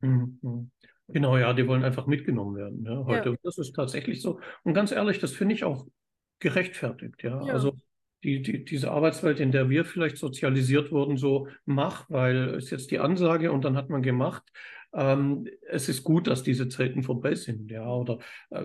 Mhm, 0.00 0.38
mhm. 0.42 0.70
Genau, 1.08 1.36
ja, 1.36 1.52
die 1.52 1.66
wollen 1.66 1.84
einfach 1.84 2.06
mitgenommen 2.06 2.56
werden 2.56 2.84
ja, 2.84 3.04
heute. 3.04 3.30
Ja. 3.30 3.36
Das 3.42 3.58
ist 3.58 3.74
tatsächlich 3.74 4.20
so. 4.20 4.40
Und 4.62 4.74
ganz 4.74 4.92
ehrlich, 4.92 5.18
das 5.18 5.32
finde 5.32 5.54
ich 5.54 5.64
auch 5.64 5.86
gerechtfertigt. 6.38 7.22
Ja, 7.22 7.44
ja. 7.44 7.52
also 7.52 7.72
die, 8.22 8.42
die, 8.42 8.64
diese 8.64 8.90
Arbeitswelt, 8.90 9.40
in 9.40 9.52
der 9.52 9.70
wir 9.70 9.84
vielleicht 9.84 10.18
sozialisiert 10.18 10.92
wurden, 10.92 11.16
so 11.16 11.48
mach, 11.64 12.10
weil 12.10 12.54
es 12.54 12.70
jetzt 12.70 12.90
die 12.90 12.98
Ansage 12.98 13.52
und 13.52 13.64
dann 13.64 13.76
hat 13.76 13.88
man 13.90 14.02
gemacht. 14.02 14.42
Ähm, 14.92 15.48
es 15.68 15.88
ist 15.88 16.04
gut, 16.04 16.26
dass 16.26 16.42
diese 16.42 16.68
Zeiten 16.68 17.02
vorbei 17.02 17.34
sind. 17.34 17.70
Ja, 17.70 17.88
oder 17.88 18.18
äh, 18.50 18.64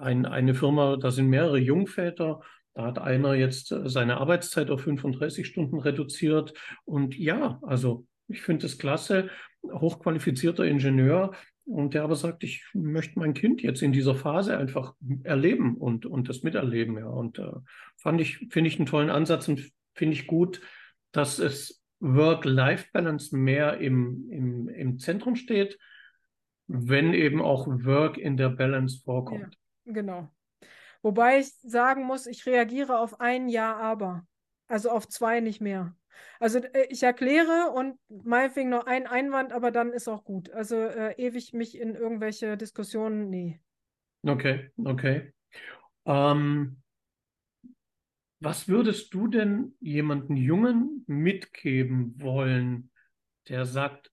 ein, 0.00 0.26
eine 0.26 0.54
Firma, 0.54 0.96
da 0.96 1.10
sind 1.10 1.28
mehrere 1.28 1.58
Jungväter 1.58 2.40
da 2.78 2.86
hat 2.86 3.00
einer 3.00 3.34
jetzt 3.34 3.72
äh, 3.72 3.88
seine 3.88 4.18
Arbeitszeit 4.18 4.70
auf 4.70 4.82
35 4.82 5.44
Stunden 5.44 5.80
reduziert. 5.80 6.54
Und 6.84 7.18
ja, 7.18 7.58
also 7.62 8.06
ich 8.28 8.40
finde 8.42 8.66
es 8.66 8.78
klasse, 8.78 9.30
hochqualifizierter 9.64 10.64
Ingenieur, 10.64 11.32
und 11.68 11.94
der 11.94 12.02
aber 12.02 12.16
sagt, 12.16 12.44
ich 12.44 12.64
möchte 12.72 13.18
mein 13.18 13.34
Kind 13.34 13.62
jetzt 13.62 13.82
in 13.82 13.92
dieser 13.92 14.14
Phase 14.14 14.56
einfach 14.56 14.94
erleben 15.22 15.76
und, 15.76 16.06
und 16.06 16.28
das 16.28 16.42
miterleben. 16.42 16.96
Ja. 16.96 17.08
Und 17.08 17.38
äh, 17.38 17.52
fand 17.96 18.20
ich, 18.20 18.38
finde 18.50 18.68
ich 18.68 18.78
einen 18.78 18.86
tollen 18.86 19.10
Ansatz 19.10 19.48
und 19.48 19.70
finde 19.94 20.14
ich 20.14 20.26
gut, 20.26 20.60
dass 21.12 21.38
es 21.38 21.82
Work-Life-Balance 22.00 23.36
mehr 23.36 23.78
im, 23.78 24.30
im, 24.30 24.68
im 24.68 24.98
Zentrum 24.98 25.36
steht, 25.36 25.78
wenn 26.68 27.12
eben 27.12 27.42
auch 27.42 27.66
Work 27.66 28.16
in 28.18 28.36
der 28.36 28.50
Balance 28.50 29.02
vorkommt. 29.04 29.58
Ja, 29.84 29.92
genau. 29.92 30.28
Wobei 31.02 31.40
ich 31.40 31.52
sagen 31.62 32.04
muss, 32.04 32.26
ich 32.26 32.46
reagiere 32.46 32.98
auf 32.98 33.20
ein 33.20 33.48
Ja, 33.48 33.76
aber. 33.76 34.26
Also 34.66 34.90
auf 34.90 35.08
zwei 35.08 35.40
nicht 35.40 35.60
mehr. 35.60 35.96
Also 36.40 36.58
äh, 36.58 36.86
ich 36.90 37.02
erkläre 37.02 37.72
und 37.74 37.98
meinetwegen 38.08 38.70
noch 38.70 38.86
ein 38.86 39.06
Einwand, 39.06 39.52
aber 39.52 39.70
dann 39.70 39.92
ist 39.92 40.08
auch 40.08 40.24
gut. 40.24 40.50
Also 40.50 40.76
äh, 40.76 41.14
ewig 41.16 41.52
mich 41.52 41.78
in 41.78 41.94
irgendwelche 41.94 42.56
Diskussionen, 42.56 43.30
nee. 43.30 43.60
Okay, 44.22 44.70
okay. 44.84 45.32
Ähm, 46.06 46.82
was 48.40 48.68
würdest 48.68 49.12
du 49.14 49.26
denn 49.26 49.74
jemanden 49.80 50.36
Jungen 50.36 51.04
mitgeben 51.06 52.14
wollen, 52.20 52.90
der 53.48 53.66
sagt, 53.66 54.12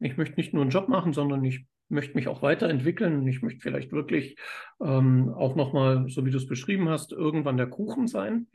ich 0.00 0.16
möchte 0.16 0.36
nicht 0.36 0.52
nur 0.52 0.62
einen 0.62 0.70
Job 0.70 0.88
machen, 0.88 1.12
sondern 1.12 1.44
ich 1.44 1.66
möchte 1.88 2.14
mich 2.14 2.28
auch 2.28 2.42
weiterentwickeln. 2.42 3.26
Ich 3.28 3.42
möchte 3.42 3.60
vielleicht 3.60 3.92
wirklich 3.92 4.36
ähm, 4.80 5.32
auch 5.34 5.54
nochmal, 5.54 6.08
so 6.08 6.24
wie 6.26 6.30
du 6.30 6.36
es 6.36 6.46
beschrieben 6.46 6.88
hast, 6.88 7.12
irgendwann 7.12 7.56
der 7.56 7.68
Kuchen 7.68 8.08
sein. 8.08 8.48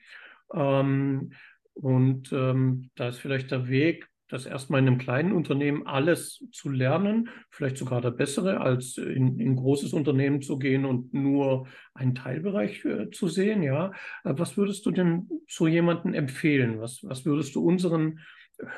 Ähm, 0.53 1.31
und 1.73 2.31
ähm, 2.33 2.89
da 2.95 3.07
ist 3.09 3.19
vielleicht 3.19 3.51
der 3.51 3.67
Weg, 3.67 4.07
das 4.31 4.45
erstmal 4.45 4.79
in 4.79 4.87
einem 4.87 4.97
kleinen 4.97 5.33
Unternehmen 5.33 5.85
alles 5.85 6.45
zu 6.53 6.69
lernen, 6.69 7.29
vielleicht 7.49 7.77
sogar 7.77 7.99
der 7.99 8.11
bessere, 8.11 8.61
als 8.61 8.97
in, 8.97 9.37
in 9.39 9.51
ein 9.51 9.55
großes 9.57 9.91
Unternehmen 9.91 10.41
zu 10.41 10.57
gehen 10.57 10.85
und 10.85 11.13
nur 11.13 11.67
einen 11.93 12.15
Teilbereich 12.15 12.85
äh, 12.85 13.11
zu 13.11 13.27
sehen. 13.27 13.61
Ja, 13.61 13.91
äh, 14.23 14.33
was 14.37 14.55
würdest 14.55 14.85
du 14.85 14.91
denn 14.91 15.29
so 15.47 15.67
jemanden 15.67 16.13
empfehlen? 16.13 16.79
Was, 16.79 17.03
was 17.03 17.25
würdest 17.25 17.55
du 17.55 17.65
unseren 17.65 18.19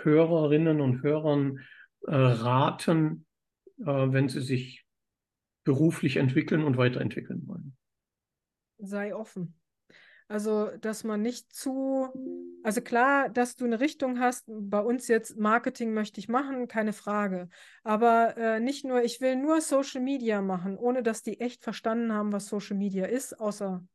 Hörerinnen 0.01 0.81
und 0.81 1.03
Hörern 1.03 1.59
äh, 2.07 2.15
raten, 2.15 3.25
äh, 3.79 3.85
wenn 3.85 4.29
sie 4.29 4.41
sich 4.41 4.85
beruflich 5.63 6.17
entwickeln 6.17 6.63
und 6.63 6.77
weiterentwickeln 6.77 7.47
wollen? 7.47 7.77
Sei 8.79 9.15
offen. 9.15 9.53
Also, 10.33 10.71
dass 10.81 11.03
man 11.03 11.21
nicht 11.21 11.53
zu, 11.53 12.07
also 12.63 12.81
klar, 12.81 13.29
dass 13.29 13.55
du 13.55 13.65
eine 13.65 13.79
Richtung 13.79 14.19
hast, 14.19 14.45
bei 14.47 14.79
uns 14.79 15.07
jetzt 15.07 15.37
Marketing 15.37 15.93
möchte 15.93 16.19
ich 16.19 16.27
machen, 16.27 16.67
keine 16.67 16.91
Frage. 16.91 17.49
Aber 17.83 18.35
äh, 18.35 18.59
nicht 18.59 18.83
nur, 18.83 19.03
ich 19.03 19.21
will 19.21 19.35
nur 19.35 19.61
Social 19.61 20.01
Media 20.01 20.41
machen, 20.41 20.75
ohne 20.75 21.03
dass 21.03 21.21
die 21.21 21.39
echt 21.39 21.63
verstanden 21.63 22.11
haben, 22.11 22.31
was 22.31 22.47
Social 22.47 22.75
Media 22.75 23.05
ist, 23.05 23.39
außer 23.39 23.85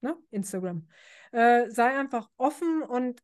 ne, 0.00 0.16
Instagram. 0.30 0.86
Äh, 1.32 1.68
sei 1.68 1.98
einfach 1.98 2.30
offen 2.36 2.82
und 2.82 3.20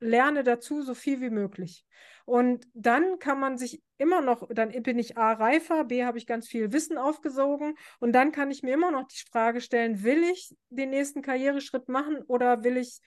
lerne 0.00 0.42
dazu 0.44 0.82
so 0.82 0.94
viel 0.94 1.20
wie 1.20 1.30
möglich. 1.30 1.84
Und 2.24 2.66
dann 2.74 3.18
kann 3.18 3.40
man 3.40 3.56
sich 3.56 3.82
immer 3.96 4.20
noch, 4.20 4.46
dann 4.50 4.70
bin 4.82 4.98
ich 4.98 5.16
A 5.16 5.32
reifer, 5.32 5.84
B 5.84 6.04
habe 6.04 6.18
ich 6.18 6.26
ganz 6.26 6.46
viel 6.46 6.72
Wissen 6.72 6.98
aufgesogen 6.98 7.74
und 8.00 8.12
dann 8.12 8.32
kann 8.32 8.50
ich 8.50 8.62
mir 8.62 8.74
immer 8.74 8.90
noch 8.90 9.08
die 9.08 9.24
Frage 9.30 9.60
stellen, 9.60 10.02
will 10.02 10.22
ich 10.24 10.54
den 10.68 10.90
nächsten 10.90 11.22
Karriereschritt 11.22 11.88
machen 11.88 12.22
oder 12.26 12.64
will 12.64 12.76
ich 12.76 13.00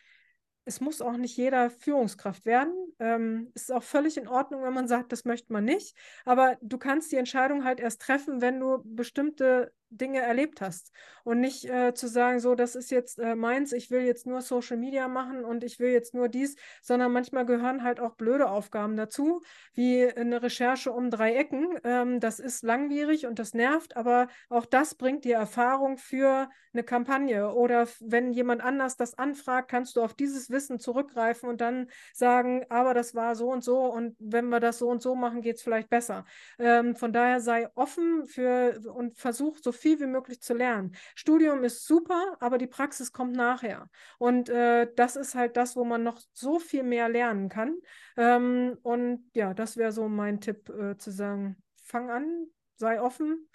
es 0.66 0.80
muss 0.80 1.02
auch 1.02 1.18
nicht 1.18 1.36
jeder 1.38 1.70
Führungskraft 1.70 2.46
werden. 2.46 2.74
Ähm, 3.00 3.52
es 3.56 3.64
ist 3.64 3.72
auch 3.72 3.84
völlig 3.84 4.18
in 4.18 4.28
Ordnung, 4.28 4.64
wenn 4.64 4.74
man 4.74 4.88
sagt, 4.88 5.12
das 5.12 5.26
möchte 5.26 5.52
man 5.52 5.66
nicht. 5.66 5.96
Aber 6.24 6.58
du 6.62 6.78
kannst 6.78 7.12
die 7.12 7.18
Entscheidung 7.18 7.64
halt 7.64 7.80
erst 7.80 8.02
treffen, 8.02 8.42
wenn 8.42 8.60
du 8.60 8.82
bestimmte 8.86 9.74
Dinge 9.92 10.22
erlebt 10.22 10.62
hast. 10.62 10.92
Und 11.24 11.40
nicht 11.40 11.66
äh, 11.66 11.94
zu 11.94 12.08
sagen, 12.08 12.40
so, 12.40 12.56
das 12.56 12.76
ist 12.76 12.90
jetzt 12.90 13.20
äh, 13.20 13.36
meins, 13.36 13.74
ich 13.74 13.92
will 13.92 14.02
jetzt 14.02 14.26
nur 14.26 14.42
Social 14.42 14.78
Media 14.78 15.08
machen 15.08 15.46
und 15.46 15.64
ich 15.64 15.80
will 15.80 15.92
jetzt 15.92 16.14
nur 16.14 16.30
dies, 16.30 16.56
sondern 16.82 17.12
manchmal 17.12 17.46
gehören 17.46 17.84
halt 17.84 18.00
auch 18.00 18.16
blöde 18.16 18.50
Aufgaben 18.50 18.96
dazu, 18.96 19.42
wie 19.74 20.12
eine 20.12 20.42
Recherche 20.42 20.92
um 20.92 21.12
drei 21.12 21.36
Ecken. 21.36 21.78
Ähm, 21.84 22.20
das 22.20 22.40
ist 22.40 22.64
langwierig 22.64 23.28
und 23.28 23.38
das 23.38 23.54
nervt, 23.54 23.96
aber 23.96 24.28
auch 24.50 24.66
das 24.66 24.96
bringt 24.96 25.26
dir 25.26 25.36
Erfahrung 25.36 25.98
für 25.98 26.50
eine 26.74 26.84
Kampagne. 26.84 27.54
Oder 27.54 27.88
wenn 28.00 28.32
jemand 28.32 28.62
anders 28.62 28.96
das 28.98 29.18
anfragt, 29.18 29.70
kannst 29.70 29.96
du 29.96 30.02
auf 30.02 30.14
dieses 30.14 30.50
Wissen 30.50 30.80
zurückgreifen 30.80 31.50
und 31.50 31.62
dann 31.62 31.88
sagen, 32.14 32.66
aber 32.70 32.94
das 32.94 33.14
war 33.14 33.36
so 33.36 33.52
und 33.52 33.64
so 33.64 33.86
und 33.86 34.16
wenn 34.20 34.50
wir 34.50 34.60
das 34.60 34.80
so 34.80 34.90
und 34.90 35.02
so 35.02 35.16
machen, 35.16 35.42
geht 35.42 35.58
es 35.58 35.62
vielleicht 35.62 35.90
besser. 35.90 36.26
Ähm, 36.60 36.96
von 36.96 37.14
daher 37.14 37.42
sei 37.42 37.70
offen 37.76 38.26
für 38.26 38.80
und 38.94 39.18
versuch 39.18 39.58
so 39.62 39.72
viel 39.82 40.00
wie 40.00 40.08
möglich 40.08 40.42
zu 40.42 40.54
lernen. 40.54 40.96
Studium 41.16 41.64
ist 41.64 41.86
super, 41.86 42.38
aber 42.40 42.58
die 42.58 42.68
Praxis 42.68 43.12
kommt 43.12 43.36
nachher. 43.36 43.90
Und 44.18 44.50
äh, 44.50 44.88
das 44.96 45.16
ist 45.16 45.36
halt 45.36 45.58
das, 45.58 45.76
wo 45.76 45.84
man 45.84 46.04
noch 46.04 46.22
so 46.34 46.60
viel 46.60 46.84
mehr 46.84 47.10
lernen 47.10 47.50
kann. 47.50 47.78
Ähm, 48.18 48.78
und 48.84 49.30
ja, 49.34 49.54
das 49.54 49.78
wäre 49.78 49.92
so 49.92 50.08
mein 50.08 50.40
Tipp, 50.40 50.70
äh, 50.70 50.98
zu 50.98 51.12
sagen, 51.12 51.58
fang 51.84 52.10
an, 52.10 52.48
sei 52.76 53.02
offen 53.02 53.50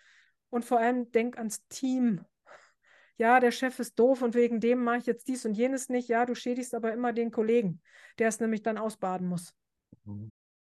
und 0.51 0.65
vor 0.65 0.79
allem 0.79 1.11
denk 1.12 1.39
ans 1.39 1.67
Team 1.69 2.25
ja, 3.19 3.41
der 3.41 3.51
Chef 3.51 3.79
ist 3.79 3.99
doof 3.99 4.23
und 4.23 4.35
wegen 4.35 4.61
dem 4.61 4.85
mache 4.85 4.99
ich 4.99 5.07
jetzt 5.07 5.29
dies 5.29 5.47
und 5.47 5.55
jenes 5.55 5.89
nicht. 5.89 6.09
Ja, 6.09 6.27
du 6.27 6.35
schädigst 6.35 6.74
aber 6.74 6.93
immer 6.93 7.12
den 7.12 7.31
Kollegen, 7.31 7.81
der 8.18 8.29
es 8.29 8.41
nämlich 8.41 8.62
dann 8.62 8.79
ausbaden 8.79 9.27
muss. 9.27 9.55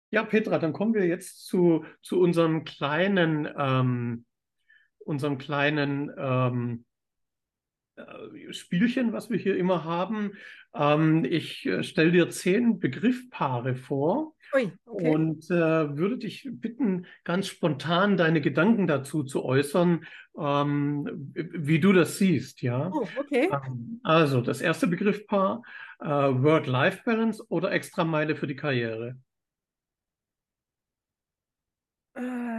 Ja, 0.09 0.23
Petra, 0.23 0.59
dann 0.59 0.73
kommen 0.73 0.93
wir 0.93 1.05
jetzt 1.05 1.45
zu, 1.45 1.85
zu 2.01 2.19
unserem 2.19 2.65
kleinen, 2.65 3.49
ähm, 3.57 4.25
unserem 5.05 5.37
kleinen 5.37 6.11
ähm, 6.17 6.85
äh, 7.95 8.53
Spielchen, 8.53 9.13
was 9.13 9.29
wir 9.29 9.37
hier 9.37 9.57
immer 9.57 9.83
haben. 9.83 10.33
Ähm, 10.73 11.25
ich 11.25 11.65
äh, 11.65 11.83
stelle 11.83 12.11
dir 12.11 12.29
zehn 12.29 12.79
Begriffpaare 12.79 13.75
vor 13.75 14.35
Ui, 14.53 14.71
okay. 14.85 15.09
und 15.09 15.49
äh, 15.49 15.97
würde 15.97 16.17
dich 16.17 16.47
bitten, 16.51 17.05
ganz 17.23 17.47
spontan 17.47 18.17
deine 18.17 18.41
Gedanken 18.41 18.87
dazu 18.87 19.23
zu 19.23 19.43
äußern, 19.43 20.05
ähm, 20.37 21.31
wie 21.33 21.79
du 21.79 21.93
das 21.93 22.17
siehst. 22.17 22.61
Ja. 22.61 22.91
Oh, 22.93 23.07
okay. 23.17 23.49
Ähm, 23.51 23.99
also 24.03 24.41
das 24.41 24.61
erste 24.61 24.87
Begriffpaar: 24.87 25.61
äh, 25.99 26.05
Work-Life-Balance 26.05 27.45
oder 27.49 27.71
Extrameile 27.71 28.35
für 28.35 28.47
die 28.47 28.55
Karriere. 28.55 29.17
Äh. 32.13 32.50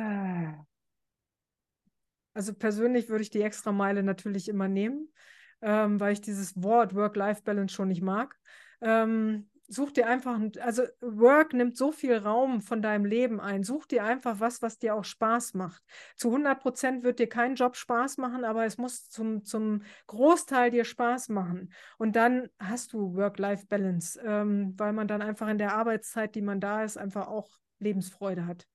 Also 2.35 2.55
persönlich 2.55 3.09
würde 3.09 3.23
ich 3.23 3.31
die 3.31 3.43
Extrameile 3.43 4.03
natürlich 4.03 4.49
immer 4.49 4.69
nehmen, 4.69 5.13
ähm, 5.61 6.01
weil 6.01 6.13
ich 6.13 6.21
dieses 6.21 6.63
Wort 6.63 6.95
Work-Life-Balance 6.95 7.75
schon 7.75 7.89
nicht 7.89 8.03
mag. 8.03 8.37
Ähm, 8.81 9.49
such 9.69 9.93
dir 9.93 10.07
einfach, 10.07 10.39
also 10.61 10.83
Work 11.01 11.55
nimmt 11.55 11.77
so 11.77 11.93
viel 11.93 12.17
Raum 12.17 12.61
von 12.61 12.83
deinem 12.83 13.05
Leben 13.05 13.41
ein. 13.41 13.63
Such 13.63 13.87
dir 13.87 14.05
einfach 14.05 14.41
was, 14.41 14.61
was 14.61 14.79
dir 14.79 14.95
auch 14.95 15.05
Spaß 15.05 15.55
macht. 15.55 15.83
Zu 16.17 16.31
100 16.31 16.61
Prozent 16.61 17.05
wird 17.05 17.19
dir 17.19 17.29
kein 17.29 17.55
Job 17.55 17.77
Spaß 17.77 18.19
machen, 18.19 18.45
aber 18.45 18.65
es 18.65 18.77
muss 18.77 19.09
zum, 19.09 19.45
zum 19.45 19.83
Großteil 20.07 20.71
dir 20.71 20.85
Spaß 20.85 21.31
machen. 21.31 21.73
Und 21.97 22.17
dann 22.17 22.49
hast 22.59 22.93
du 22.93 23.15
Work-Life-Balance, 23.15 24.21
ähm, 24.25 24.75
weil 24.77 24.93
man 24.93 25.09
dann 25.09 25.23
einfach 25.23 25.49
in 25.49 25.59
der 25.59 25.75
Arbeitszeit, 25.75 26.35
die 26.35 26.43
man 26.43 26.61
da 26.61 26.85
ist, 26.85 26.99
einfach 26.99 27.29
auch 27.29 27.49
Lebensfreude 27.79 28.47
hat. 28.47 28.67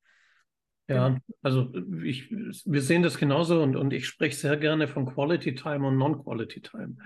Ja, 0.88 1.09
genau. 1.09 1.19
also 1.41 1.73
ich, 2.03 2.31
wir 2.31 2.81
sehen 2.81 3.03
das 3.03 3.17
genauso 3.17 3.61
und, 3.61 3.75
und 3.75 3.91
ich 3.91 4.07
spreche 4.07 4.35
sehr 4.35 4.57
gerne 4.57 4.88
von 4.88 5.05
Quality 5.05 5.53
Time 5.55 5.85
und 5.88 5.97
Non-Quality 5.97 6.61
Time. 6.61 6.88
Mhm. 6.88 6.97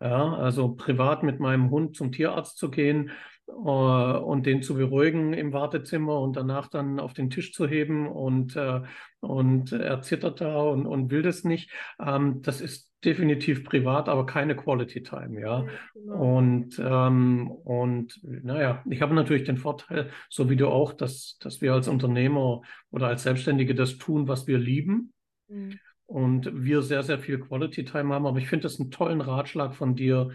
Ja, 0.00 0.34
also 0.34 0.74
privat 0.74 1.22
mit 1.22 1.40
meinem 1.40 1.70
Hund 1.70 1.96
zum 1.96 2.12
Tierarzt 2.12 2.58
zu 2.58 2.70
gehen 2.70 3.08
äh, 3.08 3.12
und 3.56 4.46
den 4.46 4.62
zu 4.62 4.74
beruhigen 4.74 5.32
im 5.32 5.52
Wartezimmer 5.52 6.20
und 6.20 6.36
danach 6.36 6.68
dann 6.68 7.00
auf 7.00 7.12
den 7.12 7.30
Tisch 7.30 7.52
zu 7.52 7.66
heben 7.66 8.08
und, 8.08 8.56
äh, 8.56 8.80
und 9.20 9.72
er 9.72 10.02
zittert 10.02 10.40
da 10.40 10.62
und, 10.62 10.86
und 10.86 11.10
will 11.10 11.22
das 11.22 11.44
nicht. 11.44 11.70
Ähm, 11.98 12.42
das 12.42 12.60
ist 12.60 12.90
definitiv 13.04 13.64
privat, 13.64 14.08
aber 14.08 14.26
keine 14.26 14.54
Quality 14.54 15.02
Time, 15.02 15.40
ja. 15.40 15.66
Genau. 15.94 16.36
Und, 16.36 16.80
ähm, 16.82 17.50
und 17.50 18.20
naja, 18.22 18.82
ich 18.88 19.00
habe 19.00 19.14
natürlich 19.14 19.44
den 19.44 19.56
Vorteil, 19.56 20.10
so 20.28 20.50
wie 20.50 20.56
du 20.56 20.68
auch, 20.68 20.92
dass, 20.92 21.38
dass 21.40 21.60
wir 21.60 21.72
als 21.72 21.88
Unternehmer 21.88 22.62
oder 22.90 23.08
als 23.08 23.22
Selbstständige 23.22 23.74
das 23.74 23.98
tun, 23.98 24.28
was 24.28 24.46
wir 24.46 24.58
lieben. 24.58 25.12
Mhm. 25.48 25.78
Und 26.06 26.64
wir 26.64 26.82
sehr, 26.82 27.04
sehr 27.04 27.20
viel 27.20 27.38
Quality 27.38 27.84
Time 27.84 28.12
haben. 28.12 28.26
Aber 28.26 28.38
ich 28.38 28.48
finde 28.48 28.64
das 28.64 28.80
einen 28.80 28.90
tollen 28.90 29.20
Ratschlag 29.20 29.76
von 29.76 29.94
dir, 29.94 30.30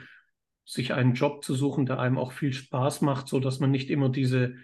sich 0.66 0.94
einen 0.94 1.14
Job 1.14 1.44
zu 1.44 1.54
suchen, 1.56 1.86
der 1.86 2.00
einem 2.00 2.18
auch 2.18 2.32
viel 2.32 2.52
Spaß 2.52 3.02
macht, 3.02 3.28
so 3.28 3.40
dass 3.40 3.60
man 3.60 3.72
nicht 3.72 3.90
immer 3.90 4.10
diese 4.10 4.56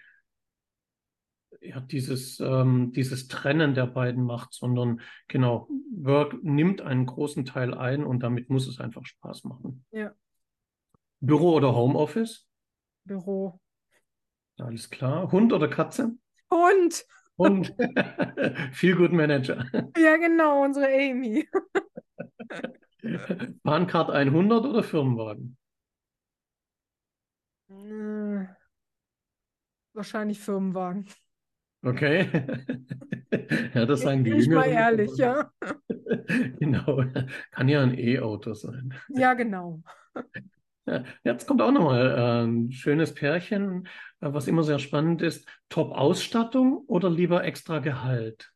ja, 1.61 1.79
dieses, 1.79 2.39
ähm, 2.39 2.91
dieses 2.91 3.27
Trennen 3.27 3.75
der 3.75 3.85
beiden 3.85 4.23
macht, 4.23 4.53
sondern 4.53 5.01
genau, 5.27 5.69
Work 5.95 6.43
nimmt 6.43 6.81
einen 6.81 7.05
großen 7.05 7.45
Teil 7.45 7.75
ein 7.75 8.03
und 8.03 8.21
damit 8.23 8.49
muss 8.49 8.67
es 8.67 8.79
einfach 8.79 9.05
Spaß 9.05 9.43
machen. 9.43 9.85
Ja. 9.91 10.11
Büro 11.19 11.53
oder 11.53 11.75
Homeoffice? 11.75 12.47
Büro. 13.03 13.59
Alles 14.57 14.89
klar. 14.89 15.31
Hund 15.31 15.53
oder 15.53 15.67
Katze? 15.67 16.15
Hund. 16.49 17.05
Hund. 17.37 17.75
Viel 18.73 18.95
gut 18.95 19.11
Manager. 19.11 19.65
Ja, 19.97 20.17
genau, 20.17 20.63
unsere 20.63 20.87
Amy. 20.87 21.47
Bahncard 23.63 24.09
100 24.09 24.65
oder 24.65 24.83
Firmenwagen? 24.83 25.57
Wahrscheinlich 29.93 30.39
Firmenwagen. 30.39 31.05
Okay. 31.84 32.30
ja, 33.74 33.86
das 33.86 34.01
sagen 34.01 34.24
die 34.24 34.32
Ich 34.32 34.47
mal 34.49 34.67
ehrlich, 34.67 35.11
ja. 35.17 35.51
genau. 36.59 37.03
Kann 37.51 37.69
ja 37.69 37.82
ein 37.82 37.97
E-Auto 37.97 38.53
sein. 38.53 38.93
Ja, 39.09 39.34
genau. 39.34 39.82
Ja, 40.86 41.03
jetzt 41.24 41.47
kommt 41.47 41.61
auch 41.61 41.72
nochmal 41.72 42.45
ein 42.45 42.72
schönes 42.72 43.13
Pärchen, 43.13 43.88
äh, 44.19 44.34
was 44.34 44.47
immer 44.47 44.63
sehr 44.63 44.80
spannend 44.80 45.22
ist. 45.22 45.47
Top-Ausstattung 45.69 46.84
oder 46.88 47.09
lieber 47.09 47.43
extra 47.43 47.80
Gehalt? 47.80 48.51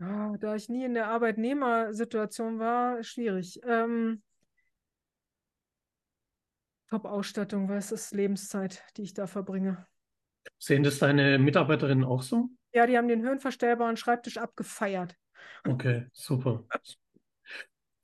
Oh, 0.00 0.36
da 0.40 0.56
ich 0.56 0.68
nie 0.68 0.84
in 0.84 0.94
der 0.94 1.08
Arbeitnehmersituation 1.08 2.58
war, 2.58 3.02
schwierig. 3.04 3.60
Ähm, 3.64 4.22
Top-Ausstattung, 6.92 7.70
weil 7.70 7.78
es 7.78 7.90
ist 7.90 8.12
Lebenszeit, 8.12 8.84
die 8.98 9.02
ich 9.02 9.14
da 9.14 9.26
verbringe. 9.26 9.86
Sehen 10.58 10.82
das 10.82 10.98
deine 10.98 11.38
Mitarbeiterinnen 11.38 12.04
auch 12.04 12.20
so? 12.20 12.50
Ja, 12.74 12.86
die 12.86 12.98
haben 12.98 13.08
den 13.08 13.22
höhenverstellbaren 13.22 13.96
Schreibtisch 13.96 14.36
abgefeiert. 14.36 15.16
Okay, 15.66 16.06
super. 16.12 16.66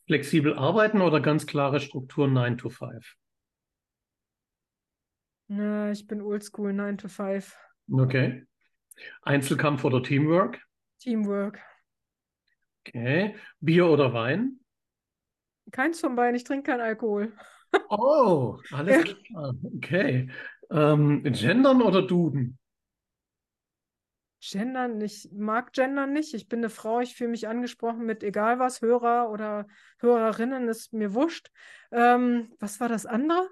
Flexibel 0.06 0.56
arbeiten 0.56 1.02
oder 1.02 1.20
ganz 1.20 1.46
klare 1.46 1.80
Struktur 1.80 2.28
9 2.28 2.56
to 2.56 2.70
5? 2.70 3.14
Na, 5.48 5.90
ich 5.90 6.06
bin 6.06 6.22
oldschool 6.22 6.72
9 6.72 6.96
to 6.96 7.08
5. 7.08 7.58
Okay. 7.92 8.46
Einzelkampf 9.20 9.84
oder 9.84 10.02
Teamwork? 10.02 10.62
Teamwork. 10.98 11.60
Okay. 12.86 13.36
Bier 13.60 13.86
oder 13.86 14.14
Wein? 14.14 14.60
Keins 15.72 16.00
von 16.00 16.16
beiden, 16.16 16.36
ich 16.36 16.44
trinke 16.44 16.70
keinen 16.70 16.80
Alkohol. 16.80 17.34
Oh, 17.88 18.58
alles 18.72 19.04
klar. 19.24 19.54
Okay. 19.76 20.30
Ähm, 20.70 21.22
gendern 21.24 21.82
oder 21.82 22.02
Duden? 22.02 22.58
Gendern, 24.40 25.00
ich 25.00 25.28
mag 25.32 25.72
Gendern 25.72 26.12
nicht. 26.12 26.32
Ich 26.34 26.48
bin 26.48 26.60
eine 26.60 26.70
Frau, 26.70 27.00
ich 27.00 27.16
fühle 27.16 27.30
mich 27.30 27.48
angesprochen 27.48 28.06
mit 28.06 28.22
egal 28.22 28.58
was, 28.58 28.80
Hörer 28.80 29.30
oder 29.30 29.66
Hörerinnen, 29.98 30.68
ist 30.68 30.92
mir 30.92 31.12
wurscht. 31.14 31.50
Ähm, 31.90 32.52
was 32.60 32.78
war 32.78 32.88
das 32.88 33.04
andere? 33.04 33.48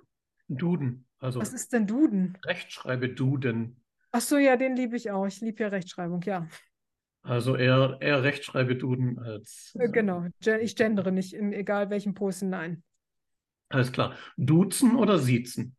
Duden. 0.48 1.06
Also 1.18 1.40
was 1.40 1.52
ist 1.52 1.72
denn 1.72 1.86
Duden? 1.86 2.38
Rechtschreibe 2.44 3.08
Duden. 3.08 3.80
Ach 4.12 4.20
so, 4.20 4.36
ja, 4.36 4.56
den 4.56 4.76
liebe 4.76 4.96
ich 4.96 5.10
auch. 5.10 5.26
Ich 5.26 5.40
liebe 5.40 5.62
ja 5.62 5.68
Rechtschreibung, 5.68 6.22
ja. 6.22 6.46
Also 7.22 7.56
eher, 7.56 7.98
eher 8.00 8.22
Rechtschreibe 8.22 8.76
Duden 8.76 9.18
als. 9.18 9.74
Äh, 9.78 9.88
genau, 9.88 10.26
ich 10.60 10.76
gendere 10.76 11.10
nicht 11.10 11.34
in 11.34 11.52
egal 11.52 11.90
welchem 11.90 12.14
Posten, 12.14 12.50
nein. 12.50 12.84
Alles 13.68 13.92
klar. 13.92 14.14
Duzen 14.36 14.96
oder 14.96 15.18
siezen? 15.18 15.76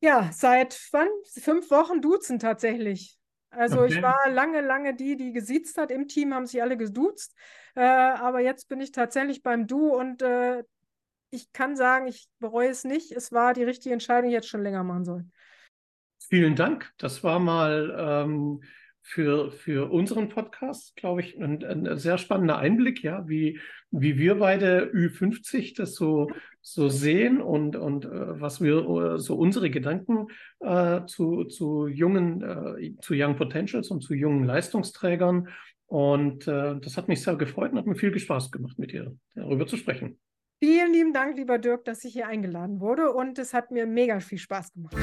Ja, 0.00 0.30
seit 0.32 0.80
wann? 0.92 1.08
Fünf 1.38 1.70
Wochen 1.70 2.00
duzen 2.00 2.38
tatsächlich. 2.38 3.18
Also 3.50 3.82
okay. 3.82 3.94
ich 3.94 4.02
war 4.02 4.30
lange, 4.30 4.60
lange 4.60 4.94
die, 4.94 5.16
die 5.16 5.32
gesiezt 5.32 5.76
hat. 5.76 5.90
Im 5.90 6.08
Team 6.08 6.32
haben 6.32 6.46
sich 6.46 6.62
alle 6.62 6.76
geduzt. 6.76 7.36
Äh, 7.74 7.82
aber 7.82 8.40
jetzt 8.40 8.68
bin 8.68 8.80
ich 8.80 8.92
tatsächlich 8.92 9.42
beim 9.42 9.66
Du 9.66 9.94
und 9.94 10.22
äh, 10.22 10.62
ich 11.30 11.52
kann 11.52 11.76
sagen, 11.76 12.06
ich 12.06 12.28
bereue 12.38 12.68
es 12.68 12.84
nicht. 12.84 13.12
Es 13.12 13.32
war 13.32 13.54
die 13.54 13.64
richtige 13.64 13.92
Entscheidung, 13.92 14.30
die 14.30 14.34
jetzt 14.34 14.48
schon 14.48 14.62
länger 14.62 14.84
machen 14.84 15.04
soll. 15.04 15.24
Vielen 16.28 16.54
Dank. 16.54 16.92
Das 16.98 17.24
war 17.24 17.38
mal 17.38 17.94
ähm, 17.98 18.62
für, 19.02 19.50
für 19.50 19.90
unseren 19.90 20.28
Podcast, 20.28 20.96
glaube 20.96 21.20
ich, 21.20 21.40
ein, 21.40 21.64
ein, 21.64 21.96
sehr 21.98 22.18
spannender 22.18 22.58
Einblick, 22.58 23.02
ja, 23.02 23.26
wie, 23.28 23.58
wie 23.90 24.18
wir 24.18 24.36
beide 24.36 24.90
Ü50 24.92 25.76
das 25.76 25.94
so, 25.94 26.30
so 26.60 26.88
sehen 26.88 27.40
und, 27.40 27.76
und 27.76 28.04
äh, 28.04 28.40
was 28.40 28.60
wir 28.60 28.88
äh, 28.88 29.18
so 29.18 29.36
unsere 29.36 29.70
Gedanken 29.70 30.28
äh, 30.60 31.04
zu, 31.06 31.44
zu 31.44 31.86
jungen, 31.86 32.42
äh, 32.42 32.94
zu 33.00 33.14
Young 33.14 33.36
Potentials 33.36 33.90
und 33.90 34.02
zu 34.02 34.14
jungen 34.14 34.44
Leistungsträgern. 34.44 35.48
Und 35.86 36.46
äh, 36.46 36.78
das 36.78 36.96
hat 36.96 37.08
mich 37.08 37.22
sehr 37.22 37.36
gefreut 37.36 37.72
und 37.72 37.78
hat 37.78 37.86
mir 37.86 37.96
viel 37.96 38.16
Spaß 38.16 38.52
gemacht, 38.52 38.78
mit 38.78 38.92
dir 38.92 39.16
darüber 39.34 39.66
zu 39.66 39.76
sprechen. 39.76 40.20
Vielen 40.62 40.92
lieben 40.92 41.12
Dank, 41.14 41.36
lieber 41.36 41.58
Dirk, 41.58 41.86
dass 41.86 42.04
ich 42.04 42.12
hier 42.12 42.28
eingeladen 42.28 42.80
wurde 42.80 43.10
und 43.12 43.38
es 43.38 43.54
hat 43.54 43.70
mir 43.70 43.86
mega 43.86 44.20
viel 44.20 44.38
Spaß 44.38 44.74
gemacht. 44.74 44.94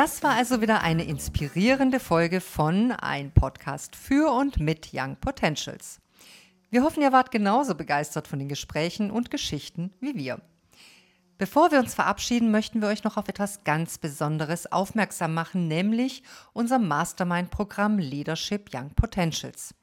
Das 0.00 0.22
war 0.22 0.30
also 0.30 0.62
wieder 0.62 0.80
eine 0.80 1.04
inspirierende 1.04 2.00
Folge 2.00 2.40
von 2.40 2.90
Ein 2.90 3.32
Podcast 3.32 3.94
für 3.94 4.32
und 4.32 4.58
mit 4.58 4.92
Young 4.94 5.16
Potentials. 5.16 6.00
Wir 6.70 6.84
hoffen, 6.84 7.02
ihr 7.02 7.12
wart 7.12 7.30
genauso 7.30 7.74
begeistert 7.74 8.26
von 8.26 8.38
den 8.38 8.48
Gesprächen 8.48 9.10
und 9.10 9.30
Geschichten 9.30 9.92
wie 10.00 10.14
wir. 10.14 10.40
Bevor 11.36 11.70
wir 11.70 11.80
uns 11.80 11.92
verabschieden, 11.92 12.50
möchten 12.50 12.80
wir 12.80 12.88
euch 12.88 13.04
noch 13.04 13.18
auf 13.18 13.28
etwas 13.28 13.62
ganz 13.64 13.98
Besonderes 13.98 14.72
aufmerksam 14.72 15.34
machen, 15.34 15.68
nämlich 15.68 16.22
unser 16.54 16.78
Mastermind-Programm 16.78 17.98
Leadership 17.98 18.70
Young 18.74 18.94
Potentials. 18.94 19.74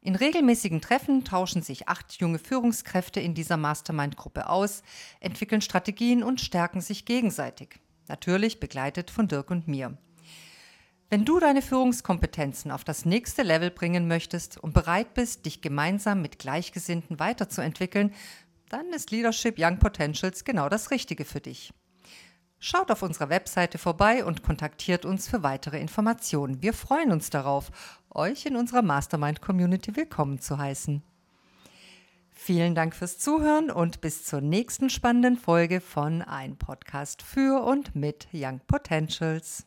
In 0.00 0.16
regelmäßigen 0.16 0.80
Treffen 0.80 1.24
tauschen 1.24 1.60
sich 1.60 1.88
acht 1.88 2.14
junge 2.14 2.38
Führungskräfte 2.38 3.20
in 3.20 3.34
dieser 3.34 3.58
Mastermind-Gruppe 3.58 4.48
aus, 4.48 4.82
entwickeln 5.20 5.60
Strategien 5.60 6.22
und 6.22 6.40
stärken 6.40 6.80
sich 6.80 7.04
gegenseitig. 7.04 7.80
Natürlich 8.08 8.60
begleitet 8.60 9.10
von 9.10 9.28
Dirk 9.28 9.50
und 9.50 9.68
mir. 9.68 9.96
Wenn 11.08 11.24
du 11.24 11.38
deine 11.38 11.62
Führungskompetenzen 11.62 12.72
auf 12.72 12.82
das 12.82 13.04
nächste 13.04 13.42
Level 13.42 13.70
bringen 13.70 14.08
möchtest 14.08 14.58
und 14.58 14.74
bereit 14.74 15.14
bist, 15.14 15.46
dich 15.46 15.60
gemeinsam 15.60 16.20
mit 16.20 16.40
Gleichgesinnten 16.40 17.20
weiterzuentwickeln, 17.20 18.12
dann 18.68 18.92
ist 18.92 19.12
Leadership 19.12 19.54
Young 19.58 19.78
Potentials 19.78 20.44
genau 20.44 20.68
das 20.68 20.90
Richtige 20.90 21.24
für 21.24 21.40
dich. 21.40 21.72
Schaut 22.58 22.90
auf 22.90 23.02
unserer 23.02 23.28
Webseite 23.28 23.78
vorbei 23.78 24.24
und 24.24 24.42
kontaktiert 24.42 25.04
uns 25.04 25.28
für 25.28 25.42
weitere 25.42 25.78
Informationen. 25.78 26.62
Wir 26.62 26.72
freuen 26.72 27.12
uns 27.12 27.30
darauf, 27.30 27.70
euch 28.10 28.46
in 28.46 28.56
unserer 28.56 28.82
Mastermind 28.82 29.40
Community 29.40 29.94
willkommen 29.94 30.40
zu 30.40 30.58
heißen. 30.58 31.02
Vielen 32.38 32.74
Dank 32.74 32.94
fürs 32.94 33.18
Zuhören 33.18 33.70
und 33.70 34.00
bis 34.02 34.22
zur 34.24 34.40
nächsten 34.40 34.90
spannenden 34.90 35.36
Folge 35.36 35.80
von 35.80 36.22
Ein 36.22 36.56
Podcast 36.56 37.22
für 37.22 37.64
und 37.64 37.96
mit 37.96 38.28
Young 38.32 38.60
Potentials. 38.68 39.66